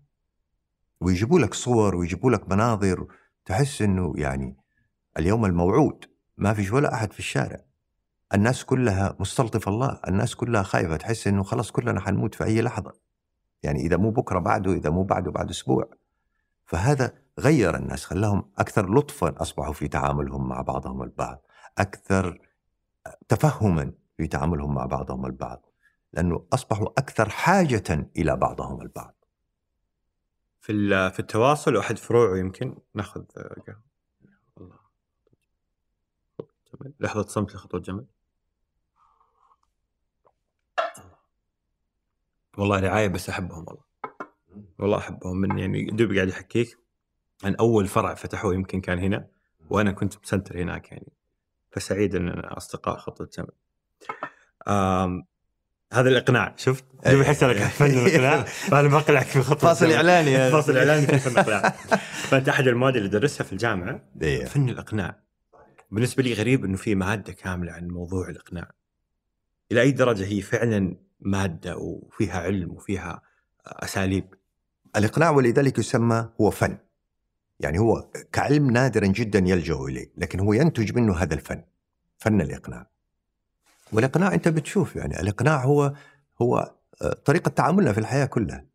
ويجيبوا 1.00 1.40
لك 1.40 1.54
صور 1.54 1.96
ويجيبوا 1.96 2.30
لك 2.30 2.48
مناظر. 2.48 3.06
تحس 3.44 3.82
إنه 3.82 4.14
يعني 4.16 4.56
اليوم 5.18 5.44
الموعود. 5.44 6.04
ما 6.36 6.54
فيش 6.54 6.72
ولا 6.72 6.94
أحد 6.94 7.12
في 7.12 7.18
الشارع. 7.18 7.64
الناس 8.34 8.64
كلها 8.64 9.16
مستلطف 9.20 9.68
الله 9.68 10.00
الناس 10.08 10.34
كلها 10.34 10.62
خايفة 10.62 10.96
تحس 10.96 11.26
أنه 11.26 11.42
خلاص 11.42 11.70
كلنا 11.70 12.00
حنموت 12.00 12.34
في 12.34 12.44
أي 12.44 12.62
لحظة. 12.62 12.92
يعني 13.62 13.80
إذا 13.80 13.96
مو 13.96 14.10
بكرة 14.10 14.38
بعده 14.38 14.72
إذا 14.72 14.90
مو 14.90 15.02
بعده 15.02 15.30
بعد 15.30 15.50
أسبوع. 15.50 15.90
فهذا 16.66 17.12
غير 17.38 17.76
الناس 17.76 18.04
خلاهم 18.04 18.50
أكثر 18.58 18.94
لطفا 18.94 19.42
أصبحوا 19.42 19.72
في 19.72 19.88
تعاملهم 19.88 20.48
مع 20.48 20.60
بعضهم 20.60 21.02
البعض 21.02 21.46
أكثر 21.78 22.38
تفهما 23.28 23.92
في 24.16 24.26
تعاملهم 24.26 24.74
مع 24.74 24.86
بعضهم 24.86 25.26
البعض 25.26 25.66
لأنه 26.12 26.46
أصبحوا 26.52 26.88
أكثر 26.98 27.28
حاجة 27.28 28.10
إلى 28.16 28.36
بعضهم 28.36 28.82
البعض. 28.82 29.24
في 30.60 31.10
في 31.10 31.20
التواصل 31.20 31.76
واحد 31.76 31.98
فروعه 31.98 32.38
يمكن؟ 32.38 32.78
ناخذ 32.94 33.24
قهوة. 33.24 33.82
الله. 34.60 34.78
لحظة 37.00 37.22
صمت 37.22 37.54
لخطوة 37.54 37.80
جمل. 37.80 38.06
والله 42.58 42.80
رعاية 42.80 43.08
بس 43.08 43.28
أحبهم 43.28 43.64
والله. 43.68 43.84
والله 44.78 44.98
أحبهم 44.98 45.36
من 45.36 45.58
يعني 45.58 45.84
دوب 45.84 46.14
قاعد 46.14 46.28
يحكيك 46.28 46.78
عن 47.44 47.54
أول 47.54 47.86
فرع 47.86 48.14
فتحوه 48.14 48.54
يمكن 48.54 48.80
كان 48.80 48.98
هنا 48.98 49.26
وأنا 49.70 49.92
كنت 49.92 50.14
مسنتر 50.22 50.62
هناك 50.62 50.92
يعني. 50.92 51.12
فسعيد 51.70 52.14
إن 52.14 52.28
أنا 52.28 52.56
أصدقاء 52.56 52.96
خطوه 52.96 53.28
جمل 53.38 53.52
هذا 55.92 56.08
الإقناع 56.08 56.54
شفت؟ 56.56 56.84
دوب 57.06 57.20
احس 57.20 57.42
لك 57.42 57.56
فن 57.56 57.84
الإقناع. 57.84 58.42
فانا 58.70 58.88
بقلعك 58.88 59.26
في 59.26 59.42
خطوه 59.42 59.70
فاصل 59.70 59.92
إعلاني. 59.92 60.50
فاصل 60.50 60.76
إعلاني 60.76 61.06
في 61.06 61.18
فن 61.18 61.30
الإقناع. 61.30 61.70
فأنت 62.30 62.48
أحد 62.48 62.68
المواد 62.68 62.96
اللي 62.96 63.08
درسها 63.08 63.44
في 63.44 63.52
الجامعة 63.52 64.00
إيه. 64.22 64.44
فن 64.44 64.68
الإقناع. 64.68 65.20
بالنسبة 65.90 66.22
لي 66.22 66.32
غريب 66.34 66.64
إنه 66.64 66.76
في 66.76 66.94
مادة 66.94 67.32
كاملة 67.32 67.72
عن 67.72 67.88
موضوع 67.88 68.28
الإقناع. 68.28 68.70
إلى 69.72 69.80
أي 69.80 69.92
درجة 69.92 70.26
هي 70.26 70.42
فعلا 70.42 70.96
مادة 71.20 71.76
وفيها 71.76 72.40
علم 72.40 72.72
وفيها 72.72 73.22
أساليب؟ 73.66 74.34
الإقناع 74.96 75.30
ولذلك 75.30 75.78
يسمى 75.78 76.28
هو 76.40 76.50
فن. 76.50 76.78
يعني 77.60 77.78
هو 77.78 78.08
كعلم 78.32 78.70
نادرا 78.70 79.06
جدا 79.06 79.38
يلجأ 79.38 79.74
إليه 79.74 80.12
لكن 80.16 80.40
هو 80.40 80.52
ينتج 80.52 80.96
منه 80.96 81.16
هذا 81.16 81.34
الفن 81.34 81.62
فن 82.18 82.40
الإقناع. 82.40 82.86
والإقناع 83.92 84.34
أنت 84.34 84.48
بتشوف 84.48 84.96
يعني 84.96 85.20
الإقناع 85.20 85.64
هو 85.64 85.92
هو 86.42 86.74
آه، 87.02 87.12
طريقة 87.24 87.48
تعاملنا 87.48 87.92
في 87.92 87.98
الحياة 87.98 88.26
كلها. 88.26 88.66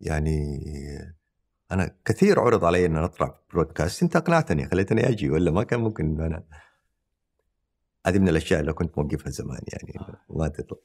يعني 0.00 0.60
أنا 1.72 1.94
كثير 2.04 2.40
عرض 2.40 2.64
علي 2.64 2.86
أن 2.86 2.96
أطلع 2.96 3.40
برودكاست 3.52 4.02
أنت 4.02 4.16
أقنعتني 4.16 4.66
خليتني 4.66 5.08
أجي 5.08 5.30
ولا 5.30 5.50
ما 5.50 5.62
كان 5.62 5.80
ممكن 5.80 6.04
ان 6.04 6.20
أنا 6.20 6.44
هذه 8.06 8.18
من 8.18 8.28
الأشياء 8.28 8.60
اللي 8.60 8.72
كنت 8.72 8.98
موقفها 8.98 9.30
زمان 9.30 9.60
يعني 9.68 10.00
ما 10.30 10.48
تطلع 10.48 10.78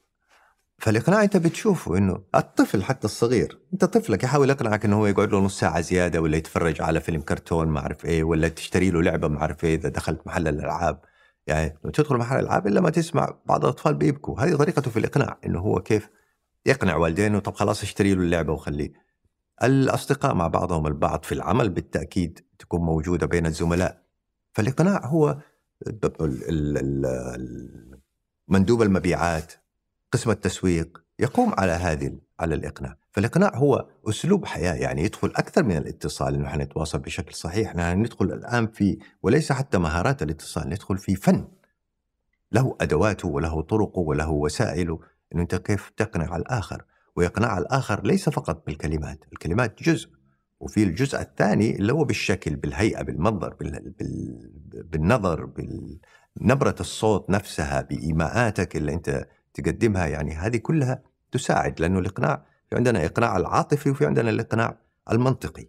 فالإقناع 0.80 1.24
أنت 1.24 1.38
بتشوفه 1.38 1.98
إنه 1.98 2.24
الطفل 2.36 2.84
حتى 2.84 3.06
الصغير 3.06 3.60
أنت 3.74 3.86
طفلك 3.86 4.24
يحاول 4.24 4.50
يقنعك 4.50 4.86
إنه 4.86 4.98
هو 4.98 5.06
يقعد 5.06 5.32
له 5.32 5.40
نص 5.40 5.60
ساعة 5.60 5.82
زيادة 5.82 6.22
ولا 6.22 6.38
يتفرج 6.38 6.82
على 6.82 7.02
فيلم 7.02 7.22
كرتون 7.22 7.68
ما 7.68 7.80
أعرف 7.80 8.06
إيه 8.06 8.24
ولا 8.24 8.48
تشتري 8.48 8.92
له 8.92 9.02
لعبة 9.02 9.28
ما 9.28 9.42
أعرف 9.42 9.64
إيه 9.64 9.76
إذا 9.76 9.90
دخلت 9.90 10.28
محل 10.28 10.48
الألعاب. 10.48 11.02
يعني 11.48 11.78
تدخل 11.94 12.18
محل 12.18 12.40
الالعاب 12.40 12.68
إلا 12.68 12.82
ما 12.82 12.90
تسمع 12.90 13.38
بعض 13.46 13.64
الأطفال 13.64 13.94
بيبكوا. 13.94 14.42
هذه 14.42 14.56
طريقته 14.56 14.92
في 14.92 15.00
الإقناع 15.00 15.38
إنه 15.46 15.60
هو 15.60 15.80
كيف 15.80 16.10
يقنع 16.66 16.96
والدينه 16.96 17.40
طب 17.40 17.56
خلاص 17.56 17.84
اشتري 17.84 18.14
له 18.16 18.22
اللعبة 18.22 18.54
وخليه. 18.54 18.94
الأصدقاء 19.64 20.34
مع 20.34 20.48
بعضهم 20.48 20.88
البعض 20.88 21.24
في 21.24 21.32
العمل 21.32 21.70
بالتأكيد 21.70 22.40
تكون 22.60 22.82
موجودة 22.82 23.28
بين 23.28 23.46
الزملاء. 23.46 24.04
فالإقناع 24.54 25.06
هو 25.06 25.38
مندوب 28.48 28.82
المبيعات 28.82 29.54
قسم 30.12 30.32
التسويق 30.32 31.04
يقوم 31.20 31.54
على 31.58 31.72
هذه 31.72 32.18
على 32.40 32.56
الإقناع. 32.56 32.96
فالإقناع 33.12 33.56
هو 33.56 33.90
أسلوب 34.10 34.46
حياة 34.46 34.74
يعني 34.74 35.04
يدخل 35.04 35.28
أكثر 35.28 35.64
من 35.64 35.78
الاتصال. 35.78 36.36
إنه 36.36 36.48
حنتواصل 36.48 37.00
بشكل 37.00 37.34
صحيح 37.34 37.76
نحن 37.76 38.00
ندخل 38.00 38.26
الآن 38.26 38.68
في 38.68 38.98
وليس 39.22 39.52
حتى 39.52 39.78
مهارات 39.78 40.24
الاتصال 40.24 40.70
ندخل 40.70 40.98
في 40.98 41.16
فن. 41.16 41.48
له 42.52 42.78
أدواته 42.82 43.28
وله 43.28 43.62
طرقه 43.62 44.00
وله 44.00 44.30
وسائله. 44.30 45.00
إنه 45.34 45.42
أنت 45.42 45.56
كيف 45.56 45.90
تقنع 45.98 46.36
الآخر؟ 46.36 46.86
ويقنع 47.16 47.58
الآخر 47.58 48.04
ليس 48.04 48.30
فقط 48.30 48.66
بالكلمات 48.66 49.26
الكلمات 49.34 49.84
جزء. 49.84 50.10
وفي 50.60 50.84
الجزء 50.84 51.22
الثاني 51.22 51.76
اللي 51.76 51.94
هو 51.94 52.04
بالشكل 52.04 52.56
بالهيئة 52.56 53.02
بالمنظر 53.02 53.54
بال... 53.54 53.94
بال... 54.00 54.52
بالنظر 54.92 55.50
بنبرة 56.36 56.76
الصوت 56.80 57.30
نفسها 57.30 57.82
بإيماءاتك 57.82 58.76
اللي 58.76 58.94
أنت 58.94 59.28
تقدمها 59.54 60.08
يعني 60.08 60.34
هذه 60.34 60.58
كلها 60.58 61.02
تساعد 61.32 61.82
لأنه 61.82 62.00
الإقناع 62.00 62.46
في 62.70 62.76
عندنا 62.76 63.06
إقناع 63.06 63.38
العاطفي 63.38 63.90
وفي 63.90 64.06
عندنا 64.06 64.30
الإقناع 64.30 64.78
المنطقي. 65.12 65.68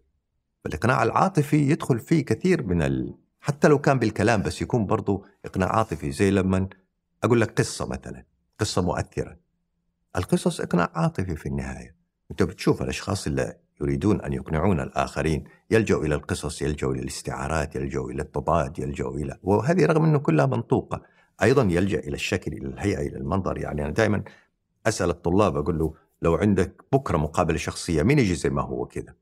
فالإقناع 0.64 1.02
العاطفي 1.02 1.56
يدخل 1.56 1.98
فيه 1.98 2.24
كثير 2.24 2.62
من 2.62 2.82
ال... 2.82 3.14
حتى 3.40 3.68
لو 3.68 3.78
كان 3.78 3.98
بالكلام 3.98 4.42
بس 4.42 4.62
يكون 4.62 4.86
برضو 4.86 5.24
إقناع 5.44 5.76
عاطفي 5.76 6.12
زي 6.12 6.30
لما 6.30 6.68
أقول 7.24 7.40
لك 7.40 7.58
قصة 7.58 7.86
مثلا 7.86 8.24
قصة 8.58 8.82
مؤثرة. 8.82 9.36
القصص 10.16 10.60
إقناع 10.60 10.90
عاطفي 10.94 11.36
في 11.36 11.46
النهاية. 11.46 11.96
أنت 12.30 12.42
بتشوف 12.42 12.82
الأشخاص 12.82 13.26
اللي 13.26 13.56
يريدون 13.80 14.20
أن 14.20 14.32
يقنعون 14.32 14.80
الآخرين 14.80 15.44
يلجأوا 15.70 16.04
إلى 16.04 16.14
القصص 16.14 16.62
يلجأوا 16.62 16.92
إلى 16.92 17.02
الاستعارات 17.02 17.76
يلجأوا 17.76 18.10
إلى 18.10 18.22
التضاد 18.22 18.78
يلجأوا 18.78 19.14
إلى 19.16 19.38
وهذه 19.42 19.86
رغم 19.86 20.04
أنه 20.04 20.18
كلها 20.18 20.46
منطوقة. 20.46 21.02
أيضا 21.42 21.62
يلجأ 21.62 21.98
إلى 21.98 22.14
الشكل 22.14 22.52
إلى 22.52 22.66
الهيئة 22.66 23.00
إلى 23.00 23.16
المنظر. 23.16 23.58
يعني 23.58 23.82
أنا 23.82 23.90
دائما 23.90 24.22
أسأل 24.86 25.10
الطلاب 25.10 25.56
أقول 25.56 25.78
له 25.78 25.94
لو 26.22 26.34
عندك 26.34 26.82
بكرة 26.92 27.16
مقابلة 27.16 27.58
شخصية 27.58 28.02
مين 28.02 28.18
يجي 28.18 28.34
زي 28.34 28.50
ما 28.50 28.62
هو 28.62 28.86
كذا؟ 28.86 29.14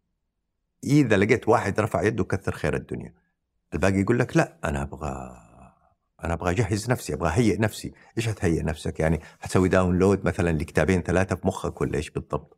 إذا 0.85 1.17
لقيت 1.17 1.49
واحد 1.49 1.81
رفع 1.81 2.03
يده 2.03 2.25
كثر 2.25 2.53
خير 2.53 2.75
الدنيا. 2.75 3.15
الباقي 3.75 4.01
يقول 4.01 4.19
لك 4.19 4.37
لا 4.37 4.57
أنا 4.65 4.83
أبغى 4.83 5.37
أنا 6.25 6.35
أبغى 6.35 6.51
أجهز 6.51 6.91
نفسي 6.91 7.15
أبغى 7.15 7.29
أهيئ 7.29 7.61
نفسي. 7.61 7.93
إيش 8.17 8.29
هتهيئ 8.29 8.63
نفسك؟ 8.63 9.01
يعني 9.01 9.21
حتسوي 9.41 9.69
داونلود 9.69 10.25
مثلا 10.25 10.51
لكتابين 10.51 11.03
ثلاثة 11.03 11.37
في 11.37 11.47
مخك 11.47 11.81
ولا 11.81 11.97
إيش 11.97 12.11
بالضبط؟ 12.11 12.58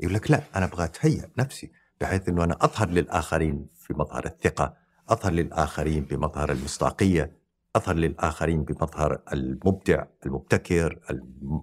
يقول 0.00 0.14
لك 0.14 0.30
لا 0.30 0.42
أنا 0.56 0.64
أبغى 0.64 0.84
اتهيئ 0.84 1.26
نفسي 1.38 1.72
بحيث 2.00 2.28
إنه 2.28 2.44
أنا 2.44 2.56
أظهر 2.60 2.88
للآخرين 2.88 3.66
في 3.74 3.94
مظهر 3.94 4.26
الثقة 4.26 4.76
أظهر 5.08 5.32
للآخرين 5.32 6.04
بمظهر 6.04 6.52
المصداقية 6.52 7.36
أظهر 7.76 7.94
للآخرين 7.94 8.64
بمظهر 8.64 9.22
المبدع 9.32 10.04
المبتكر 10.26 11.00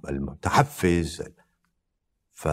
المتحفز. 0.09 1.23
ف 2.33 2.47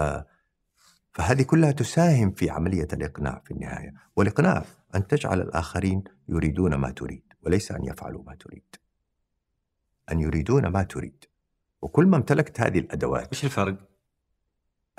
فهذه 1.12 1.42
كلها 1.42 1.72
تساهم 1.72 2.30
في 2.32 2.50
عملية 2.50 2.88
الإقناع 2.92 3.42
في 3.44 3.50
النهاية. 3.50 3.94
والإقناع 4.16 4.64
أن 4.94 5.06
تجعل 5.06 5.40
الآخرين 5.40 6.04
يريدون 6.28 6.74
ما 6.74 6.90
تريد 6.90 7.22
وليس 7.42 7.72
أن 7.72 7.84
يفعلوا 7.84 8.22
ما 8.22 8.34
تريد. 8.34 8.76
أن 10.12 10.20
يريدون 10.20 10.66
ما 10.66 10.82
تريد. 10.82 11.24
وكل 11.82 12.06
ما 12.06 12.16
امتلكت 12.16 12.60
هذه 12.60 12.78
الأدوات 12.78 13.32
وش 13.32 13.44
الفرق؟ 13.44 13.89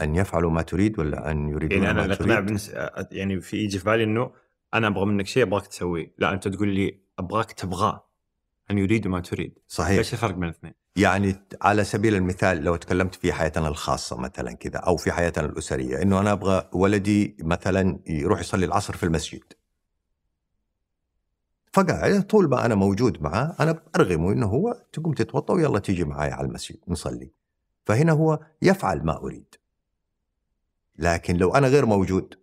أن 0.01 0.15
يفعلوا 0.15 0.51
ما 0.51 0.61
تريد 0.61 0.99
ولا 0.99 1.31
أن 1.31 1.49
يريدون 1.49 1.83
يعني 1.83 1.91
أنا 1.91 1.99
ما 1.99 2.05
الاقناع 2.05 2.35
تريد 2.35 2.45
بالنس... 2.45 2.71
يعني 3.11 3.41
في 3.41 3.57
يجي 3.57 3.79
في 3.79 3.85
بالي 3.85 4.03
إنه 4.03 4.31
أنا 4.73 4.87
أبغى 4.87 5.05
منك 5.05 5.27
شيء 5.27 5.43
أبغاك 5.43 5.67
تسويه، 5.67 6.13
لا 6.17 6.33
أنت 6.33 6.47
تقول 6.47 6.67
لي 6.67 6.99
أبغاك 7.19 7.51
تبغاه 7.51 8.07
أن 8.71 8.77
يريد 8.77 9.07
ما 9.07 9.19
تريد، 9.19 9.59
صحيح. 9.67 9.97
إيش 9.97 10.13
الفرق 10.13 10.31
بين 10.31 10.43
الاثنين؟ 10.43 10.73
يعني 10.95 11.35
على 11.61 11.83
سبيل 11.83 12.15
المثال 12.15 12.63
لو 12.63 12.75
تكلمت 12.75 13.15
في 13.15 13.33
حياتنا 13.33 13.67
الخاصة 13.67 14.17
مثلا 14.17 14.51
كذا 14.51 14.79
أو 14.79 14.97
في 14.97 15.11
حياتنا 15.11 15.45
الأسرية 15.45 16.01
إنه 16.01 16.19
أنا 16.19 16.31
أبغى 16.31 16.69
ولدي 16.73 17.37
مثلا 17.39 17.99
يروح 18.07 18.39
يصلي 18.39 18.65
العصر 18.65 18.97
في 18.97 19.03
المسجد. 19.03 19.43
فقاعد 21.73 22.21
طول 22.21 22.49
ما 22.49 22.65
أنا 22.65 22.75
موجود 22.75 23.21
معه 23.21 23.55
أنا 23.59 23.83
أرغمه 23.95 24.31
إنه 24.31 24.45
هو 24.45 24.85
تقوم 24.93 25.13
تتوضأ 25.13 25.53
ويلا 25.53 25.79
تيجي 25.79 26.03
معي 26.03 26.31
على 26.31 26.47
المسجد 26.47 26.77
نصلي. 26.87 27.31
فهنا 27.85 28.11
هو 28.11 28.39
يفعل 28.61 29.05
ما 29.05 29.17
أريد. 29.17 29.55
لكن 31.01 31.37
لو 31.37 31.55
أنا 31.55 31.67
غير 31.67 31.85
موجود 31.85 32.35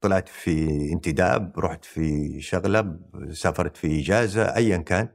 طلعت 0.00 0.28
في 0.28 0.68
انتداب 0.92 1.58
رحت 1.58 1.84
في 1.84 2.40
شغلة 2.40 2.98
سافرت 3.32 3.76
في 3.76 4.00
إجازة 4.00 4.56
أيا 4.56 4.76
كان 4.76 5.08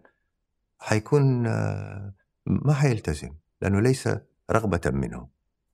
حيكون 0.79 1.47
آه، 1.47 2.13
ما 2.45 2.73
حيلتزم 2.73 3.35
لأنه 3.61 3.79
ليس 3.81 4.09
رغبة 4.51 4.81
منه 4.85 5.27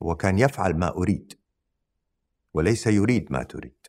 هو 0.03 0.16
كان 0.16 0.39
يفعل 0.39 0.74
ما 0.78 0.97
أريد 0.97 1.34
وليس 2.53 2.88
يريد 2.88 3.32
ما 3.32 3.43
تريد. 3.43 3.88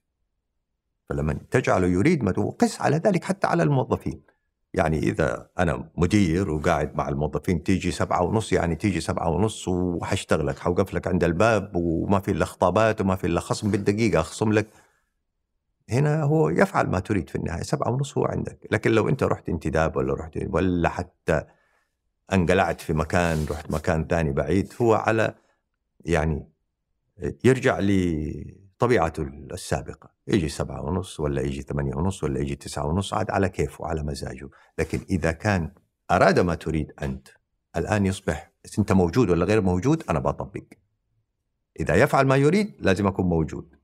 فلما 1.08 1.32
تجعله 1.50 1.86
يريد 1.86 2.24
ما 2.24 2.32
تريد 2.32 2.80
على 2.80 2.96
ذلك 2.96 3.24
حتى 3.24 3.46
على 3.46 3.62
الموظفين. 3.62 4.22
يعني 4.76 4.98
إذا 4.98 5.50
أنا 5.58 5.90
مدير 5.96 6.50
وقاعد 6.50 6.96
مع 6.96 7.08
الموظفين 7.08 7.62
تيجي 7.62 7.90
سبعة 7.90 8.22
ونص 8.22 8.52
يعني 8.52 8.76
تيجي 8.76 9.00
سبعة 9.00 9.30
ونص 9.30 9.68
وحشتغلك 9.68 10.58
حوقف 10.58 10.94
لك 10.94 11.06
عند 11.06 11.24
الباب 11.24 11.72
وما 11.76 12.20
في 12.20 12.30
إلا 12.30 12.44
خطابات 12.44 13.00
وما 13.00 13.16
في 13.16 13.26
إلا 13.26 13.40
خصم 13.40 13.70
بالدقيقة 13.70 14.20
أخصم 14.20 14.52
لك. 14.52 14.66
هنا 15.90 16.22
هو 16.22 16.48
يفعل 16.48 16.86
ما 16.86 16.98
تريد 17.00 17.30
في 17.30 17.36
النهاية 17.36 17.62
سبعة 17.62 17.90
ونص 17.90 18.18
هو 18.18 18.24
عندك. 18.24 18.58
لكن 18.70 18.90
لو 18.90 19.08
أنت 19.08 19.22
رحت 19.22 19.48
انتداب 19.48 19.96
ولا 19.96 20.14
رحت 20.14 20.38
ولا 20.50 20.88
حتى 20.88 21.42
انقلعت 22.32 22.80
في 22.80 22.92
مكان 22.92 23.46
رحت 23.50 23.70
مكان 23.70 24.06
ثاني 24.06 24.32
بعيد 24.32 24.72
هو 24.80 24.94
على 24.94 25.34
يعني 26.04 26.48
يرجع 27.44 27.78
لطبيعته 28.76 29.22
السابقة. 29.52 30.10
يجي 30.26 30.48
سبعة 30.48 30.82
ونص 30.82 31.20
ولا 31.20 31.42
يجي 31.42 31.62
ثمانية 31.62 31.94
ونص 31.94 32.24
ولا 32.24 32.40
يجي 32.40 32.56
تسعة 32.56 32.86
ونص 32.86 33.14
عاد 33.14 33.30
على 33.30 33.48
كيفه 33.48 33.86
على 33.86 34.02
مزاجه. 34.02 34.48
لكن 34.78 35.00
إذا 35.10 35.32
كان 35.32 35.74
أراد 36.10 36.38
ما 36.38 36.54
تريد 36.54 36.92
أنت 37.02 37.28
الآن 37.76 38.06
يصبح 38.06 38.52
أنت 38.78 38.92
موجود 38.92 39.30
ولا 39.30 39.44
غير 39.44 39.60
موجود 39.60 40.02
أنا 40.10 40.18
بطبق. 40.18 40.64
إذا 41.80 41.94
يفعل 41.94 42.26
ما 42.26 42.36
يريد 42.36 42.76
لازم 42.78 43.06
أكون 43.06 43.26
موجود. 43.26 43.76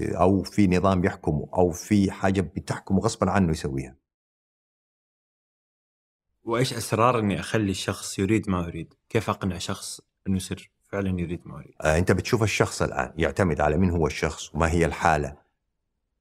أو 0.00 0.42
في 0.42 0.66
نظام 0.66 1.04
يحكمه 1.04 1.48
أو 1.54 1.70
في 1.70 2.10
حاجة 2.10 2.40
بتحكمه 2.40 3.00
غصبا 3.00 3.30
عنه 3.30 3.50
يسويها. 3.50 3.96
وإيش 6.44 6.74
أسرار 6.74 7.18
إني 7.18 7.40
أخلي 7.40 7.70
الشخص 7.70 8.18
يريد 8.18 8.50
ما 8.50 8.66
أريد؟ 8.66 8.94
كيف 9.08 9.30
أقنع 9.30 9.58
شخص 9.58 10.00
إنه 10.26 10.36
يصير 10.36 10.70
فعلا 10.92 11.20
يريد 11.20 11.40
ما 11.44 11.56
اريد؟ 11.56 11.72
آه، 11.80 11.98
أنت 11.98 12.12
بتشوف 12.12 12.42
الشخص 12.42 12.82
الآن 12.82 13.12
يعتمد 13.16 13.60
على 13.60 13.76
من 13.76 13.90
هو 13.90 14.06
الشخص 14.06 14.54
وما 14.54 14.70
هي 14.70 14.84
الحالة. 14.86 15.36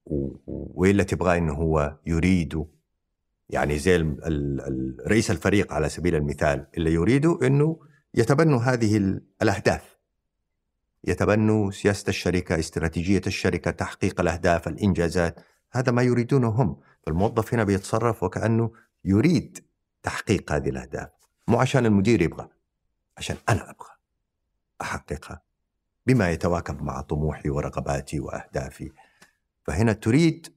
وإيه 0.05 0.91
اللي 0.91 1.03
تبغاه 1.03 1.37
إنه 1.37 1.53
هو 1.53 1.97
يريده؟ 2.05 2.65
يعني 3.49 3.79
زي 3.79 3.95
ال- 3.95 4.23
ال- 4.25 4.97
رئيس 5.11 5.31
الفريق 5.31 5.73
على 5.73 5.89
سبيل 5.89 6.15
المثال 6.15 6.67
اللي 6.77 6.93
يريده 6.93 7.39
إنه 7.43 7.79
يتبنوا 8.13 8.59
هذه 8.59 8.97
ال- 8.97 9.21
الأهداف. 9.41 9.97
يتبنوا 11.03 11.71
سياسة 11.71 12.09
الشركة 12.09 12.59
استراتيجية 12.59 13.21
الشركة 13.27 13.71
تحقيق 13.71 14.21
الأهداف 14.21 14.67
الإنجازات. 14.67 15.39
هذا 15.71 15.91
ما 15.91 16.01
يريدونه 16.01 16.47
هم. 16.49 16.79
فالموظف 17.05 17.53
هنا 17.53 17.63
بيتصرف 17.63 18.23
وكأنه 18.23 18.71
يريد 19.05 19.59
تحقيق 20.03 20.51
هذه 20.51 20.69
الأهداف 20.69 21.09
مو 21.47 21.57
عشان 21.59 21.85
المدير 21.85 22.21
يبغى 22.21 22.47
عشان 23.17 23.35
أنا 23.49 23.61
أبغى. 23.61 23.90
أحققها 24.81 25.41
بما 26.05 26.31
يتواكب 26.31 26.81
مع 26.83 27.01
طموحي 27.01 27.49
ورغباتي 27.49 28.19
وأهدافي. 28.19 28.91
فهنا 29.63 29.93
تريد 29.93 30.47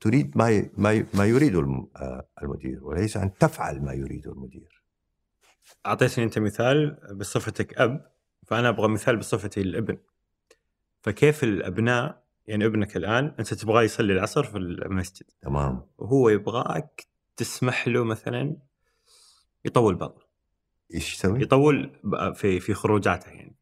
تريد 0.00 0.38
ما 0.38 0.70
ما 0.76 1.06
ما 1.14 1.24
يريده 1.24 1.60
آه، 1.96 2.28
المدير 2.42 2.84
وليس 2.84 3.16
أن 3.16 3.38
تفعل 3.38 3.82
ما 3.82 3.92
يريده 3.92 4.32
المدير. 4.32 4.84
أعطيتني 5.86 6.24
أنت 6.24 6.38
مثال 6.38 6.98
بصفتك 7.14 7.78
أب 7.78 8.12
فأنا 8.46 8.68
أبغى 8.68 8.88
مثال 8.88 9.16
بصفتي 9.16 9.60
الابن. 9.60 9.98
فكيف 11.02 11.44
الأبناء 11.44 12.24
يعني 12.46 12.66
ابنك 12.66 12.96
الآن 12.96 13.34
أنت 13.38 13.54
تبغاه 13.54 13.82
يصلي 13.82 14.12
العصر 14.12 14.44
في 14.44 14.58
المسجد. 14.58 15.26
تمام. 15.42 15.86
وهو 15.98 16.28
يبغاك 16.28 17.06
تسمح 17.36 17.88
له 17.88 18.04
مثلا 18.04 18.56
يطول 19.64 19.94
بال 19.94 20.27
إيش 20.94 21.14
يسوي؟ 21.14 21.42
يطول 21.42 22.00
في 22.34 22.60
في 22.60 22.74
خروجاته 22.74 23.30
يعني 23.30 23.56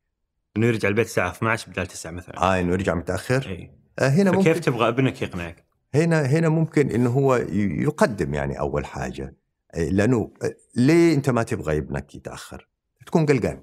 إنه 0.56 0.66
يرجع 0.66 0.88
البيت 0.88 1.06
الساعة 1.06 1.30
12 1.30 1.70
بدل 1.70 1.86
9 1.86 2.10
مثلا 2.10 2.42
آه 2.42 2.60
إنه 2.60 2.72
يرجع 2.72 2.94
متأخر 2.94 3.46
إي 3.46 3.70
آه 3.98 4.08
هنا 4.08 4.30
ممكن 4.30 4.60
تبغى 4.60 4.88
ابنك 4.88 5.22
يقنعك؟ 5.22 5.66
هنا 5.94 6.26
هنا 6.26 6.48
ممكن 6.48 6.90
إنه 6.90 7.10
هو 7.10 7.36
يقدم 7.36 8.34
يعني 8.34 8.58
أول 8.58 8.86
حاجة 8.86 9.36
آه، 9.74 9.88
لأنه 9.88 10.32
آه، 10.42 10.54
ليه 10.76 11.14
أنت 11.14 11.30
ما 11.30 11.42
تبغى 11.42 11.78
ابنك 11.78 12.14
يتأخر؟ 12.14 12.68
تكون 13.06 13.26
قلقان 13.26 13.60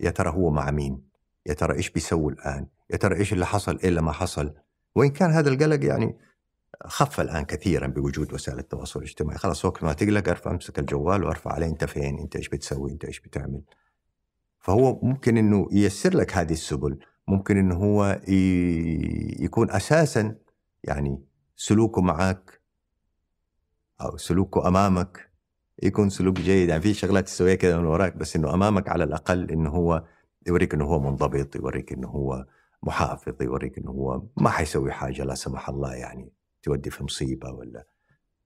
يا 0.00 0.10
ترى 0.10 0.30
هو 0.30 0.50
مع 0.50 0.70
مين؟ 0.70 1.08
يا 1.46 1.54
ترى 1.54 1.76
إيش 1.76 1.90
بيسوي 1.90 2.32
الآن؟ 2.32 2.66
يا 2.90 2.96
ترى 2.96 3.16
إيش 3.16 3.32
اللي 3.32 3.46
حصل؟ 3.46 3.78
إيه 3.78 3.88
اللي 3.88 4.02
ما 4.02 4.12
حصل؟ 4.12 4.54
وإن 4.94 5.10
كان 5.10 5.30
هذا 5.30 5.50
القلق 5.50 5.84
يعني 5.84 6.18
خف 6.86 7.20
الآن 7.20 7.44
كثيرا 7.44 7.86
بوجود 7.86 8.32
وسائل 8.32 8.58
التواصل 8.58 9.00
الاجتماعي، 9.00 9.38
خلاص 9.38 9.64
وقت 9.64 9.84
ما 9.84 9.92
تقلق 9.92 10.28
ارفع 10.28 10.50
أمسك 10.50 10.78
الجوال 10.78 11.24
وارفع 11.24 11.52
عليه 11.52 11.66
أنت 11.66 11.84
فين؟ 11.84 12.18
أنت 12.18 12.36
إيش 12.36 12.48
بتسوي؟ 12.48 12.92
أنت 12.92 13.04
إيش 13.04 13.20
بتعمل؟ 13.20 13.62
فهو 14.60 15.00
ممكن 15.02 15.36
إنه 15.36 15.68
ييسر 15.72 16.16
لك 16.16 16.36
هذه 16.36 16.52
السبل، 16.52 16.98
ممكن 17.28 17.56
إنه 17.56 17.74
هو 17.74 18.20
يكون 19.40 19.70
أساسا 19.70 20.36
يعني 20.84 21.22
سلوكه 21.56 22.02
معك 22.02 22.60
أو 24.00 24.16
سلوكه 24.16 24.68
أمامك 24.68 25.30
يكون 25.82 26.10
سلوك 26.10 26.36
جيد 26.36 26.68
يعني 26.68 26.82
في 26.82 26.94
شغلات 26.94 27.24
تسويها 27.24 27.54
كذا 27.54 27.78
من 27.78 27.84
وراك 27.84 28.16
بس 28.16 28.36
إنه 28.36 28.54
أمامك 28.54 28.88
على 28.88 29.04
الأقل 29.04 29.50
إنه 29.50 29.70
هو 29.70 30.04
يوريك 30.46 30.74
إنه 30.74 30.84
هو 30.84 31.00
منضبط 31.00 31.56
يوريك 31.56 31.92
إنه 31.92 32.08
هو 32.08 32.46
محافظ 32.82 33.42
يوريك 33.42 33.78
إنه 33.78 33.90
هو 33.90 34.22
ما 34.36 34.50
حيسوي 34.50 34.92
حاجة 34.92 35.24
لا 35.24 35.34
سمح 35.34 35.68
الله 35.68 35.94
يعني 35.94 36.32
تودي 36.62 36.90
في 36.90 37.04
مصيبة 37.04 37.50
ولا. 37.50 37.84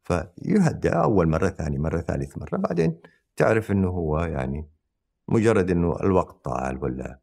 فيهدأ 0.05 0.93
أول 0.93 1.29
مرة 1.29 1.49
ثاني 1.49 1.79
مرة 1.79 2.01
ثالث 2.01 2.39
مرة 2.39 2.57
بعدين 2.59 3.01
تعرف 3.37 3.71
إنه 3.71 3.89
هو 3.89 4.21
يعني 4.21 4.69
مجرد 5.29 5.71
إنه 5.71 5.97
الوقت 6.01 6.45
طال 6.45 6.85
ولا 6.85 7.19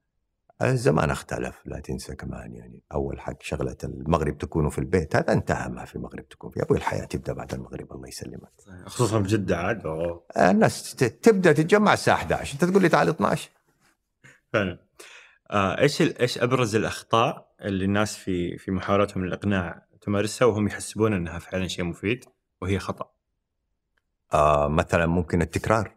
الزمان 0.61 1.09
اختلف. 1.09 1.61
لا 1.65 1.79
تنسى 1.79 2.15
كمان 2.15 2.53
يعني 2.53 2.81
أول 2.93 3.19
حق 3.19 3.41
شغلة 3.41 3.77
المغرب 3.83 4.37
تكونوا 4.37 4.69
في 4.69 4.79
البيت. 4.79 5.15
هذا 5.15 5.33
انتهى 5.33 5.69
ما 5.69 5.85
في 5.85 5.95
المغرب 5.95 6.27
تكون 6.27 6.49
في 6.49 6.63
أبوي 6.63 6.77
الحياة 6.77 7.05
تبدأ 7.05 7.33
بعد 7.33 7.53
المغرب 7.53 7.93
الله 7.93 8.07
يسلمك. 8.07 8.51
خصوصا 8.85 9.21
في 9.21 9.27
جدة 9.27 9.57
عاد. 9.57 9.83
الناس 10.37 10.95
تبدأ 10.95 11.51
تتجمع 11.51 11.93
الساعة 11.93 12.15
11 12.15 12.53
أنت 12.53 12.65
تقول 12.65 12.81
لي 12.81 12.89
تعال 12.89 13.09
12 13.09 13.49
فعلا. 14.53 14.79
آه 15.51 15.79
إيش 15.79 16.01
إيش 16.01 16.37
أبرز 16.37 16.75
الأخطاء 16.75 17.55
اللي 17.61 17.85
الناس 17.85 18.15
في 18.15 18.57
في 18.57 18.71
محاولاتهم 18.71 19.25
للإقناع 19.25 19.88
تمارسها 20.01 20.45
وهم 20.45 20.67
يحسبون 20.67 21.13
إنها 21.13 21.39
فعلا 21.39 21.67
شيء 21.67 21.85
مفيد 21.85 22.25
وهي 22.61 22.79
خطأ. 22.79 23.11
آه 24.33 24.67
مثلا 24.67 25.05
ممكن 25.05 25.41
التكرار. 25.41 25.95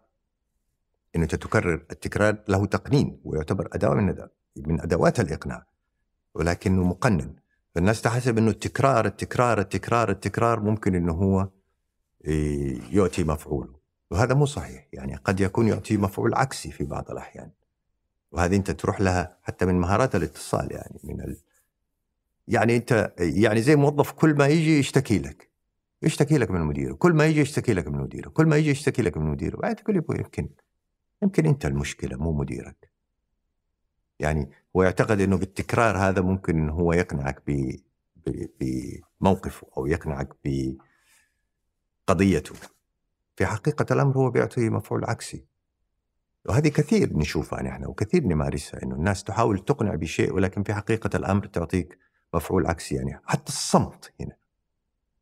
إنه 1.16 1.24
أنت 1.24 1.34
تكرر 1.34 1.74
التكرار 1.90 2.36
له 2.48 2.66
تقنين 2.66 3.20
ويعتبر 3.24 3.68
أداة 3.72 3.94
من 3.94 4.28
من 4.57 4.80
أدوات 4.80 5.20
الإقناع 5.20 5.66
ولكنه 6.34 6.84
مقنن. 6.84 7.34
فالناس 7.74 8.03
تحسب 8.03 8.38
إنه 8.38 8.50
التكرار 8.50 9.07
التكرار 9.07 9.59
التكرار 9.61 10.11
التكرار 10.11 10.61
ممكن 10.61 10.94
إنه 10.94 11.12
هو 11.12 11.48
إيه، 12.24 12.80
يؤتي 12.90 13.24
مفعوله 13.24 13.74
وهذا 14.11 14.34
مو 14.34 14.46
صحيح. 14.46 14.88
يعني 14.92 15.16
قد 15.16 15.40
يكون 15.40 15.68
يؤتي 15.68 15.96
مفعول 15.96 16.34
عكسي 16.34 16.70
في 16.70 16.84
بعض 16.84 17.11
الأحيان. 17.11 17.50
وهذه 18.32 18.57
أنت 18.57 18.70
تروح 18.70 19.00
لها 19.00 19.38
حتى 19.42 19.64
من 19.64 19.80
مهارات 19.80 20.14
الاتصال 20.14 20.72
يعني 20.72 21.00
من. 21.05 21.36
يعني 22.53 22.76
أنت 22.76 23.14
يعني 23.18 23.62
زي 23.62 23.76
موظف 23.76 24.12
كل 24.12 24.34
ما 24.34 24.46
يجي 24.46 24.78
يشتكي 24.78 25.18
لك. 25.18 25.50
يشتكي 26.03 26.38
لك 26.38 26.50
من 26.50 26.61
مديره. 26.61 26.94
كل 26.94 27.12
ما 27.12 27.26
يجي 27.26 27.40
يشتكي 27.40 27.72
لك 27.72 27.88
من 27.88 27.98
مديره. 27.98 28.28
كل 28.28 28.46
ما 28.46 28.57
يجي 28.57 28.70
يشتكي 28.70 29.03
لك 29.03 29.16
من 29.16 29.26
مديره. 29.26 29.57
بعد 29.57 29.76
تقول 29.76 29.96
يبغى 29.96 30.18
يمكن 30.18 30.48
يمكن 31.22 31.46
أنت 31.46 31.66
المشكلة 31.66 32.16
مو 32.16 32.32
مديرك. 32.32 32.92
يعني 34.18 34.50
هو 34.76 34.82
يعتقد 34.82 35.20
إنه 35.20 35.36
بالتكرار 35.36 35.96
هذا 35.96 36.22
ممكن 36.22 36.68
هو 36.68 36.92
يقنعك 36.92 37.42
بموقفه 38.61 39.66
أو 39.76 39.86
يقنعك 39.86 40.28
بقضيته. 42.05 42.55
في 43.36 43.46
حقيقة 43.46 43.86
الأمر 43.90 44.16
هو 44.16 44.30
بيعطي 44.30 44.70
مفعول 44.70 45.05
عكسي. 45.05 45.44
وهذه 46.46 46.68
كثير 46.68 47.16
نشوفها 47.16 47.62
نحن 47.62 47.84
وكثير 47.84 48.24
نمارسها 48.24 48.82
إنه 48.82 48.94
الناس 48.94 49.24
تحاول 49.24 49.59
تقنع 49.59 49.94
بشيء 49.94 50.32
ولكن 50.32 50.62
في 50.62 50.74
حقيقة 50.74 51.16
الأمر 51.16 51.46
تعطيك 51.46 51.98
مفعول 52.35 52.66
عكسي 52.66 52.95
يعني. 52.95 53.20
حتى 53.24 53.53
الصمت 53.53 54.12
هنا 54.20 54.37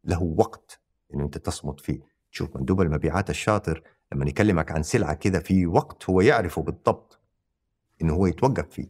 له 0.04 0.22
وقت 0.22 0.80
إنه 1.14 1.24
أنت 1.24 1.38
تصمت 1.38 1.80
فيه. 1.80 2.00
تشوف 2.32 2.56
مندوب 2.56 2.80
المبيعات 2.80 3.30
الشاطر 3.30 3.82
لما 4.12 4.28
يكلمك 4.28 4.70
عن 4.70 4.82
سلعة 4.82 5.14
كذا 5.14 5.38
في 5.38 5.66
وقت 5.66 6.10
هو 6.10 6.20
يعرفه 6.20 6.62
بالضبط 6.62 7.20
إنه 8.02 8.14
هو 8.14 8.26
يتوقف 8.26 8.68
فيه. 8.68 8.88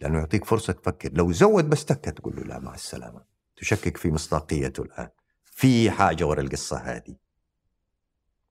لأنه 0.00 0.18
يعطيك 0.18 0.44
فرصة 0.44 0.72
تفكر. 0.72 1.12
لو 1.12 1.32
زود 1.32 1.70
بس 1.70 1.84
تكه 1.84 2.10
تقول 2.10 2.36
له 2.36 2.42
لا 2.42 2.58
مع 2.58 2.74
السلامة. 2.74 3.24
تشكك 3.56 3.96
في 3.96 4.10
مصداقيته 4.10 4.82
الآن. 4.82 5.08
في 5.44 5.90
حاجة 5.90 6.26
ورا 6.26 6.40
القصة 6.40 6.76
هذه. 6.76 7.16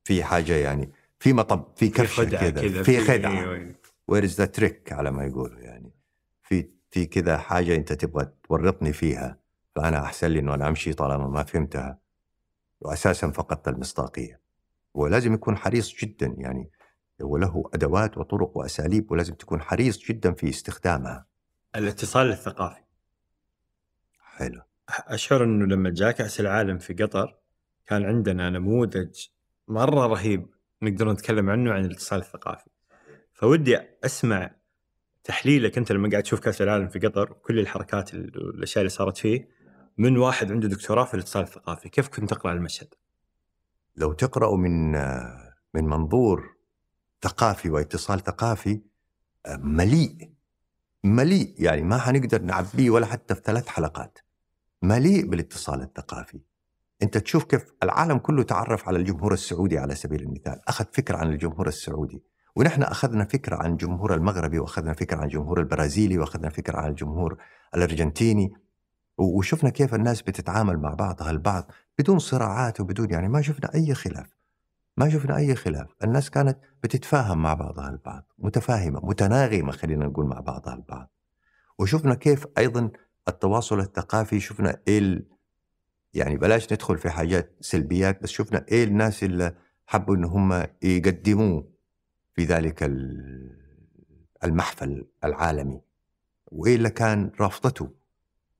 في 0.03 0.23
حاجة 0.23 0.53
يعني. 0.53 0.91
في 1.19 1.33
مطب 1.33 1.65
في 1.75 2.07
خدعة 2.07 2.49
كذا 2.49 2.83
في 2.83 2.99
خدعة. 2.99 3.73
where 4.07 4.23
is 4.23 4.35
the 4.35 4.45
trick 4.45 4.93
على 4.93 5.11
ما 5.11 5.25
يقولوا 5.25 5.59
يعني. 5.59 5.91
في 6.43 6.69
في 6.91 7.05
كذا 7.05 7.37
حاجة 7.37 7.75
أنت 7.75 7.93
تبغى 7.93 8.31
تورطني 8.43 8.93
فيها 8.93 9.37
فأنا 9.75 10.03
أحسن 10.03 10.27
لي 10.27 10.39
إنه 10.39 10.53
أنا 10.53 10.67
أمشي 10.67 10.93
طالما 10.93 11.27
ما 11.27 11.43
فهمتها. 11.43 11.99
واساسا 12.81 13.31
فقدت 13.31 13.67
المصداقية. 13.67 14.41
ولازم 14.93 15.33
يكون 15.33 15.57
حريص 15.57 15.95
جدا 16.03 16.35
يعني 16.37 16.69
وله 17.19 17.69
أدوات 17.73 18.17
وطرق 18.17 18.57
وأساليب 18.57 19.11
ولازم 19.11 19.33
تكون 19.33 19.61
حريص 19.61 20.05
جدا 20.05 20.33
في 20.33 20.49
استخدامها. 20.49 21.25
الاتصال 21.75 22.29
الثقافي. 22.29 22.83
حلو. 24.19 24.61
أشعر 24.89 25.43
إنه 25.43 25.65
لما 25.65 25.89
جاء 25.89 26.11
كاس 26.11 26.39
العالم 26.39 26.77
في 26.77 26.93
قطر 26.93 27.35
كان 27.85 28.05
عندنا 28.05 28.49
نموذج 28.49 29.27
مرة 29.67 30.07
رهيب 30.07 30.47
نقدر 30.81 31.11
نتكلم 31.11 31.49
عنه 31.49 31.73
عن 31.73 31.85
الاتصال 31.85 32.19
الثقافي. 32.19 32.69
فودي 33.33 33.79
أسمع 34.05 34.51
تحليلك 35.27 35.77
أنت 35.77 35.91
لما 35.91 36.09
قاعد 36.09 36.23
تشوف 36.23 36.39
كأس 36.39 36.61
العالم 36.61 36.87
في 36.87 36.99
قطر 36.99 37.33
كل 37.33 37.59
الحركات 37.59 38.13
ال- 38.13 38.45
والاشياء 38.45 38.81
اللي 38.81 38.89
صارت 38.89 39.17
فيه 39.17 39.47
من 39.97 40.17
واحد 40.17 40.51
عنده 40.51 40.67
دكتوراه 40.67 41.03
في 41.05 41.13
الاتصال 41.13 41.43
الثقافي 41.43 41.89
كيف 41.89 42.07
كنت 42.07 42.29
تقرأ 42.29 42.53
المشهد؟ 42.53 42.87
لو 43.95 44.13
تقرأوا 44.13 44.57
من 44.57 44.91
من 45.73 45.83
منظور 45.83 46.55
ثقافي 47.21 47.69
واتصال 47.69 48.19
ثقافي 48.23 48.81
مليء 49.49 50.31
مليء 51.03 51.55
يعني 51.57 51.81
ما 51.81 51.97
حنقدر 51.97 52.41
نعبيه 52.41 52.89
ولا 52.89 53.05
حتى 53.05 53.35
في 53.35 53.41
ثلاث 53.45 53.67
حلقات 53.67 54.19
مليء 54.81 55.25
بالاتصال 55.27 55.81
الثقافي. 55.81 56.39
أنت 57.03 57.17
تشوف 57.17 57.43
كيف 57.43 57.73
العالم 57.83 58.17
كله 58.17 58.43
تعرف 58.43 58.87
على 58.87 58.97
الجمهور 58.99 59.33
السعودي 59.33 59.77
على 59.77 59.95
سبيل 59.95 60.21
المثال 60.21 60.61
أخذ 60.67 60.85
فكرة 60.93 61.17
عن 61.17 61.29
الجمهور 61.33 61.67
السعودي. 61.67 62.23
ونحن 62.57 62.83
أخذنا 62.83 63.25
فكرة 63.25 63.55
عن 63.55 63.71
الجمهور 63.71 64.13
المغربي 64.13 64.59
وأخذنا 64.59 64.93
فكرة 64.93 65.17
عن 65.17 65.23
الجمهور 65.23 65.59
البرازيلي 65.59 66.17
وأخذنا 66.17 66.49
فكرة 66.49 66.77
عن 66.77 66.89
الجمهور 66.89 67.37
الأرجنتيني 67.75 68.53
و- 69.17 69.37
وشفنا 69.39 69.69
كيف 69.69 69.95
الناس 69.95 70.21
بتتعامل 70.21 70.77
مع 70.77 70.93
بعضها 70.93 71.31
البعض 71.31 71.71
بدون 71.99 72.19
صراعات 72.19 72.79
وبدون 72.81 73.09
يعني 73.11 73.27
ما 73.29 73.41
شفنا 73.41 73.73
أي 73.75 73.93
خلاف. 73.93 74.37
ما 74.97 75.09
شفنا 75.09 75.37
أي 75.37 75.55
خلاف. 75.55 75.87
الناس 76.03 76.29
كانت 76.29 76.57
بتتفاهم 76.83 77.41
مع 77.41 77.53
بعضها 77.53 77.89
البعض 77.89 78.23
متفاهمة 78.39 78.99
متناغمة 79.03 79.71
خلينا 79.71 80.05
نقول 80.05 80.25
مع 80.25 80.39
بعضها 80.39 80.73
البعض. 80.73 81.11
وشفنا 81.79 82.13
كيف 82.15 82.45
أيضا 82.57 82.89
التواصل 83.27 83.79
الثقافي 83.79 84.39
شفنا 84.39 84.77
ال- 84.87 85.25
يعني 86.13 86.37
بلاش 86.37 86.73
ندخل 86.73 86.97
في 86.97 87.09
حاجات 87.09 87.55
سلبيات 87.61 88.23
بس 88.23 88.29
شفنا 88.29 88.65
إيه 88.71 88.83
الناس 88.83 89.23
اللي 89.23 89.55
حبوا 89.87 90.15
إن 90.15 90.23
هم 90.23 90.63
يقدموه. 90.81 91.76
في 92.37 92.43
ذلك 92.45 92.83
ال- 92.83 93.57
المحفل 94.43 95.05
العالمي 95.23 95.81
اللي 96.75 96.89
كان 96.89 97.31
رافضته 97.39 97.91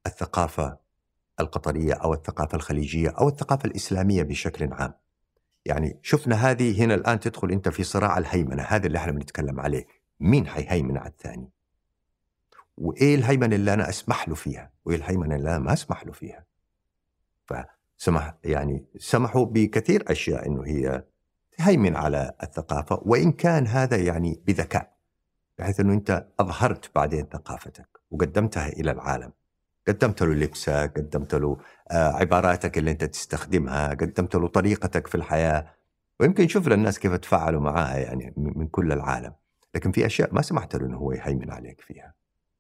الثقافة 0.06 0.78
القطرية 1.40 1.94
أو 1.94 2.14
الثقافة 2.14 2.56
الخليجية 2.56 3.10
أو 3.10 3.28
الثقافة 3.28 3.66
الإسلامية 3.68 4.24
بشكل 4.24 4.74
عام. 4.74 4.94
يعني 5.66 6.00
شفنا 6.02 6.36
هذه 6.36 6.84
هنا 6.84 6.96
الآن 6.96 7.20
تدخل 7.20 7.52
أنت 7.52 7.70
في 7.70 7.84
صراع 7.84 8.18
الهيمنة 8.18 8.64
هذا 8.64 8.88
اللي 8.88 8.98
إحنا 8.98 9.12
بنتكلم 9.12 9.60
عليه، 9.60 9.86
مين 10.20 10.48
حيهيمن 10.48 10.98
على 10.98 11.10
الثاني؟ 11.10 11.50
وإيه 12.78 13.16
الهيمنة 13.16 13.56
اللي 13.56 13.74
أنا 13.74 13.90
أسمح 13.90 14.30
له 14.30 14.36
فيها؟ 14.36 14.72
وإيه 14.86 14.98
الهيمنة 14.98 15.36
اللي 15.36 15.50
أنا 15.50 15.60
ما 15.60 15.74
أسمح 15.74 16.06
له 16.06 16.12
فيها؟ 16.12 16.46
فسمح 17.46 18.36
يعني 18.44 18.86
سمحوا 18.98 19.46
بكثير 19.46 20.12
أشياء 20.12 20.48
إنه 20.48 20.64
هي 20.66 21.04
تهيمن 21.58 21.96
على 21.96 22.34
الثقافة 22.44 23.02
وإن 23.06 23.32
كان 23.32 23.68
هذا 23.68 23.98
يعني 23.98 24.42
بذكاء 24.48 24.98
بحيث 25.58 25.80
إنه 25.80 25.94
أنت 25.94 26.28
أظهرت 26.40 26.92
بعدين 26.96 27.26
ثقافتك 27.26 27.88
وقدمتها 28.12 28.68
إلى 28.68 28.92
العالم. 28.92 29.32
قدمت 29.88 30.24
له 30.24 30.34
لبسك 30.34 30.94
قدمت 30.98 31.36
له 31.36 31.58
آه، 31.92 32.12
عباراتك 32.14 32.78
اللي 32.78 32.92
أنت 32.92 33.04
تستخدمها 33.04 33.90
قدمت 33.90 34.36
له 34.36 34.48
طريقتك 34.48 35.08
في 35.08 35.16
الحياة. 35.16 35.68
ويمكن 36.20 36.48
شوف 36.48 36.68
للناس 36.68 37.00
كيف 37.00 37.14
تفاعلوا 37.14 37.62
معاها 37.62 37.98
يعني 37.98 38.34
من 38.38 38.68
كل 38.68 38.92
العالم. 38.92 39.34
لكن 39.76 39.92
في 39.92 40.06
أشياء 40.06 40.34
ما 40.34 40.42
سمحت 40.42 40.76
له 40.76 40.86
أنه 40.86 40.98
هو 40.98 41.12
يهيمن 41.12 41.52
عليك 41.52 41.82
فيها. 41.82 42.14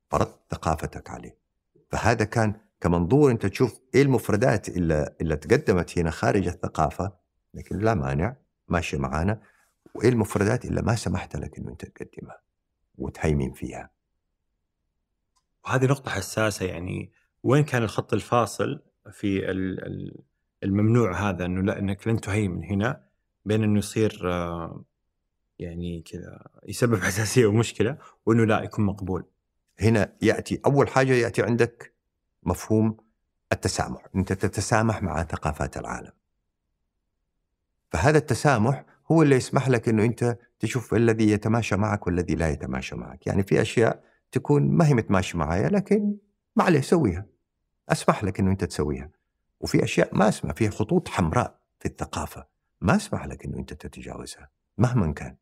فرضت 0.09 0.39
ثقافتك 0.51 1.09
عليه. 1.09 1.37
فهذا 1.89 2.25
كان 2.25 2.53
كمنظور 2.81 3.31
أنت 3.31 3.45
تشوف 3.45 3.81
إيه 3.95 4.01
المفردات 4.01 4.69
اللي, 4.69 5.15
اللي 5.21 5.35
تقدمت 5.35 5.97
هنا 5.99 6.11
خارج 6.11 6.47
الثقافة 6.47 7.11
لكن 7.53 7.77
لا 7.77 7.93
مانع 7.93 8.35
ماشية 8.67 8.97
معانا 8.97 9.41
وإيه 9.95 10.09
المفردات 10.09 10.65
اللي 10.65 10.81
ما 10.81 10.95
سمحت 10.95 11.35
لك 11.35 11.57
أنه 11.57 11.69
أنت 11.71 11.85
تقدمها 11.85 12.41
وتهيمن 12.97 13.51
فيها 13.51 13.89
وهذه 15.65 15.85
نقطة 15.85 16.11
حساسة 16.11 16.65
يعني 16.65 17.11
وين 17.43 17.63
كان 17.63 17.83
الخط 17.83 18.13
الفاصل 18.13 18.81
في 19.11 19.51
ال- 19.51 19.85
ال- 19.85 20.19
الممنوع 20.63 21.29
هذا 21.29 21.45
إنه 21.45 21.61
لا 21.61 21.79
إنك 21.79 22.07
لن 22.07 22.21
تهيمن 22.21 22.63
هنا 22.63 23.03
بين 23.45 23.63
إنه 23.63 23.79
يصير 23.79 24.21
آه، 24.33 24.83
يعني 25.59 26.01
كذا 26.01 26.47
يسبب 26.67 26.95
حساسية 27.03 27.45
ومشكلة 27.45 27.97
وإنه 28.25 28.45
لا 28.45 28.61
يكون 28.63 28.85
مقبول. 28.85 29.25
هنا 29.79 30.13
يأتي 30.21 30.61
أول 30.65 30.87
حاجة 30.89 31.13
يأتي 31.13 31.41
عندك 31.43 31.93
مفهوم 32.43 32.97
التسامح، 33.53 34.05
أنت 34.15 34.33
تتسامح 34.33 35.03
مع 35.03 35.23
ثقافات 35.23 35.77
العالم. 35.77 36.11
فهذا 37.89 38.17
التسامح 38.17 38.85
هو 39.11 39.21
اللي 39.21 39.35
يسمح 39.35 39.69
لك 39.69 39.89
إنه 39.89 40.03
أنت 40.03 40.37
تشوف 40.59 40.93
الذي 40.93 41.31
يتماشى 41.31 41.75
معك 41.75 42.07
والذي 42.07 42.35
لا 42.35 42.49
يتماشى 42.49 42.95
معك، 42.95 43.27
يعني 43.27 43.43
في 43.43 43.61
أشياء 43.61 44.03
تكون 44.31 44.71
ما 44.71 44.87
هي 44.87 44.93
متماشيه 44.93 45.39
معايا 45.39 45.69
لكن 45.69 46.15
ما 46.55 46.63
عليه 46.63 46.81
سويها. 46.81 47.25
أسمح 47.89 48.23
لك 48.23 48.39
إنه 48.39 48.51
أنت 48.51 48.63
تسويها. 48.63 49.09
وفي 49.59 49.83
أشياء 49.83 50.15
ما 50.15 50.29
اسمح، 50.29 50.53
في 50.53 50.69
خطوط 50.69 51.07
حمراء 51.07 51.59
في 51.79 51.85
الثقافة 51.85 52.45
ما 52.81 52.95
أسمح 52.95 53.25
لك 53.25 53.45
إنه 53.45 53.57
أنت 53.57 53.73
تتجاوزها 53.73 54.49
مهما 54.77 55.13
كان. 55.13 55.35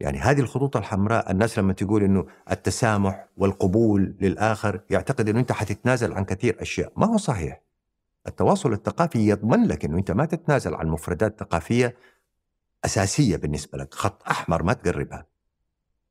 يعني 0.00 0.18
هذه 0.18 0.40
الخطوط 0.40 0.76
الحمراء 0.76 1.30
الناس 1.30 1.58
لما 1.58 1.72
تقول 1.72 2.02
إنه 2.02 2.26
التسامح 2.50 3.28
والقبول 3.36 4.16
للآخر 4.20 4.80
يعتقد 4.90 5.28
إنه 5.28 5.40
أنت 5.40 5.52
حتتنازل 5.52 6.12
عن 6.12 6.24
كثير 6.24 6.62
أشياء، 6.62 6.92
ما 6.96 7.06
هو 7.06 7.16
صحيح. 7.16 7.60
التواصل 8.28 8.72
الثقافي 8.72 9.28
يضمن 9.28 9.66
لك 9.66 9.84
إنه 9.84 9.98
أنت 9.98 10.10
ما 10.10 10.24
تتنازل 10.24 10.74
عن 10.74 10.88
مفردات 10.88 11.40
ثقافية 11.40 11.96
أساسية 12.84 13.36
بالنسبة 13.36 13.78
لك، 13.78 13.94
خط 13.94 14.22
أحمر 14.28 14.62
ما 14.62 14.72
تقربها. 14.72 15.26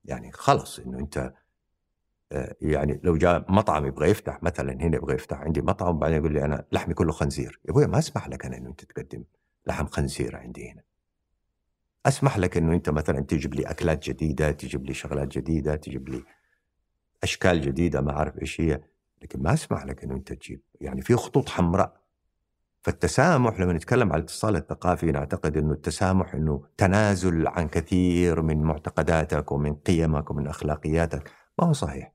يعني 0.05 0.31
خلص 0.31 0.79
إنه 0.79 0.99
أنت 0.99 1.33
آه، 2.31 2.55
يعني 2.61 2.99
لو 3.03 3.17
جاء 3.17 3.51
مطعم 3.51 3.85
يبغى 3.85 4.09
يفتح 4.09 4.43
مثلا 4.43 4.73
هنا 4.73 4.95
يبغى 4.95 5.15
يفتح 5.15 5.37
عندي 5.37 5.61
مطعم 5.61 5.95
وبعدين 5.95 6.17
يقول 6.17 6.33
لي 6.33 6.45
أنا 6.45 6.65
لحمي 6.71 6.93
كله 6.93 7.11
خنزير، 7.11 7.59
يا 7.65 7.71
أبوي 7.71 7.87
ما 7.87 7.99
أسمح 7.99 8.27
لك 8.27 8.45
أنا 8.45 8.57
إنه 8.57 8.69
أنت 8.69 8.83
تقدم 8.83 9.23
لحم 9.67 9.85
خنزير 9.85 10.35
عندي 10.35 10.71
هنا. 10.71 10.81
أسمح 12.05 12.37
لك 12.37 12.57
إنه 12.57 12.73
أنت 12.73 12.89
مثلا 12.89 13.19
تجيب 13.21 13.55
لي 13.55 13.63
أكلات 13.63 14.09
جديدة، 14.09 14.51
تجيب 14.51 14.85
لي 14.85 14.93
شغلات 14.93 15.27
جديدة، 15.27 15.75
تجيب 15.75 16.09
لي 16.09 16.23
أشكال 17.23 17.61
جديدة 17.61 18.01
ما 18.01 18.11
أعرف 18.11 18.41
إيش 18.41 18.61
هي، 18.61 18.81
لكن 19.21 19.41
ما 19.41 19.53
أسمح 19.53 19.85
لك 19.85 20.03
إنه 20.03 20.15
أنت 20.15 20.33
تجيب، 20.33 20.61
يعني 20.81 21.01
في 21.01 21.15
خطوط 21.15 21.49
حمراء. 21.49 22.06
فالتسامح 22.81 23.59
لما 23.59 23.73
نتكلم 23.73 24.13
عن 24.13 24.19
الاتصال 24.19 24.55
الثقافي 24.55 25.11
نعتقد 25.11 25.57
إنه 25.57 25.73
التسامح 25.73 26.33
إنه 26.33 26.63
تنازل 26.77 27.47
عن 27.47 27.67
كثير 27.67 28.41
من 28.41 28.61
معتقداتك 28.61 29.51
ومن 29.51 29.75
قيمك 29.75 30.31
ومن 30.31 30.47
أخلاقياتك، 30.47 31.31
ما 31.59 31.67
هو 31.67 31.73
صحيح. 31.73 32.13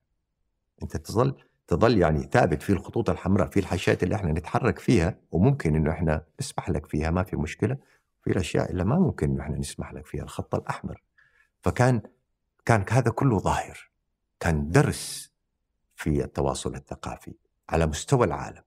أنت 0.83 0.97
تظل 0.97 1.35
تظل 1.67 1.99
يعني 1.99 2.29
ثابت 2.33 2.63
في 2.63 2.73
الخطوط 2.73 3.11
الحمراء 3.11 3.49
في 3.49 3.61
الحاشات 3.61 4.03
اللي 4.03 4.15
إحنا 4.15 4.33
نتحرك 4.33 4.79
فيها 4.79 5.19
وممكن 5.31 5.75
إنه 5.75 5.91
إحنا 5.91 6.25
نسمح 6.41 6.71
لك 6.71 6.87
فيها 6.87 7.11
ما 7.11 7.23
في 7.23 7.37
مشكلة. 7.37 7.77
في 8.25 8.31
الأشياء 8.31 8.71
اللي 8.71 8.85
ما 8.85 8.99
ممكن 8.99 9.31
إنه 9.31 9.43
إحنا 9.43 9.59
نسمح 9.59 9.93
لك 9.93 10.07
فيها 10.07 10.23
الخط 10.23 10.55
الأحمر. 10.55 11.03
فكان 11.63 12.03
كان 12.65 12.85
هذا 12.91 13.11
كله 13.11 13.39
ظاهر. 13.39 13.91
كان 14.41 14.71
درس 14.71 15.33
في 15.97 16.25
التواصل 16.25 16.75
الثقافي 16.75 17.35
على 17.69 17.87
مستوى 17.87 18.27
العالم. 18.27 18.63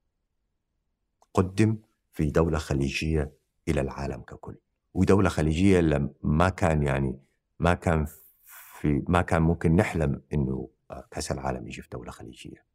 قدم 1.36 1.77
في 2.11 2.29
دولة 2.29 2.57
خليجية 2.57 3.31
إلى 3.67 3.81
العالم 3.81 4.21
ككل 4.21 4.55
ودولة 4.93 5.29
خليجية 5.29 6.09
ما 6.23 6.49
كان 6.49 6.83
يعني 6.83 7.19
ما 7.59 7.73
كان 7.73 8.05
في 8.79 9.03
ما 9.07 9.21
كان 9.21 9.41
ممكن 9.41 9.75
نحلم 9.75 10.21
إنه 10.33 10.69
كأس 11.11 11.31
العالم 11.31 11.67
يجي 11.67 11.81
في 11.81 11.89
دولة 11.89 12.11
خليجية. 12.11 12.65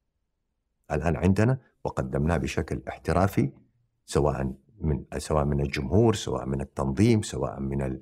الآن 0.92 1.16
عندنا 1.16 1.58
وقدمناه 1.84 2.36
بشكل 2.36 2.82
احترافي 2.88 3.52
سواء 4.06 4.54
من 4.80 5.04
سواء 5.18 5.44
من 5.44 5.61
الجمهور 5.61 6.14
سواء 6.14 6.46
من 6.46 6.61
التنظيم 6.61 7.22
سواء 7.22 7.61
من 7.61 7.82
ال 7.82 8.00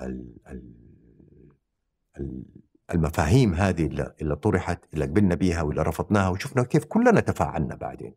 ال 0.00 0.34
ال 0.48 2.44
المفاهيم 2.94 3.54
هذه 3.54 4.12
اللي 4.20 4.36
طرحت 4.36 4.94
اللي 4.94 5.04
قبلنا 5.04 5.34
بها 5.34 5.62
واللي 5.62 5.82
رفضناها 5.82 6.28
وشفنا 6.28 6.62
كيف 6.62 6.84
كلنا 6.84 7.20
تفاعلنا 7.20 7.74
بعدين 7.74 8.14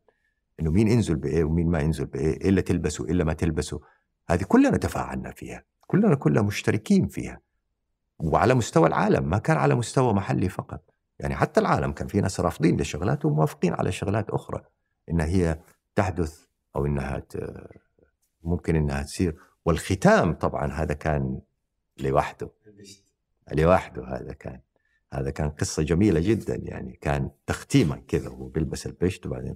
إنه 0.59 0.71
مين 0.71 0.87
ينزل 0.87 1.15
بإيه 1.15 1.43
ومين 1.43 1.67
ما 1.67 1.79
ينزل 1.79 2.05
بإيه 2.05 2.41
إيه 2.41 2.49
اللي 2.49 2.61
تلبسه 2.61 3.05
إيه 3.05 3.11
اللي 3.11 3.23
ما 3.23 3.33
تلبسه. 3.33 3.81
هذه 4.29 4.43
كلنا 4.43 4.77
تفاعلنا 4.77 5.31
فيها 5.31 5.63
كلنا 5.87 6.15
كلنا 6.15 6.41
مشتركين 6.41 7.07
فيها. 7.07 7.39
وعلى 8.19 8.53
مستوى 8.53 8.87
العالم 8.87 9.29
ما 9.29 9.37
كان 9.37 9.57
على 9.57 9.75
مستوى 9.75 10.13
محلي 10.13 10.49
فقط. 10.49 10.93
يعني 11.19 11.35
حتى 11.35 11.59
العالم 11.59 11.91
كان 11.91 12.07
في 12.07 12.21
ناس 12.21 12.39
رافضين 12.39 12.81
لشغلات 12.81 13.25
وموافقين 13.25 13.73
على 13.73 13.91
شغلات 13.91 14.29
أخرى. 14.29 14.61
انها 15.09 15.25
هي 15.25 15.59
تحدث 15.95 16.45
أو 16.75 16.85
إنها 16.85 17.23
ممكن 18.43 18.75
إنها 18.75 19.03
تصير. 19.03 19.37
والختام 19.65 20.33
طبعا 20.33 20.71
هذا 20.71 20.93
كان 20.93 21.39
لوحده. 21.97 22.51
لوحده 23.53 24.07
هذا 24.07 24.33
كان. 24.33 24.59
هذا 25.13 25.29
كان 25.29 25.49
قصة 25.49 25.83
جميلة 25.83 26.19
جدا 26.19 26.55
يعني. 26.55 26.97
كان 27.01 27.29
تختيما 27.47 27.95
كذا 28.07 28.29
هو 28.29 28.47
بيلبس 28.47 28.85
البشت 28.85 29.25
وبعدين 29.25 29.55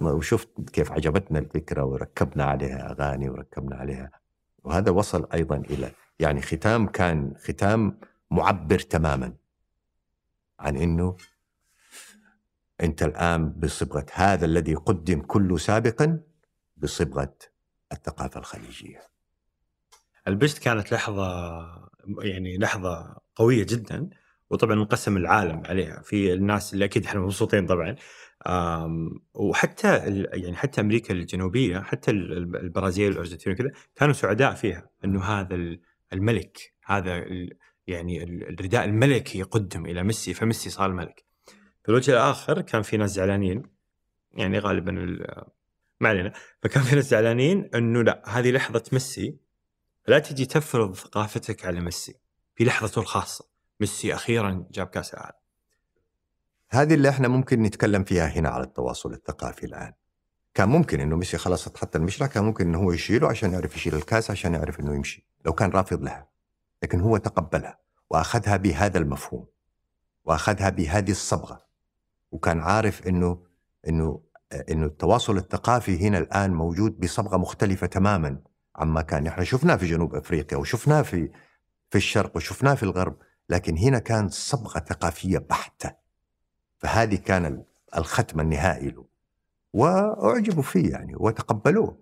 وشفت 0.00 0.70
كيف 0.72 0.92
عجبتنا 0.92 1.38
الفكرة 1.38 1.84
وركبنا 1.84 2.44
عليها 2.44 2.90
أغاني 2.90 3.28
وركبنا 3.28 3.76
عليها. 3.76 4.10
وهذا 4.64 4.90
وصل 4.90 5.28
أيضا 5.34 5.56
إلى 5.56 5.92
يعني 6.18 6.42
ختام 6.42 6.86
كان 6.86 7.34
ختام 7.38 8.00
معبر 8.30 8.78
تماما 8.78 9.32
عن 10.60 10.76
إنه 10.76 11.16
أنت 12.80 13.02
الآن 13.02 13.50
بصبغة 13.50 14.06
هذا 14.12 14.44
الذي 14.44 14.74
قدم 14.74 15.20
كله 15.20 15.56
سابقا 15.56 16.20
بصبغة 16.76 17.34
الثقافة 17.92 18.40
الخليجية. 18.40 19.00
البشت 20.28 20.58
كانت 20.58 20.92
لحظة 20.92 21.52
يعني 22.18 22.58
لحظة 22.58 23.16
قوية 23.36 23.66
جدا. 23.68 24.10
وطبعا 24.52 24.74
انقسم 24.74 25.16
العالم 25.16 25.62
عليها. 25.66 26.02
في 26.02 26.32
الناس 26.32 26.74
اللي 26.74 26.84
أكيد 26.84 27.04
إحنا 27.04 27.20
مبسوطين 27.20 27.66
طبعا. 27.66 27.96
وحتى 29.34 29.96
يعني 30.32 30.56
حتى 30.56 30.80
أمريكا 30.80 31.14
الجنوبية 31.14 31.78
حتى 31.78 32.10
البرازيل 32.10 33.10
والارجنتين 33.10 33.52
وكذا 33.52 33.70
كانوا 33.96 34.14
سعداء 34.14 34.54
فيها. 34.54 34.90
إنه 35.04 35.22
هذا 35.24 35.78
الملك 36.12 36.74
هذا 36.84 37.24
يعني 37.86 38.22
الرداء 38.22 38.84
الملكي 38.84 39.38
يقدم 39.38 39.86
إلى 39.86 40.02
ميسي 40.02 40.34
فميسي 40.34 40.70
صار 40.70 40.90
الملك. 40.90 41.24
في 41.82 41.88
الوجه 41.88 42.10
الآخر 42.10 42.60
كان 42.60 42.82
في 42.82 42.96
ناس 42.96 43.10
زعلانين. 43.10 43.62
يعني 44.32 44.58
غالبا 44.58 44.92
ما 46.00 46.08
علينا. 46.08 46.32
فكان 46.62 46.82
في 46.82 46.94
ناس 46.94 47.10
زعلانين 47.10 47.70
إنه 47.74 48.02
لا 48.02 48.22
هذه 48.26 48.50
لحظة 48.50 48.82
ميسي. 48.92 49.36
لا 50.08 50.18
تجي 50.18 50.46
تفرض 50.46 50.94
ثقافتك 50.94 51.66
على 51.66 51.80
ميسي. 51.80 52.14
في 52.54 52.64
لحظته 52.64 53.00
الخاصة. 53.00 53.51
ميسي 53.82 54.14
أخيرا 54.14 54.64
جاب 54.70 54.86
كأس 54.86 55.14
العالم. 55.14 55.36
هذه 56.70 56.94
اللي 56.94 57.08
إحنا 57.08 57.28
ممكن 57.28 57.62
نتكلم 57.62 58.04
فيها 58.04 58.26
هنا 58.26 58.48
على 58.48 58.64
التواصل 58.64 59.12
الثقافي 59.12 59.66
الآن. 59.66 59.92
كان 60.54 60.68
ممكن 60.68 61.00
إنه 61.00 61.16
ميسي 61.16 61.38
خلاص 61.38 61.66
اتحط 61.66 61.96
المشرع 61.96 62.26
كان 62.26 62.44
ممكن 62.44 62.66
إنه 62.68 62.78
هو 62.78 62.92
يشيله 62.92 63.28
عشان 63.28 63.52
يعرف 63.52 63.76
يشيل 63.76 63.94
الكأس 63.94 64.30
عشان 64.30 64.54
يعرف 64.54 64.80
إنه 64.80 64.94
يمشي 64.94 65.26
لو 65.46 65.52
كان 65.52 65.70
رافض 65.70 66.02
لها 66.02 66.28
لكن 66.82 67.00
هو 67.00 67.16
تقبلها 67.16 67.78
وأخذها 68.10 68.56
بهذا 68.56 68.98
المفهوم 68.98 69.46
وأخذها 70.24 70.68
بهذه 70.68 71.10
الصبغة 71.10 71.66
وكان 72.30 72.60
عارف 72.60 73.06
إنه 73.06 73.42
إنه 73.88 74.22
إنه 74.70 74.86
التواصل 74.86 75.36
الثقافي 75.36 76.08
هنا 76.08 76.18
الآن 76.18 76.54
موجود 76.54 77.00
بصبغة 77.00 77.36
مختلفة 77.36 77.86
تماما 77.86 78.38
عما 78.76 79.02
كان 79.02 79.26
إحنا 79.26 79.44
شفناه 79.44 79.76
في 79.76 79.86
جنوب 79.86 80.14
أفريقيا 80.14 80.58
وشفناه 80.58 81.02
في 81.02 81.30
في 81.90 81.98
الشرق 81.98 82.36
وشفناه 82.36 82.74
في 82.74 82.82
الغرب 82.82 83.16
لكن 83.52 83.78
هنا 83.78 83.98
كان 83.98 84.28
صبغة 84.28 84.78
ثقافية 84.78 85.38
بحتة 85.38 85.94
فهذه 86.78 87.16
كان 87.16 87.62
الختم 87.96 88.40
النهائي 88.40 88.90
له 88.90 89.04
وأعجبوا 89.72 90.62
فيه 90.62 90.90
يعني 90.90 91.14
وتقبلوه. 91.16 91.98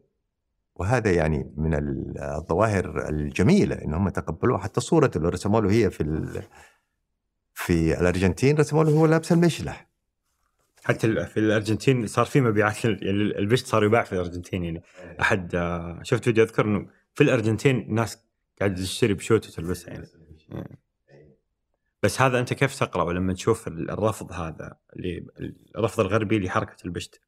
وهذا 0.74 1.12
يعني 1.12 1.52
من 1.56 1.74
الظواهر 2.18 3.08
الجميلة 3.08 3.74
إن 3.84 3.94
هم 3.94 4.08
تقبلوه 4.08 4.58
حتى 4.58 4.80
صورته 4.80 5.18
اللي 5.18 5.28
رسموا 5.28 5.60
له 5.60 5.70
هي 5.70 5.90
في 5.90 6.42
في 7.54 8.00
الأرجنتين 8.00 8.56
رسموا 8.56 8.84
له 8.84 8.90
هو 8.90 9.06
لابس 9.06 9.32
المشلح. 9.32 9.86
حتى 10.84 11.26
في 11.26 11.40
الأرجنتين 11.40 12.06
صار 12.06 12.26
في 12.26 12.40
مبيعات 12.40 12.84
يعني 12.84 13.00
البشت 13.10 13.66
صار 13.66 13.84
يباع 13.84 14.02
في 14.02 14.12
الأرجنتين 14.12 14.64
يعني. 14.64 14.82
أحد 15.20 15.54
آه، 15.54 16.00
شفت 16.02 16.24
فيديو 16.24 16.44
أذكر 16.44 16.64
إنه 16.64 16.86
في 17.14 17.24
الأرجنتين 17.24 17.80
الناس 17.80 18.18
قاعدة 18.60 18.74
تشتري 18.74 19.14
بشوت 19.14 19.48
وتلبسها 19.48 19.94
يعني. 19.94 20.06
بس 22.02 22.20
هذا 22.20 22.40
أنت 22.40 22.52
كيف 22.52 22.78
تقرا 22.78 23.12
لما 23.12 23.32
تشوف 23.32 23.68
الرفض 23.68 24.32
هذا 24.32 24.76
الرفض 25.76 26.00
الغربي 26.00 26.38
لحركة 26.38 26.76
البشت؟ 26.84 27.20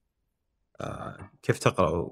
آه، 0.81 1.31
كيف 1.43 1.59
تقرا 1.59 2.11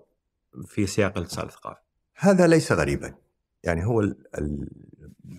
في 0.67 0.87
سياق 0.87 1.19
الاتصال 1.19 1.45
الثقافي؟ 1.45 1.81
هذا 2.15 2.47
ليس 2.47 2.73
غريبا. 2.73 3.15
يعني 3.65 3.87
هو 3.87 4.01
ال 4.01 4.25
ال 4.39 4.69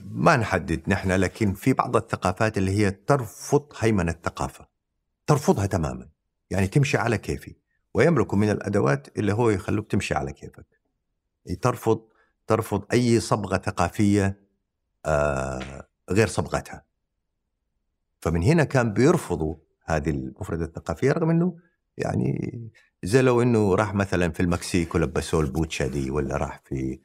ما 0.05 0.37
نحدد 0.37 0.83
نحن 0.87 1.11
لكن 1.11 1.53
في 1.53 1.73
بعض 1.73 1.95
الثقافات 1.95 2.57
اللي 2.57 2.71
هي 2.71 2.91
ترفض 2.91 3.73
هيمنة 3.79 4.11
الثقافة. 4.11 4.67
ترفضها 5.27 5.65
تماما. 5.65 6.09
يعني 6.49 6.67
تمشي 6.67 6.97
على 6.97 7.17
كيفي. 7.17 7.55
ويملك 7.93 8.33
من 8.33 8.49
الأدوات 8.49 9.17
اللي 9.17 9.33
هو 9.33 9.49
يخلوك 9.49 9.91
تمشي 9.91 10.13
على 10.13 10.33
كيفك. 10.33 10.65
ترفض 11.61 12.01
ترفض 12.47 12.85
أي 12.93 13.19
صبغة 13.19 13.57
ثقافية 13.57 14.41
آه 15.05 15.87
غير 16.09 16.27
صبغتها. 16.27 16.90
فمن 18.21 18.43
هنا 18.43 18.63
كان 18.63 18.93
بيرفضوا 18.93 19.55
هذه 19.85 20.09
المفردة 20.09 20.65
الثقافية 20.65 21.11
رغم 21.11 21.29
أنه 21.29 21.57
يعني 21.97 22.61
زي 23.03 23.21
لو 23.21 23.41
إنه 23.41 23.75
راح 23.75 23.93
مثلا 23.93 24.31
في 24.31 24.39
المكسيك 24.39 24.95
ولبسوه 24.95 25.41
البوتشا 25.41 25.87
دي 25.87 26.11
ولا 26.11 26.37
راح 26.37 26.61
في 26.65 26.99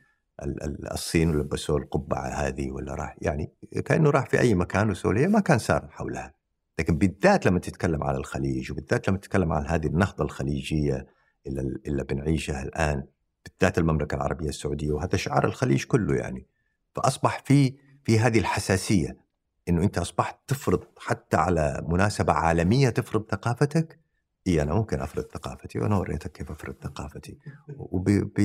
الصين 0.93 1.31
ولبسوه 1.31 1.77
القبعة 1.77 2.29
هذه 2.29 2.71
ولا 2.71 2.95
راح 2.95 3.17
يعني 3.21 3.53
كأنه 3.85 4.11
راح 4.11 4.27
في 4.27 4.41
أي 4.41 4.55
مكان 4.55 4.91
وسوريا 4.91 5.29
ما 5.29 5.41
كان 5.41 5.59
سار 5.59 5.89
حولها. 5.91 6.35
لكن 6.79 6.99
بالذات 6.99 7.47
لما 7.47 7.59
تتكلم 7.59 8.03
على 8.03 8.19
الخليج 8.19 8.73
وبالذات 8.73 9.09
لما 9.09 9.19
تتكلم 9.19 9.53
عن 9.53 9.67
هذه 9.67 9.87
النهضة 9.87 10.25
الخليجية 10.25 11.07
اللي, 11.47 11.79
اللي 11.87 12.05
بنعيشها 12.05 12.63
الآن 12.63 13.07
بالذات 13.45 13.79
المملكة 13.79 14.15
العربية 14.15 14.49
السعودية 14.49 14.93
وهذا 14.93 15.17
شعار 15.17 15.45
الخليج 15.45 15.85
كله 15.85 16.15
يعني 16.15 16.47
فأصبح 16.95 17.43
في 17.45 17.75
في 18.05 18.19
هذه 18.19 18.39
الحساسية 18.39 19.26
إنه 19.69 19.83
أنت 19.83 19.99
أصبحت 19.99 20.39
تفرض 20.47 20.85
حتى 20.99 21.37
على 21.37 21.85
مناسبة 21.89 22.33
عالمية 22.33 22.89
تفرض 22.89 23.31
ثقافتك 23.31 23.99
إي 24.47 24.63
أنا 24.63 24.75
ممكن 24.75 25.01
أفرض 25.01 25.25
ثقافتي 25.25 25.79
وأنا 25.79 25.97
وريتك 25.97 26.33
كيف 26.33 26.51
أفرض 26.51 26.75
ثقافتي 26.83 27.39
وب... 27.79 28.39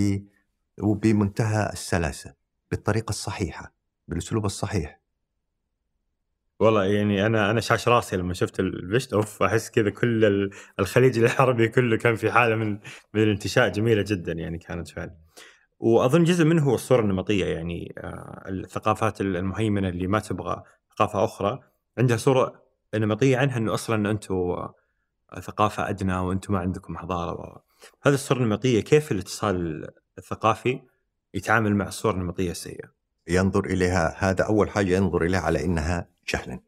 وبمنتهى 0.82 1.70
السلاسة 1.74 2.34
بالطريقة 2.72 3.10
الصحيحة 3.10 3.74
بالأسلوب 4.08 4.46
الصحيح 4.46 5.02
والله 6.60 6.84
يعني 6.84 7.26
أنا 7.26 7.52
أنا 7.52 7.62
شاش 7.62 7.88
راسي 7.88 8.18
لما 8.18 8.34
شفت 8.34 8.60
البشت 8.60 9.14
أوف 9.14 9.44
أحس 9.44 9.70
كذا 9.70 9.90
كل 9.90 10.50
الخليج 10.80 11.20
العربي 11.20 11.68
كله 11.68 11.98
كان 11.98 12.16
في 12.16 12.32
حالة 12.32 12.56
من 12.56 12.72
من 13.14 13.24
الانتشاء 13.24 13.70
جميلة 13.70 14.06
جدا 14.08 14.32
يعني 14.32 14.58
كانت 14.58 14.88
فعلا. 14.88 15.16
وأظن 15.80 16.24
جزء 16.24 16.46
منه 16.46 16.64
هو 16.64 16.76
الصورة 16.76 17.02
النمطية 17.02 17.46
يعني 17.46 17.94
آه، 17.98 18.44
الثقافات 18.48 19.22
المهيمنة 19.22 19.90
اللي 19.90 20.08
ما 20.08 20.20
تبغى 20.20 20.64
ثقافة 20.96 21.24
أخرى 21.24 21.60
عندها 21.98 22.18
صورة 22.18 22.62
نمطيه 22.96 23.38
عنها 23.38 23.58
إنه 23.58 23.74
أصلا 23.74 24.12
أنتم 24.12 24.68
ثقافة 25.40 25.90
أدنى 25.90 26.18
وأنتم 26.18 26.54
ما 26.54 26.60
عندكم 26.60 26.98
حضارة 26.98 27.64
هذه 28.02 28.14
الصورة 28.14 28.40
النمطية 28.40 28.82
كيف 28.82 29.12
الاتصال 29.12 29.88
الثقافي 30.18 30.82
يتعامل 31.34 31.76
مع 31.76 31.88
الصورة 31.88 32.14
النمطيه 32.14 32.52
السيئه؟ 32.52 32.92
ينظر 33.28 33.66
إليها 33.66 34.16
هذا 34.18 34.44
أول 34.44 34.70
حاجة 34.70 34.96
ينظر 34.96 35.24
إليها 35.24 35.40
على 35.40 35.66
إنها 35.66 36.10
جهلا 36.34 36.60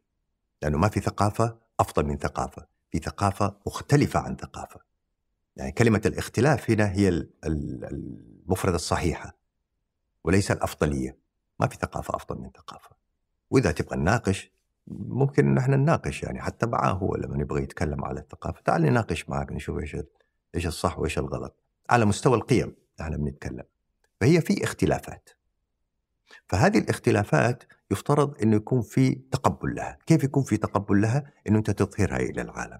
لأنه 0.62 0.78
ما 0.78 0.88
في 0.88 1.00
ثقافة 1.00 1.58
أفضل 1.80 2.06
من 2.06 2.18
ثقافة، 2.18 2.66
في 2.90 2.98
ثقافة 2.98 3.56
مختلفة 3.66 4.20
عن 4.20 4.36
ثقافة. 4.36 4.80
يعني 5.56 5.72
كلمة 5.72 6.02
الاختلاف 6.06 6.70
هنا 6.70 6.92
هي 6.92 7.26
المفردة 7.44 8.76
الصحيحة 8.76 9.36
وليس 10.24 10.50
الأفضلية. 10.50 11.18
ما 11.60 11.66
في 11.66 11.76
ثقافة 11.76 12.16
أفضل 12.16 12.38
من 12.38 12.50
ثقافة. 12.50 12.90
وإذا 13.54 13.72
تبغى 13.72 13.96
نناقش 13.96 14.52
ممكن 14.88 15.46
إن 15.48 15.58
إحنا 15.58 15.76
نناقش 15.76 16.22
يعني 16.22 16.42
حتى 16.42 16.66
معاه 16.66 16.92
هو 16.92 17.16
لما 17.16 17.40
يبغى 17.40 17.62
يتكلم 17.62 18.04
على 18.04 18.20
الثقافة. 18.20 18.60
تعال 18.64 18.82
نناقش 18.82 19.28
معك 19.28 19.52
نشوف 19.52 19.78
إيش 19.78 19.96
إيش 20.54 20.66
الصح 20.66 20.98
وإيش 20.98 21.18
الغلط. 21.18 21.56
على 21.90 22.04
مستوى 22.04 22.34
القيم 22.34 22.76
إحنا 23.00 23.16
بنتكلم. 23.16 23.64
فهي 24.20 24.40
في 24.40 24.64
اختلافات. 24.64 25.30
فهذه 26.48 26.78
الاختلافات 26.78 27.64
يفترض 27.90 28.42
إنه 28.42 28.56
يكون 28.56 28.82
في 28.82 29.14
تقبل 29.14 29.74
لها، 29.74 29.98
كيف 30.06 30.24
يكون 30.24 30.42
في 30.42 30.56
تقبل 30.56 31.00
لها؟ 31.00 31.32
إنه 31.48 31.58
أنت 31.58 31.70
تظهرها 31.70 32.16
إلى 32.16 32.42
العالم. 32.42 32.78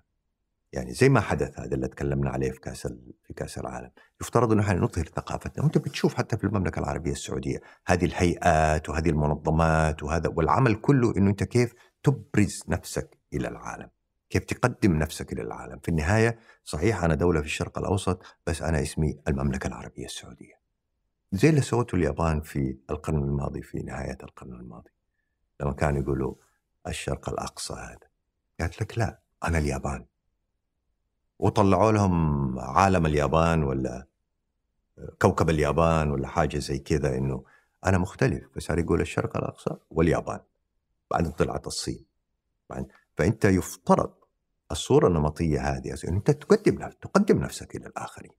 يعني 0.75 0.93
زي 0.93 1.09
ما 1.09 1.20
حدث 1.20 1.61
هذا 1.61 1.75
اللي 1.75 1.89
تكلمنا 1.89 2.31
عليه 2.31 2.51
في 2.51 2.61
كأس 2.61 2.87
في 3.27 3.35
كأس 3.37 3.59
العالم، 3.59 3.91
يفترض 4.20 4.53
إنه 4.53 4.62
إحنا 4.62 4.81
نظهر 4.81 5.05
ثقافتنا، 5.05 5.64
وأنت 5.64 5.79
بتشوف 5.79 6.14
حتى 6.14 6.37
في 6.37 6.45
المملكة 6.45 6.79
العربية 6.79 7.12
السعودية 7.12 7.61
هذه 7.87 8.05
الهيئات 8.05 8.89
وهذه 8.89 9.11
المنظمات 9.11 10.03
وهذا 10.03 10.29
والعمل 10.29 10.75
كله 10.75 11.16
إنه 11.16 11.31
أنت 11.31 11.45
كيف 11.45 11.75
تبرز 12.03 12.64
نفسك 12.68 13.18
إلى 13.33 13.49
العالم. 13.49 13.91
كيف 14.31 14.45
تقدم 14.45 14.93
نفسك 14.93 15.33
إلى 15.33 15.43
العالم، 15.43 15.79
في 15.79 15.89
النهاية 15.89 16.39
صحيح 16.64 17.05
أنا 17.05 17.14
دولة 17.14 17.41
في 17.41 17.47
الشرق 17.47 17.79
الأوسط 17.79 18.22
بس 18.47 18.62
أنا 18.62 18.83
اسمي 18.83 19.18
المملكة 19.29 19.66
العربية 19.66 20.05
السعودية. 20.05 20.55
زي 21.33 21.49
اللي 21.49 21.61
سوته 21.61 21.97
اليابان 21.97 22.41
في 22.41 22.79
القرن 22.91 23.25
الماضي 23.25 23.62
في 23.62 23.79
نهاية 23.79 24.18
القرن 24.22 24.53
الماضي. 24.53 24.91
لما 25.61 25.72
كانوا 25.72 26.03
يقولوا 26.03 26.35
الشرق 26.87 27.29
الأقصى 27.29 27.75
هذا. 27.75 28.09
قالت 28.61 28.83
لك 28.83 28.99
لا 28.99 29.20
أنا 29.45 29.59
اليابان. 29.59 30.07
وطلعوا 31.39 31.93
لهم 31.93 32.59
عالم 32.59 33.07
اليابان 33.07 33.62
ولا 33.62 34.07
كوكب 35.22 35.51
اليابان 35.51 36.11
ولا 36.11 36.28
حاجة 36.28 36.59
زي 36.59 36.78
كذا 36.78 37.16
إنه 37.16 37.45
أنا 37.87 37.99
مختلف 37.99 38.45
فصار 38.55 38.78
يقول 38.78 39.01
الشرق 39.01 39.37
الأقصى 39.37 39.76
واليابان 39.91 40.41
بعدين 41.11 41.32
طلعت 41.32 41.66
الصين. 41.66 42.05
بعدين 42.70 42.89
فأنت 43.16 43.45
يفترض 43.45 44.12
الصورة 44.70 45.09
النمطية 45.09 45.61
هذه 45.61 45.95
أنت 46.09 46.30
تقدم 46.30 46.89
تقدم 46.89 47.39
نفسك 47.39 47.76
إلى 47.76 47.87
الآخرين. 47.87 48.30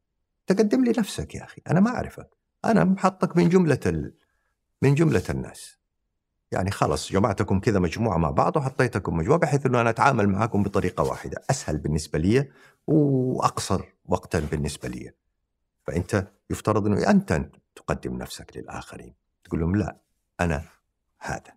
تقدم 0.47 0.83
لي 0.83 0.93
نفسك 0.97 1.35
يا 1.35 1.43
أخي 1.43 1.61
أنا 1.69 1.79
ما 1.79 1.89
أعرفك. 1.89 2.29
أنا 2.65 2.83
محطك 2.83 3.37
من 3.37 3.49
جملة 3.49 3.79
ال... 3.85 4.13
من 4.81 4.95
جملة 4.95 5.23
الناس. 5.29 5.77
يعني 6.51 6.71
خلاص 6.71 7.11
جمعتكم 7.11 7.59
كذا 7.59 7.79
مجموعة 7.79 8.17
مع 8.17 8.29
بعض 8.29 8.57
وحطيتكم 8.57 9.17
مجموعة 9.17 9.39
بحيث 9.39 9.65
إنه 9.65 9.81
أنا 9.81 9.89
أتعامل 9.89 10.29
معكم 10.29 10.63
بطريقة 10.63 11.03
واحدة. 11.03 11.43
أسهل 11.49 11.77
بالنسبة 11.77 12.19
لي 12.19 12.51
وأقصر 12.87 13.83
وقتا 14.05 14.39
بالنسبة 14.39 14.89
لي 14.89 15.11
فأنت 15.87 16.27
يفترض 16.49 16.85
إنه 16.85 17.09
أنت 17.09 17.49
تقدم 17.75 18.17
نفسك 18.17 18.57
للآخرين 18.57 19.13
تقول 19.43 19.59
لهم 19.59 19.75
لا 19.75 19.97
أنا 20.39 20.63
هذا 21.19 21.55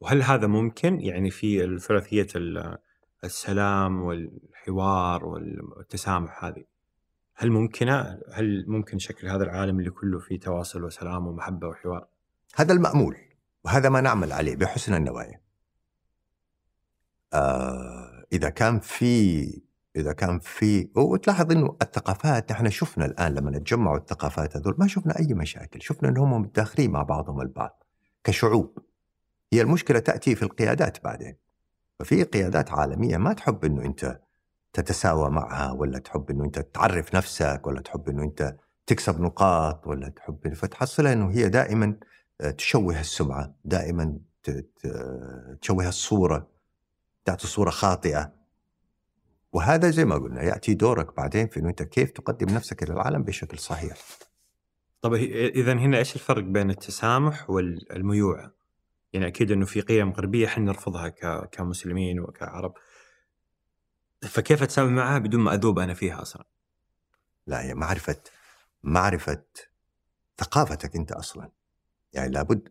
وهل 0.00 0.22
هذا 0.22 0.46
ممكن 0.46 1.00
يعني 1.00 1.30
في 1.30 1.78
ثلاثيه 1.78 2.26
السلام 3.24 4.02
والحوار 4.02 5.24
والتسامح 5.24 6.44
هذه 6.44 6.64
هل 7.36 7.50
ممكنة؟ 7.50 8.20
هل 8.32 8.64
ممكن 8.68 8.98
شكل 8.98 9.28
هذا 9.28 9.44
العالم 9.44 9.78
اللي 9.78 9.90
كله 9.90 10.18
فيه 10.18 10.40
تواصل 10.40 10.84
وسلام 10.84 11.26
ومحبة 11.26 11.68
وحوار؟ 11.68 12.06
هذا 12.54 12.72
المأمول 12.72 13.16
وهذا 13.64 13.88
ما 13.88 14.00
نعمل 14.00 14.32
عليه 14.32 14.56
بحسن 14.56 14.94
النوايا. 14.94 15.40
آه 17.32 18.26
إذا 18.32 18.50
كان 18.50 18.80
في 18.80 19.63
إذا 19.96 20.12
كان 20.12 20.38
في 20.38 20.88
وتلاحظ 20.96 21.52
إنه 21.52 21.76
الثقافات 21.82 22.50
إحنا 22.50 22.70
شفنا 22.70 23.04
الآن 23.04 23.34
لما 23.34 23.50
نتجمعوا 23.50 23.96
الثقافات 23.96 24.56
هذول 24.56 24.74
ما 24.78 24.86
شفنا 24.86 25.18
أي 25.18 25.34
مشاكل، 25.34 25.82
شفنا 25.82 26.08
إنهم 26.08 26.40
متداخلين 26.40 26.90
مع 26.90 27.02
بعضهم 27.02 27.40
البعض 27.40 27.84
كشعوب. 28.24 28.78
هي 29.52 29.60
المشكلة 29.60 29.98
تأتي 29.98 30.34
في 30.34 30.42
القيادات 30.42 31.04
بعدين. 31.04 31.36
ففي 31.98 32.22
قيادات 32.22 32.72
عالمية 32.72 33.16
ما 33.16 33.32
تحب 33.32 33.64
إنه 33.64 33.84
أنت 33.84 34.20
تتساوى 34.72 35.30
معها 35.30 35.72
ولا 35.72 35.98
تحب 35.98 36.30
إنه 36.30 36.44
أنت 36.44 36.58
تعرف 36.58 37.14
نفسك 37.14 37.66
ولا 37.66 37.80
تحب 37.80 38.08
إنه 38.08 38.22
أنت 38.22 38.56
تكسب 38.86 39.20
نقاط 39.20 39.86
ولا 39.86 40.08
تحب 40.08 40.54
فتحصلها 40.54 41.12
إنه 41.12 41.30
هي 41.30 41.48
دائما 41.48 41.96
آه، 42.40 42.50
تشوه 42.50 43.00
السمعة، 43.00 43.54
دائما 43.64 44.18
تشوه 45.60 45.88
الصورة 45.88 46.48
تعطي 47.24 47.46
صورة 47.46 47.70
خاطئة 47.70 48.32
وهذا 49.54 49.90
زي 49.90 50.04
ما 50.04 50.14
قلنا 50.14 50.42
يأتي 50.42 50.74
دورك 50.74 51.16
بعدين 51.16 51.48
في 51.48 51.60
إنه 51.60 51.68
أنت 51.68 51.82
كيف 51.82 52.10
تقدم 52.10 52.54
نفسك 52.54 52.82
إلى 52.82 52.92
العالم 52.92 53.22
بشكل 53.22 53.58
صحيح. 53.58 53.96
طب 55.02 55.14
اذا 55.14 55.72
هنا 55.72 55.98
إيش 55.98 56.14
الفرق 56.14 56.42
بين 56.42 56.70
التسامح 56.70 57.50
والميوعه؟ 57.50 58.52
يعني 59.12 59.26
أكيد 59.26 59.50
إنه 59.50 59.64
في 59.64 59.80
قيم 59.80 60.12
غربية 60.12 60.46
إحنا 60.46 60.64
نرفضها 60.64 61.08
كمسلمين 61.52 62.20
وكعرب. 62.20 62.74
فكيف 64.22 64.62
أتسامح 64.62 64.90
معها 64.90 65.18
بدون 65.18 65.40
ما 65.40 65.54
أذوب 65.54 65.78
أنا 65.78 65.94
فيها 65.94 66.22
أصلا؟ 66.22 66.46
لا 67.46 67.62
هي 67.62 67.74
معرفة 67.74 68.20
معرفة 68.82 69.44
ثقافتك 70.38 70.96
أنت 70.96 71.12
أصلا. 71.12 71.50
يعني 72.12 72.30
لابد 72.30 72.68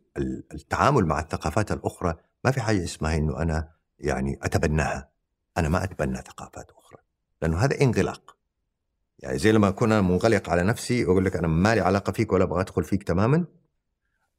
التعامل 0.54 1.06
مع 1.06 1.20
الثقافات 1.20 1.72
الأخرى 1.72 2.16
ما 2.46 2.52
في 2.52 2.62
حاجة 2.62 2.84
اسمها 2.84 3.18
إنه 3.18 3.42
أنا 3.42 3.72
يعني 4.00 4.40
أتبناها. 4.42 5.13
أنا 5.58 5.70
ما 5.70 5.84
أتبنى 5.84 6.18
ثقافات 6.18 6.72
أخرى 6.72 7.02
لأنه 7.42 7.58
هذا 7.58 7.82
انغلاق. 7.82 8.38
يعني 9.20 9.38
زي 9.38 9.52
لما 9.52 9.68
أكون 9.68 9.92
أنا 9.92 10.02
منغلق 10.02 10.50
على 10.50 10.64
نفسي 10.64 11.06
وأقول 11.06 11.26
لك 11.26 11.36
أنا 11.36 11.48
ما 11.48 11.76
لي 11.76 11.82
علاقة 11.82 12.12
فيك 12.12 12.32
ولا 12.32 12.44
أبغى 12.44 12.62
أدخل 12.62 12.84
فيك 12.84 13.04
تماما 13.04 13.46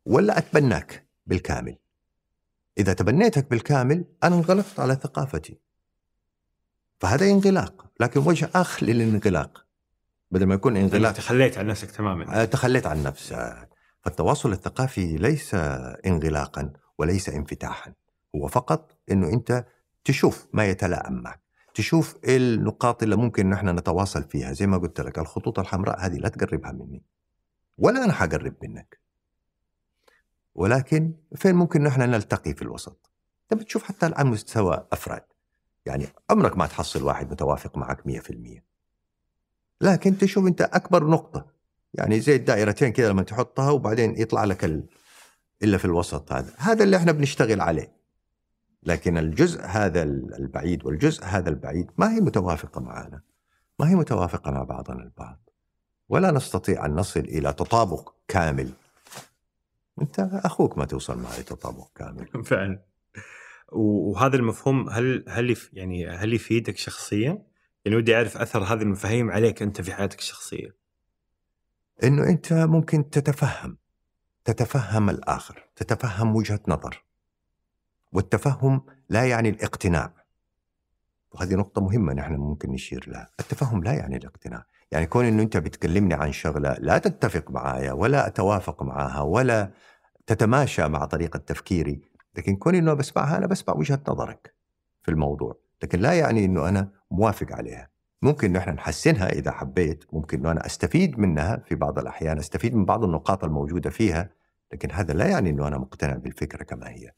ولا 0.05 0.39
أتبناك 0.39 1.07
بالكامل. 1.27 1.77
إذا 2.79 2.93
تبنيتك 2.93 3.51
بالكامل 3.51 4.05
أنا 4.25 4.37
انغلقت 4.37 4.81
على 4.81 4.95
ثقافتي. 4.95 5.59
فهذا 7.01 7.27
انغلاق 7.27 7.87
لكن 8.01 8.21
وجه 8.21 8.51
آخر 8.55 8.87
للانغلاق 8.87 9.67
بدل 10.31 10.47
ما 10.47 10.55
يكون 10.55 10.77
انغلاق 10.77 11.12
تخليت 11.12 11.59
عن 11.59 11.67
نفسك 11.67 11.91
تماما 11.91 12.43
آه، 12.43 12.45
تخليت 12.45 12.87
عن 12.87 13.03
نفسك 13.03 13.69
فالتواصل 14.03 14.53
الثقافي 14.53 15.17
ليس 15.17 15.55
انغلاقا 16.07 16.73
وليس 16.99 17.29
انفتاحا 17.29 17.93
هو 18.37 18.49
فقط 18.49 18.99
إنه 19.11 19.29
أنت 19.29 19.65
تشوف 20.05 20.47
ما 20.53 20.67
يتلائم 20.67 21.13
معك 21.13 21.45
تشوف 21.75 22.17
إيه 22.25 22.37
النقاط 22.37 23.03
اللي 23.03 23.17
ممكن 23.17 23.51
نحن 23.51 23.69
نتواصل 23.69 24.23
فيها. 24.23 24.53
زي 24.53 24.67
ما 24.67 24.79
قلت 24.79 25.01
لك 25.01 25.19
الخطوط 25.19 25.59
الحمراء 25.59 26.07
هذه 26.07 26.17
لا 26.17 26.29
تقربها 26.29 26.73
مني 26.73 27.03
ولا 27.79 28.05
أنا 28.05 28.13
حقرب 28.13 28.55
منك. 28.63 29.01
ولكن 30.55 31.15
فين 31.37 31.55
ممكن 31.55 31.83
نحن 31.83 32.01
نلتقي 32.01 32.55
في 32.55 32.63
الوسط؟ 32.63 33.11
انت 33.53 33.61
بتشوف 33.61 33.85
حتى 33.85 34.07
على 34.07 34.31
مستوى 34.31 34.87
أفراد. 34.93 35.25
يعني 35.87 36.07
عمرك 36.31 36.57
ما 36.57 36.67
تحصل 36.67 37.03
واحد 37.03 37.31
متوافق 37.31 37.77
معك 37.77 38.01
100% 38.09 38.63
لكن 39.81 40.19
تشوف 40.19 40.47
أنت 40.47 40.63
أكبر 40.63 41.07
نقطة 41.07 41.47
يعني 41.95 42.21
زي 42.21 42.37
الدائرتين 42.37 42.93
كذا 42.93 43.09
لما 43.09 43.23
تحطها 43.23 43.71
وبعدين 43.71 44.15
يطلع 44.19 44.45
لك 44.45 44.65
ال... 44.65 44.87
إلا 45.63 45.79
في 45.79 45.85
الوسط 45.85 46.33
هذا. 46.33 46.55
هذا 46.59 46.85
اللي 46.85 46.97
إحنا 46.97 47.13
بنشتغل 47.13 47.61
عليه. 47.61 48.04
لكن 48.87 49.18
الجزء 49.18 49.62
هذا 49.62 50.03
البعيد 50.03 50.87
والجزء 50.87 51.24
هذا 51.24 51.51
البعيد 51.51 51.91
ما 51.99 52.14
هي 52.14 52.20
متوافقة 52.20 52.80
معنا. 52.80 53.20
ما 53.80 53.91
هي 53.91 53.95
متوافقة 53.95 54.51
مع 54.51 54.62
بعضنا 54.62 55.03
البعض. 55.03 55.51
ولا 56.09 56.30
نستطيع 56.30 56.87
أن 56.87 56.95
نصل 56.95 57.20
إلى 57.20 57.53
تطابق 57.53 58.14
كامل. 58.28 58.70
أنت 60.03 60.20
أخوك 60.20 60.78
ما 60.78 60.85
توصل 60.85 61.18
معي 61.18 61.43
تطابق 61.43 61.89
كامل. 61.95 62.28
فعلا. 62.51 62.82
وهذا 63.72 64.37
المفهوم 64.37 64.91
هل 64.91 65.24
هل 65.28 65.57
يعني 65.72 66.09
هل 66.09 66.32
يفيدك 66.35 66.76
شخصيا؟ 66.76 67.43
يعني 67.85 67.97
ودي 67.97 68.16
أعرف 68.16 68.37
أثر 68.37 68.62
هذه 68.62 68.82
المفاهيم 68.82 69.30
عليك 69.30 69.62
أنت 69.62 69.80
في 69.80 69.95
حياتك 69.95 70.18
الشخصية. 70.18 70.76
إنه 72.05 72.28
أنت 72.28 72.53
ممكن 72.53 73.11
تتفهم. 73.11 73.78
تتفهم 74.45 75.11
الآخر، 75.11 75.68
تتفهم 75.76 76.37
وجهة 76.37 76.61
نظر. 76.68 77.05
والتفهم 78.15 78.83
لا 79.09 79.25
يعني 79.25 79.49
الاقتناع. 79.49 80.12
وهذه 81.33 81.55
نقطة 81.55 81.81
مهمة 81.81 82.12
نحن 82.12 82.35
ممكن 82.35 82.71
نشير 82.71 83.05
لها، 83.09 83.31
التفهم 83.41 83.85
لا 83.85 83.93
يعني 83.93 84.17
الاقتناع، 84.17 84.65
يعني 84.93 85.07
كون 85.07 85.25
إنه 85.25 85.43
أنت 85.43 85.57
بتكلمني 85.57 86.15
عن 86.15 86.33
شغلة 86.33 86.77
لا 86.79 86.99
تتفق 86.99 87.51
معايا 87.51 87.93
ولا 87.93 88.27
أتوافق 88.27 88.83
معها 88.83 89.21
ولا 89.21 89.71
تتماشى 90.27 90.89
مع 90.89 91.05
طريقة 91.05 91.39
تفكيري، 91.39 92.01
لكن 92.35 92.57
كوني 92.57 92.79
إنه 92.79 92.95
بسمعها 92.95 93.37
أنا 93.39 93.47
بسمع 93.47 93.75
وجهة 93.75 94.01
نظرك 94.09 94.55
في 95.03 95.11
الموضوع. 95.11 95.59
لكن 95.83 96.01
لا 96.01 96.12
يعني 96.12 96.45
إنه 96.45 96.69
أنا 96.69 96.91
موافق 97.11 97.53
عليها. 97.53 97.89
ممكن 98.23 98.53
نحن 98.53 98.71
نحسنها 98.71 99.29
إذا 99.29 99.51
حبيت 99.51 100.05
ممكن 100.12 100.39
إنه 100.39 100.51
أنا 100.51 100.67
أستفيد 100.67 101.19
منها 101.19 101.62
في 101.67 101.75
بعض 101.75 101.99
الأحيان 101.99 102.39
أستفيد 102.39 102.75
من 102.75 102.85
بعض 102.85 103.05
النقاط 103.05 103.45
الموجودة 103.45 103.91
فيها 103.91 104.31
لكن 104.73 104.91
هذا 104.91 105.15
لا 105.15 105.27
يعني 105.27 105.51
إنه 105.51 105.69
أنا 105.69 105.79
مقتنع 105.79 106.17
بالفكرة 106.17 106.62
كما 106.62 106.89
هي. 106.89 107.12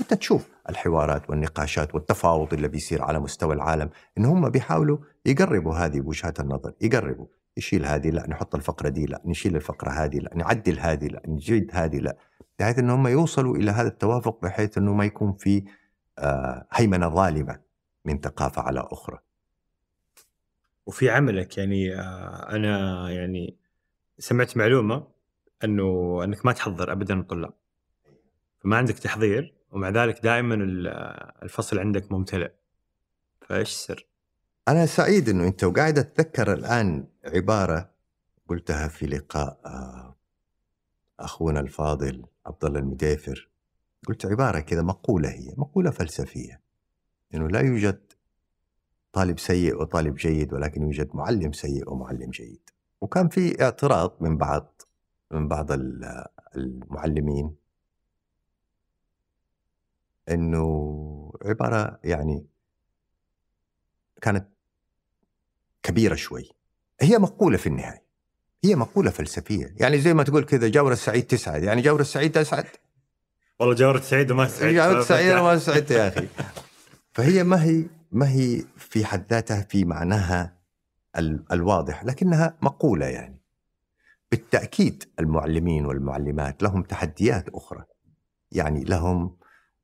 أنت 0.00 0.14
تشوف 0.14 0.48
الحوارات 0.68 1.30
والنقاشات 1.30 1.94
والتفاوض 1.94 2.54
اللي 2.54 2.68
بيصير 2.68 3.02
على 3.02 3.20
مستوى 3.20 3.54
العالم 3.54 3.90
إن 4.18 4.24
هم 4.24 4.48
بيحاولوا 4.48 4.98
يقربوا 5.26 5.74
هذه 5.74 6.00
وجهات 6.00 6.40
النظر 6.40 6.72
يقربوا 6.80 7.26
يشيل 7.56 7.86
هذه 7.86 8.10
لا 8.10 8.26
نحط 8.28 8.54
الفقرة 8.54 8.88
دي 8.88 9.06
لا 9.06 9.22
نشيل 9.24 9.56
الفقرة 9.56 9.90
هذه 9.90 10.18
لا 10.18 10.30
نعدل 10.36 10.78
هذه 10.78 11.06
لا 11.06 11.22
نجيد 11.26 11.70
هذه 11.72 11.98
لا 11.98 12.16
بحيث 12.58 12.78
إن 12.78 12.90
هم 12.90 13.06
يوصلوا 13.06 13.56
إلى 13.56 13.70
هذا 13.70 13.88
التوافق 13.88 14.42
بحيث 14.42 14.78
إنه 14.78 14.94
ما 14.94 15.04
يكون 15.04 15.32
في 15.32 15.64
آه، 16.18 16.66
هيمنة 16.72 17.08
ظالمة 17.08 17.60
من 18.04 18.20
ثقافة 18.20 18.62
على 18.62 18.88
أخرى. 18.92 19.18
وفي 20.86 21.10
عملك 21.10 21.58
يعني 21.58 21.94
آه، 21.94 22.48
أنا 22.50 23.10
يعني 23.10 23.56
سمعت 24.18 24.56
معلومة 24.56 25.06
إنه 25.64 26.20
إنك 26.24 26.46
ما 26.46 26.52
تحضر 26.52 26.92
ابدا 26.92 27.20
الطلاب. 27.20 27.52
فما 28.60 28.76
عندك 28.76 28.98
تحضير 28.98 29.59
ومع 29.70 29.88
ذلك 29.88 30.22
دائما 30.22 30.54
الفصل 31.42 31.78
عندك 31.78 32.12
ممتلئ. 32.12 32.50
فإيش 33.48 33.68
السر؟ 33.68 34.06
أنا 34.68 34.86
سعيد 34.86 35.28
إنه 35.28 35.46
أنت 35.46 35.64
وقاعد 35.64 35.98
أتذكر 35.98 36.52
الآن 36.52 37.06
عبارة 37.24 37.90
قلتها 38.48 38.88
في 38.88 39.06
لقاء 39.06 39.60
آه، 39.66 40.16
أخونا 41.20 41.60
الفاضل 41.60 42.24
عبد 42.46 42.64
الله 42.64 42.78
المديفر 42.78 43.48
قلت 44.08 44.26
عبارة 44.26 44.60
كذا 44.60 44.82
مقولة 44.82 45.28
هي 45.28 45.54
مقولة 45.56 45.90
فلسفية 45.90 46.60
إنه 47.34 47.48
لا 47.48 47.60
يوجد 47.60 48.00
طالب 49.12 49.38
سيء 49.38 49.80
وطالب 49.82 50.14
جيد 50.14 50.52
ولكن 50.52 50.82
يوجد 50.82 51.10
معلم 51.14 51.52
سيء 51.52 51.90
ومعلم 51.92 52.30
جيد 52.30 52.70
وكان 53.00 53.28
في 53.28 53.62
اعتراض 53.62 54.16
من 54.20 54.36
بعض 54.36 54.82
من 55.30 55.48
بعض 55.48 55.66
المعلمين 56.56 57.54
إنه 60.28 61.32
عبارة 61.44 61.98
يعني 62.04 62.46
كانت 64.22 64.48
كبيرة 65.82 66.14
شوي. 66.14 66.50
هي 67.00 67.18
مقولة 67.18 67.56
في 67.56 67.66
النهاية. 67.66 68.04
هي 68.64 68.74
مقولة 68.74 69.10
فلسفية. 69.10 69.74
يعني 69.76 70.00
زي 70.00 70.14
ما 70.14 70.22
تقول 70.22 70.44
كذا 70.44 70.68
جاور 70.68 70.92
السعيد 70.92 71.22
تسعد. 71.22 71.62
يعني 71.62 71.82
جاور 71.82 72.00
السعيد 72.00 72.32
تسعد 72.32 72.66
والله 73.60 73.74
جاور 73.74 73.96
السعيد 73.96 74.30
وما 74.30 74.48
سعيد 74.48 74.74
جاور 74.74 74.98
السعيد 74.98 75.36
وما 75.36 75.58
سعدت 75.58 75.90
يا 75.90 76.08
أخي. 76.08 76.28
فهي 77.12 77.44
ما 77.44 77.64
هي 77.64 77.84
ما 78.12 78.28
هي 78.28 78.64
في 78.76 79.04
حد 79.04 79.26
ذاتها 79.30 79.62
في 79.62 79.84
معناها 79.84 80.56
الواضح 81.52 82.04
لكنها 82.04 82.56
مقولة 82.62 83.06
يعني. 83.06 83.40
بالتأكيد 84.30 85.04
المعلمين 85.20 85.86
والمعلمات 85.86 86.62
لهم 86.62 86.82
تحديات 86.82 87.48
أخرى. 87.48 87.84
يعني 88.52 88.84
لهم 88.84 89.36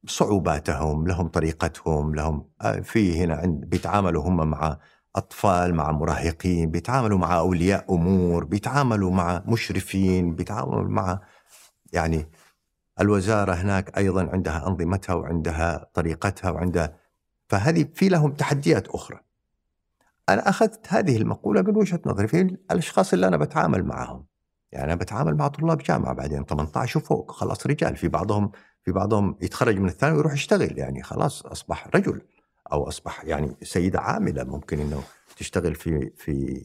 صعوباتهم 0.06 1.06
لهم 1.06 1.28
طريقتهم 1.28 2.14
لهم 2.14 2.48
آه، 2.62 2.80
في 2.80 3.24
هنا 3.24 3.34
عند 3.34 3.64
بيتعاملوا 3.64 4.22
هم 4.28 4.50
مع 4.50 4.78
أطفال 5.16 5.74
مع 5.74 5.92
مراهقين 5.92 6.70
بيتعاملوا 6.70 7.18
مع 7.18 7.38
أولياء 7.38 7.94
أمور 7.94 8.44
بيتعاملوا 8.44 9.10
مع 9.10 9.42
مشرفين 9.46 10.34
بيتعاملوا 10.34 10.82
مع 10.82 11.20
يعني 11.92 12.28
الوزارة 13.00 13.52
هناك 13.52 13.98
أيضا 13.98 14.30
عندها 14.32 14.66
أنظمتها 14.68 15.14
وعندها 15.14 15.90
طريقتها 15.94 16.50
وعندها 16.50 16.96
فهذه 17.48 17.88
في 17.94 18.08
لهم 18.08 18.32
تحديات 18.32 18.88
أخرى. 18.88 19.20
أنا 20.28 20.48
أخذت 20.48 20.86
هذه 20.88 21.16
المقولة 21.16 21.62
من 21.62 21.76
وجهة 21.76 22.00
نظري 22.06 22.28
في 22.28 22.40
الأشخاص 22.40 23.12
اللي 23.12 23.28
أنا 23.28 23.36
بتعامل 23.36 23.84
معهم. 23.84 24.26
يعني 24.72 24.84
أنا 24.84 24.94
بتعامل 24.94 25.36
مع 25.36 25.48
طلاب 25.48 25.78
جامعة 25.78 26.12
بعدين 26.14 26.44
18 26.44 27.00
وفوق 27.00 27.30
خلاص 27.30 27.66
رجال 27.66 27.96
في 27.96 28.08
بعضهم 28.08 28.50
في 28.86 28.92
بعضهم 28.92 29.36
يتخرج 29.40 29.78
من 29.78 29.88
الثانوي 29.88 30.16
ويروح 30.16 30.32
يشتغل 30.32 30.78
يعني 30.78 31.02
خلاص 31.02 31.46
أصبح 31.46 31.88
رجل 31.94 32.20
أو 32.72 32.88
أصبح 32.88 33.24
يعني 33.24 33.56
سيدة 33.62 34.00
عاملة 34.00 34.44
ممكن 34.44 34.80
إنه 34.80 35.02
تشتغل 35.36 35.74
في 35.74 36.10
في 36.16 36.60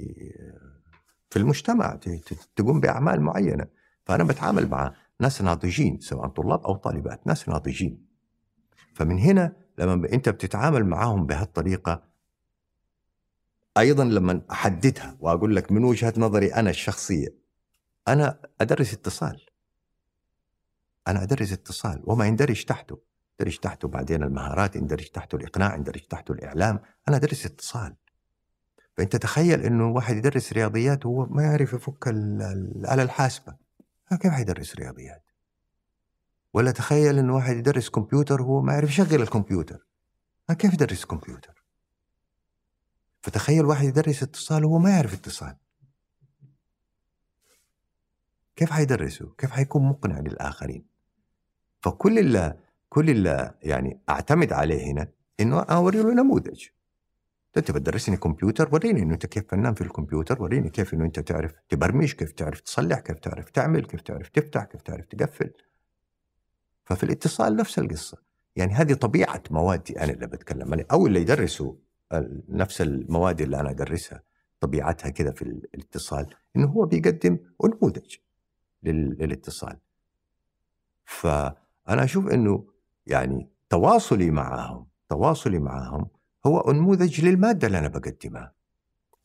في 1.29 1.39
المجتمع 1.39 1.99
تقوم 2.55 2.79
بأعمال 2.79 3.21
معينة. 3.21 3.65
فأنا 4.05 4.23
بتعامل 4.23 4.69
مع 4.69 4.93
ناس 5.19 5.41
ناضجين 5.41 5.99
سواء 5.99 6.27
طلاب 6.27 6.63
أو 6.63 6.75
طالبات 6.75 7.27
ناس 7.27 7.49
ناضجين. 7.49 8.05
فمن 8.93 9.19
هنا 9.19 9.53
لما 9.77 10.13
أنت 10.13 10.29
بتتعامل 10.29 10.85
معاهم 10.85 11.25
بهالطريقة 11.25 12.03
أيضا 13.77 14.03
لما 14.03 14.41
أحددها 14.51 15.17
وأقول 15.19 15.55
لك 15.55 15.71
من 15.71 15.83
وجهة 15.83 16.13
نظري 16.17 16.53
أنا 16.53 16.69
الشخصية 16.69 17.27
أنا 18.07 18.39
أدرس 18.61 18.93
اتصال. 18.93 19.50
أنا 21.07 21.23
أدرس 21.23 21.51
اتصال 21.51 22.01
وما 22.05 22.27
يندرج 22.27 22.63
تحته. 22.63 23.01
يندرج 23.39 23.57
تحته 23.57 23.87
بعدين 23.87 24.23
المهارات 24.23 24.75
يندرج 24.75 25.05
تحته 25.05 25.35
الإقناع 25.35 25.75
يندرج 25.75 26.01
تحته 26.01 26.31
الإعلام. 26.31 26.79
أنا 27.07 27.15
أدرس 27.17 27.45
اتصال. 27.45 27.95
فأنت 28.97 29.15
تخيل 29.15 29.61
إنه 29.61 29.91
واحد 29.91 30.15
يدرس 30.15 30.53
رياضيات 30.53 31.05
وهو 31.05 31.25
ما 31.25 31.43
يعرف 31.43 31.73
يفك 31.73 32.07
الآلة 32.07 33.03
الحاسبة. 33.03 33.55
كيف 34.21 34.31
حيدرس 34.31 34.75
رياضيات؟ 34.75 35.23
ولا 36.53 36.71
تخيل 36.71 37.17
إنه 37.17 37.35
واحد 37.35 37.55
يدرس 37.55 37.89
كمبيوتر 37.89 38.41
وهو 38.41 38.61
ما 38.61 38.73
يعرف 38.73 38.89
يشغل 38.89 39.21
الكمبيوتر. 39.21 39.85
كيف 40.57 40.73
يدرس 40.73 41.05
كمبيوتر؟ 41.05 41.63
فتخيل 43.21 43.65
واحد 43.65 43.85
يدرس 43.85 44.23
اتصال 44.23 44.65
وهو 44.65 44.79
ما 44.79 44.89
يعرف 44.89 45.13
اتصال. 45.13 45.55
كيف 48.55 48.71
حيدرسه؟ 48.71 49.33
كيف 49.37 49.51
حيكون 49.51 49.89
مقنع 49.89 50.19
للآخرين؟ 50.19 50.90
فكل 51.81 52.19
اللي 52.19 52.57
كل 52.89 53.09
اللي 53.09 53.53
يعني 53.63 53.99
أعتمد 54.09 54.53
عليه 54.53 54.91
هنا 54.91 55.07
إنه 55.39 55.61
أوري 55.61 56.01
له 56.01 56.13
نموذج. 56.13 56.67
أنت 57.57 57.71
بتدرسني 57.71 58.17
كمبيوتر 58.17 58.69
وريني 58.73 59.01
إنه 59.01 59.13
أنت 59.13 59.25
كيف 59.25 59.43
فنان 59.47 59.73
في 59.73 59.81
الكمبيوتر 59.81 60.41
وريني 60.41 60.69
كيف 60.69 60.93
إنه 60.93 61.05
أنت 61.05 61.19
تعرف 61.19 61.53
تبرمج 61.69 62.13
كيف 62.13 62.31
تعرف 62.31 62.59
تصلح 62.59 62.99
كيف 62.99 63.19
تعرف 63.19 63.49
تعمل 63.49 63.85
كيف 63.85 64.01
تعرف 64.01 64.29
تفتح 64.29 64.63
كيف 64.63 64.81
تعرف 64.81 65.05
تقفل. 65.05 65.51
ففي 66.85 67.03
الاتصال 67.03 67.55
نفس 67.55 67.79
القصة. 67.79 68.17
يعني 68.55 68.73
هذه 68.73 68.93
طبيعة 68.93 69.43
موادي 69.51 69.99
أنا 70.03 70.11
اللي 70.11 70.27
بتكلم 70.27 70.73
عليه 70.73 70.85
أو 70.91 71.07
اللي 71.07 71.21
يدرسوا 71.21 71.73
نفس 72.49 72.81
المواد 72.81 73.41
اللي 73.41 73.59
أنا 73.59 73.69
أدرسها 73.69 74.23
طبيعتها 74.59 75.09
كذا 75.09 75.31
في 75.31 75.41
الاتصال 75.41 76.27
إنه 76.55 76.67
هو 76.67 76.85
بيقدم 76.85 77.37
نموذج 77.63 78.15
للاتصال. 78.83 79.77
ف 81.05 81.27
أنا 81.89 82.03
أشوف 82.03 82.27
إنه 82.27 82.65
يعني 83.07 83.49
تواصلي 83.69 84.31
معهم 84.31 84.87
تواصلي 85.09 85.59
معهم 85.59 86.07
هو 86.45 86.71
نموذج 86.71 87.25
للمادة 87.25 87.67
اللي 87.67 87.79
أنا 87.79 87.87
بقدمها. 87.87 88.53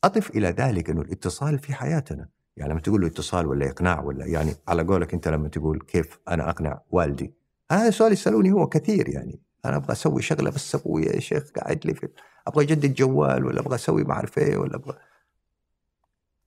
أضف 0.05 0.31
إلى 0.31 0.49
ذلك 0.49 0.91
إنه 0.91 1.01
الاتصال 1.01 1.59
في 1.59 1.75
حياتنا. 1.75 2.29
يعني 2.57 2.73
لما 2.73 2.81
تقول 2.81 3.01
له 3.01 3.07
اتصال 3.07 3.47
ولا 3.47 3.71
إقناع 3.71 4.01
ولا 4.01 4.27
يعني 4.27 4.55
على 4.69 4.83
قولك 4.83 5.15
أنت 5.15 5.29
لما 5.29 5.49
تقول 5.49 5.81
كيف 5.81 6.19
أنا 6.29 6.51
أقنع 6.51 6.81
والدي. 6.91 7.35
هذا 7.71 7.91
سؤال 7.91 8.13
يسألوني 8.13 8.53
هو 8.53 8.67
كثير 8.67 9.09
يعني. 9.09 9.41
أنا 9.65 9.77
أبغى 9.77 9.93
أسوي 9.93 10.23
شغلة 10.23 10.51
بس 10.51 10.75
أبوي 10.75 11.03
يا 11.03 11.21
شيخ 11.21 11.51
قاعد 11.51 11.87
لي 11.87 11.95
في 11.95 12.09
أبغى 12.47 12.65
أجدد 12.65 12.95
جوال 12.95 13.45
ولا 13.45 13.61
أبغى 13.61 13.75
أسوي 13.75 14.05
ما 14.05 14.13
أعرف 14.13 14.39
إيه 14.39 14.57
ولا 14.57 14.77
أبغى 14.77 14.99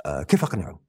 آه 0.05 0.23
كيف 0.23 0.43
أقنعه؟ 0.43 0.79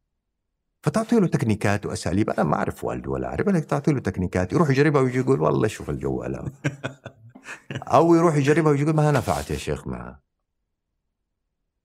فتعطي 0.83 1.21
له 1.21 1.27
تكنيكات 1.27 1.87
وأساليب. 1.87 2.31
أنا 2.31 2.43
ما 2.43 2.57
أعرف 2.57 2.85
والده 2.85 3.11
ولا 3.11 3.29
أعرف. 3.29 3.49
انك 3.49 3.65
تعطي 3.65 3.93
له 3.93 4.01
تكنيكات 4.01 4.53
يروح 4.53 4.71
يجربها 4.71 5.03
ويجي 5.03 5.19
يقول 5.19 5.41
والله 5.41 5.69
شوف 5.69 5.91
الجوال 5.91 6.45
أو 7.73 8.15
يروح 8.15 8.37
يجربها 8.37 8.71
ويجي 8.71 8.83
يقول 8.83 8.95
ما 8.95 9.11
نفعت 9.11 9.51
يا 9.51 9.57
شيخ 9.57 9.87
معه 9.87 10.21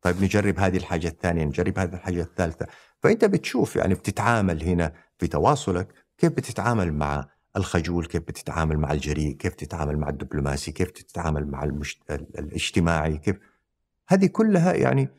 طيب 0.02 0.24
نجرب 0.24 0.60
هذه 0.60 0.78
الحاجة 0.78 1.08
الثانية 1.08 1.46
نجرب 1.46 1.80
هذه 1.80 1.93
الحاجة 1.93 2.22
الثالثة. 2.22 2.68
فأنت 3.00 3.26
بتشوف 3.26 3.76
يعني 3.76 3.93
بتتعامل 3.93 4.64
هنا 4.64 4.93
في 5.18 5.28
تواصلك 5.28 5.88
كيف 6.18 6.32
بتتعامل 6.32 6.93
مع 6.93 7.28
الخجول 7.58 8.06
كيف 8.06 8.22
بتتعامل 8.22 8.78
مع 8.78 8.91
الجريء 8.91 9.36
كيف 9.36 9.54
تتعامل 9.54 9.98
مع 9.98 10.10
الدبلوماسي 10.10 10.72
كيف 10.72 10.91
تتعامل 10.91 11.48
مع 11.48 11.64
المشت... 11.64 12.12
الاجتماعي 12.12 13.18
كيف؟ 13.18 13.36
هذه 14.08 14.26
كلها 14.26 14.74
يعني 14.74 15.10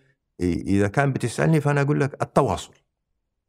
إذا 0.40 0.88
كان 0.88 1.12
بتسألني 1.12 1.60
فأنا 1.60 1.80
أقول 1.80 2.00
لك 2.00 2.22
التواصل. 2.22 2.72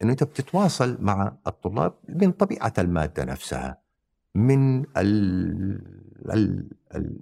إنه 0.02 0.12
أنت 0.12 0.24
بتتواصل 0.24 0.98
مع 1.02 1.38
الطلاب 1.48 1.94
من 2.10 2.32
طبيعة 2.32 2.74
المادة 2.78 3.24
نفسها 3.26 3.82
من 4.36 4.80
ال 4.98 5.08
ال 6.34 6.70
ال 6.96 7.20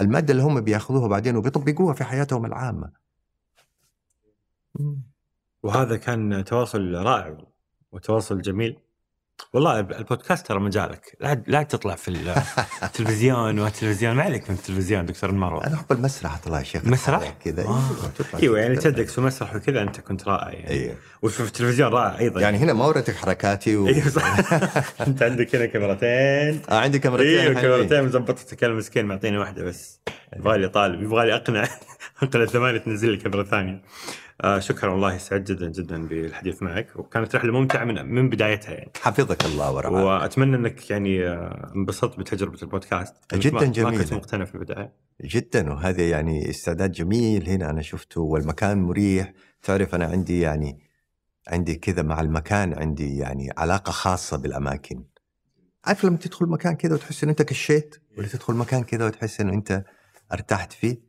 المادة 0.00 0.32
اللي 0.32 0.42
هم 0.42 0.60
بيأخذوها 0.60 1.08
بعدين 1.08 1.36
وبيطبقوها 1.36 1.94
في 1.94 2.04
حياتهم 2.04 2.46
العامة. 2.46 2.90
وهذا 5.62 5.96
كان 5.96 6.44
تواصل 6.44 6.94
رائع 6.94 7.38
وتواصل 7.92 8.42
جميل. 8.42 8.78
والله 9.52 9.80
البودكاست 9.80 10.46
ترى 10.46 10.60
مجالك. 10.60 11.16
لا 11.20 11.42
لا 11.46 11.62
تطلع 11.62 11.94
في 11.94 12.34
التلفزيون 12.82 13.58
والتلفزيون 13.60 14.14
ما 14.14 14.22
عليك 14.22 14.50
من 14.50 14.56
التلفزيون 14.56 15.06
دكتور 15.06 15.30
المروه 15.30 15.66
أنا 15.66 15.74
احب 15.74 15.92
المسرح 15.92 16.34
اطلع 16.34 16.58
يا 16.58 16.64
شيخ. 16.64 16.84
مسرح؟ 16.84 17.34
كذا. 17.44 17.64
آه. 17.64 17.80
أيوه 18.42 18.58
يعني 18.58 18.76
تدكس 18.76 19.14
في 19.14 19.20
مسرح 19.20 19.54
وكذا 19.54 19.82
أنت 19.82 20.00
كنت 20.00 20.28
رائع 20.28 20.50
يعني. 20.52 20.70
أيوه. 20.70 20.94
وفي 21.22 21.40
التلفزيون 21.40 21.92
رائع 21.92 22.18
أيضا. 22.18 22.40
يعني 22.40 22.58
هنا 22.58 22.72
ما 22.72 22.86
وريتك 22.86 23.16
حركاتي 23.16 23.76
و... 23.76 23.88
أيوه 23.88 24.08
صح. 24.08 24.36
أنت 25.06 25.22
عندك 25.22 25.56
هنا 25.56 25.66
كاميرتين. 25.66 26.62
آه 26.70 26.78
عندي 26.78 26.98
كاميرتين 26.98 27.38
أيوه 27.38 27.60
كاميرتين 27.60 28.04
مظبطتك 28.04 28.64
أنا 28.64 28.74
مسكين 28.74 29.06
معطيني 29.06 29.38
واحدة 29.38 29.64
بس. 29.64 30.00
يبغى 30.36 30.58
لي 30.58 30.68
طالب 30.68 31.02
يبغى 31.02 31.26
لي 31.26 31.34
أقنع. 31.34 31.68
أقنع 32.22 32.44
ثمانيه 32.44 32.78
تنزل 32.78 33.10
لي 33.10 33.16
كاميرا 33.16 33.42
ثانية. 33.42 33.82
آه 34.40 34.58
شكرا 34.58 34.90
والله 34.90 35.18
سعيد 35.18 35.44
جدا 35.44 35.70
جدا 35.70 36.06
بالحديث 36.08 36.62
معك. 36.62 36.96
وكانت 36.96 37.36
رحلة 37.36 37.52
ممتعة 37.52 37.84
من 37.84 38.06
من 38.06 38.28
بدايتها 38.28 38.72
يعني. 38.74 38.90
حفظك 39.00 39.44
الله 39.44 39.72
ورعاك. 39.72 39.92
وأتمنى 40.22 40.56
إنك 40.56 40.90
يعني 40.90 41.28
آه، 41.28 41.72
انبسطت 41.76 42.18
بتجربة 42.18 42.58
البودكاست. 42.62 43.14
جداً 43.34 43.82
ما- 43.82 43.90
ما. 43.90 43.98
كنت 43.98 44.12
مقتنع 44.12 44.44
في 44.44 44.54
البداية. 44.54 44.92
جدا. 45.24 45.72
وهذا 45.72 46.08
يعني 46.08 46.50
استعداد 46.50 46.92
جميل. 46.92 47.48
هنا 47.48 47.70
أنا 47.70 47.82
شفته 47.82 48.20
والمكان 48.20 48.82
مريح. 48.82 49.32
تعرف 49.62 49.94
أنا 49.94 50.04
عندي 50.06 50.40
يعني 50.40 50.80
عندي 51.48 51.74
كذا 51.74 52.02
مع 52.02 52.20
المكان 52.20 52.74
عندي 52.74 53.16
يعني 53.18 53.48
علاقة 53.58 53.90
خاصة 53.90 54.36
بالأماكن. 54.36 55.04
عارف 55.84 56.04
لما 56.04 56.16
تدخل 56.16 56.46
مكان 56.46 56.74
كذا 56.76 56.94
وتحس 56.94 57.22
إن 57.24 57.28
أنت 57.28 57.42
كشيت؟ 57.42 57.96
ولا 58.18 58.28
تدخل 58.28 58.54
مكان 58.54 58.82
كذا 58.82 59.06
وتحس 59.06 59.40
انه 59.40 59.52
أنت 59.52 59.84
ارتحت 60.32 60.72
فيه؟ 60.72 61.02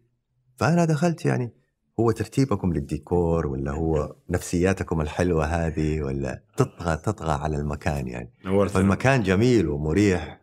فأنا 0.58 0.86
دخلت 0.86 1.26
يعني 1.26 1.54
هو 2.00 2.12
ترتيبكم 2.12 2.74
للديكور 2.74 3.48
ولا 3.48 3.72
هو 3.72 4.16
نفسياتكم 4.30 5.02
الحلوة 5.02 5.46
هذه 5.46 6.02
ولا 6.02 6.44
تطغى 6.58 6.98
تطغى 6.98 7.32
على 7.32 7.58
المكان 7.58 8.08
يعني؟ 8.08 8.32
نورتنا. 8.46 8.74
فالمكان 8.74 9.24
جميل 9.24 9.68
ومريح. 9.70 10.42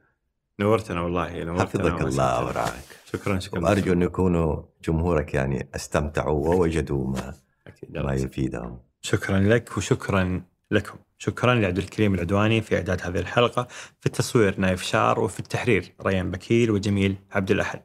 نورتنا 0.61 1.01
والله 1.01 1.45
نورتنا 1.45 1.65
حفظك 1.65 2.01
الله 2.01 2.47
ورعاك. 2.47 2.85
شكرا 3.13 3.39
شكرا. 3.39 3.61
وأرجو 3.61 3.93
أن 3.93 4.03
يكونوا 4.03 4.63
جمهورك 4.85 5.35
يعني 5.35 5.69
استمتعوا 5.75 6.49
ووجدوا 6.49 7.07
ما 7.07 7.35
أكيد. 7.67 7.99
ما 7.99 8.15
يفيدهم. 8.15 8.79
شكرا 9.01 9.41
لك 9.41 9.77
وشكرا 9.77 10.43
لكم. 10.71 10.99
شكرا 11.19 11.55
لعبد 11.55 11.79
الكريم 11.79 12.15
العدواني 12.15 12.61
في 12.61 12.77
إعداد 12.77 13.01
هذه 13.03 13.19
الحلقة 13.19 13.67
في 14.01 14.07
التصوير 14.07 14.61
نايف 14.61 14.83
شار 14.83 15.21
وفي 15.21 15.41
التحرير 15.41 15.95
ريان 16.07 16.31
بكيل 16.31 16.71
وجميل 16.71 17.17
عبد 17.33 17.51
الأحد. 17.51 17.81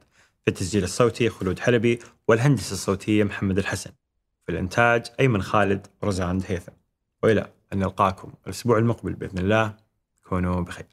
في 0.45 0.51
التسجيل 0.51 0.83
الصوتي 0.83 1.29
خلود 1.29 1.59
حلبي 1.59 1.99
والهندسة 2.27 2.73
الصوتية 2.73 3.23
محمد 3.23 3.57
الحسن. 3.57 3.91
في 4.45 4.51
الإنتاج 4.51 5.05
أيمن 5.19 5.41
خالد 5.41 5.87
ورزان 6.01 6.41
هيثم. 6.47 6.71
وإلى 7.23 7.53
أن 7.73 7.79
نلقاكم 7.79 8.33
الأسبوع 8.45 8.77
المقبل 8.77 9.13
بإذن 9.13 9.37
الله. 9.37 9.75
كونوا 10.23 10.61
بخير. 10.61 10.85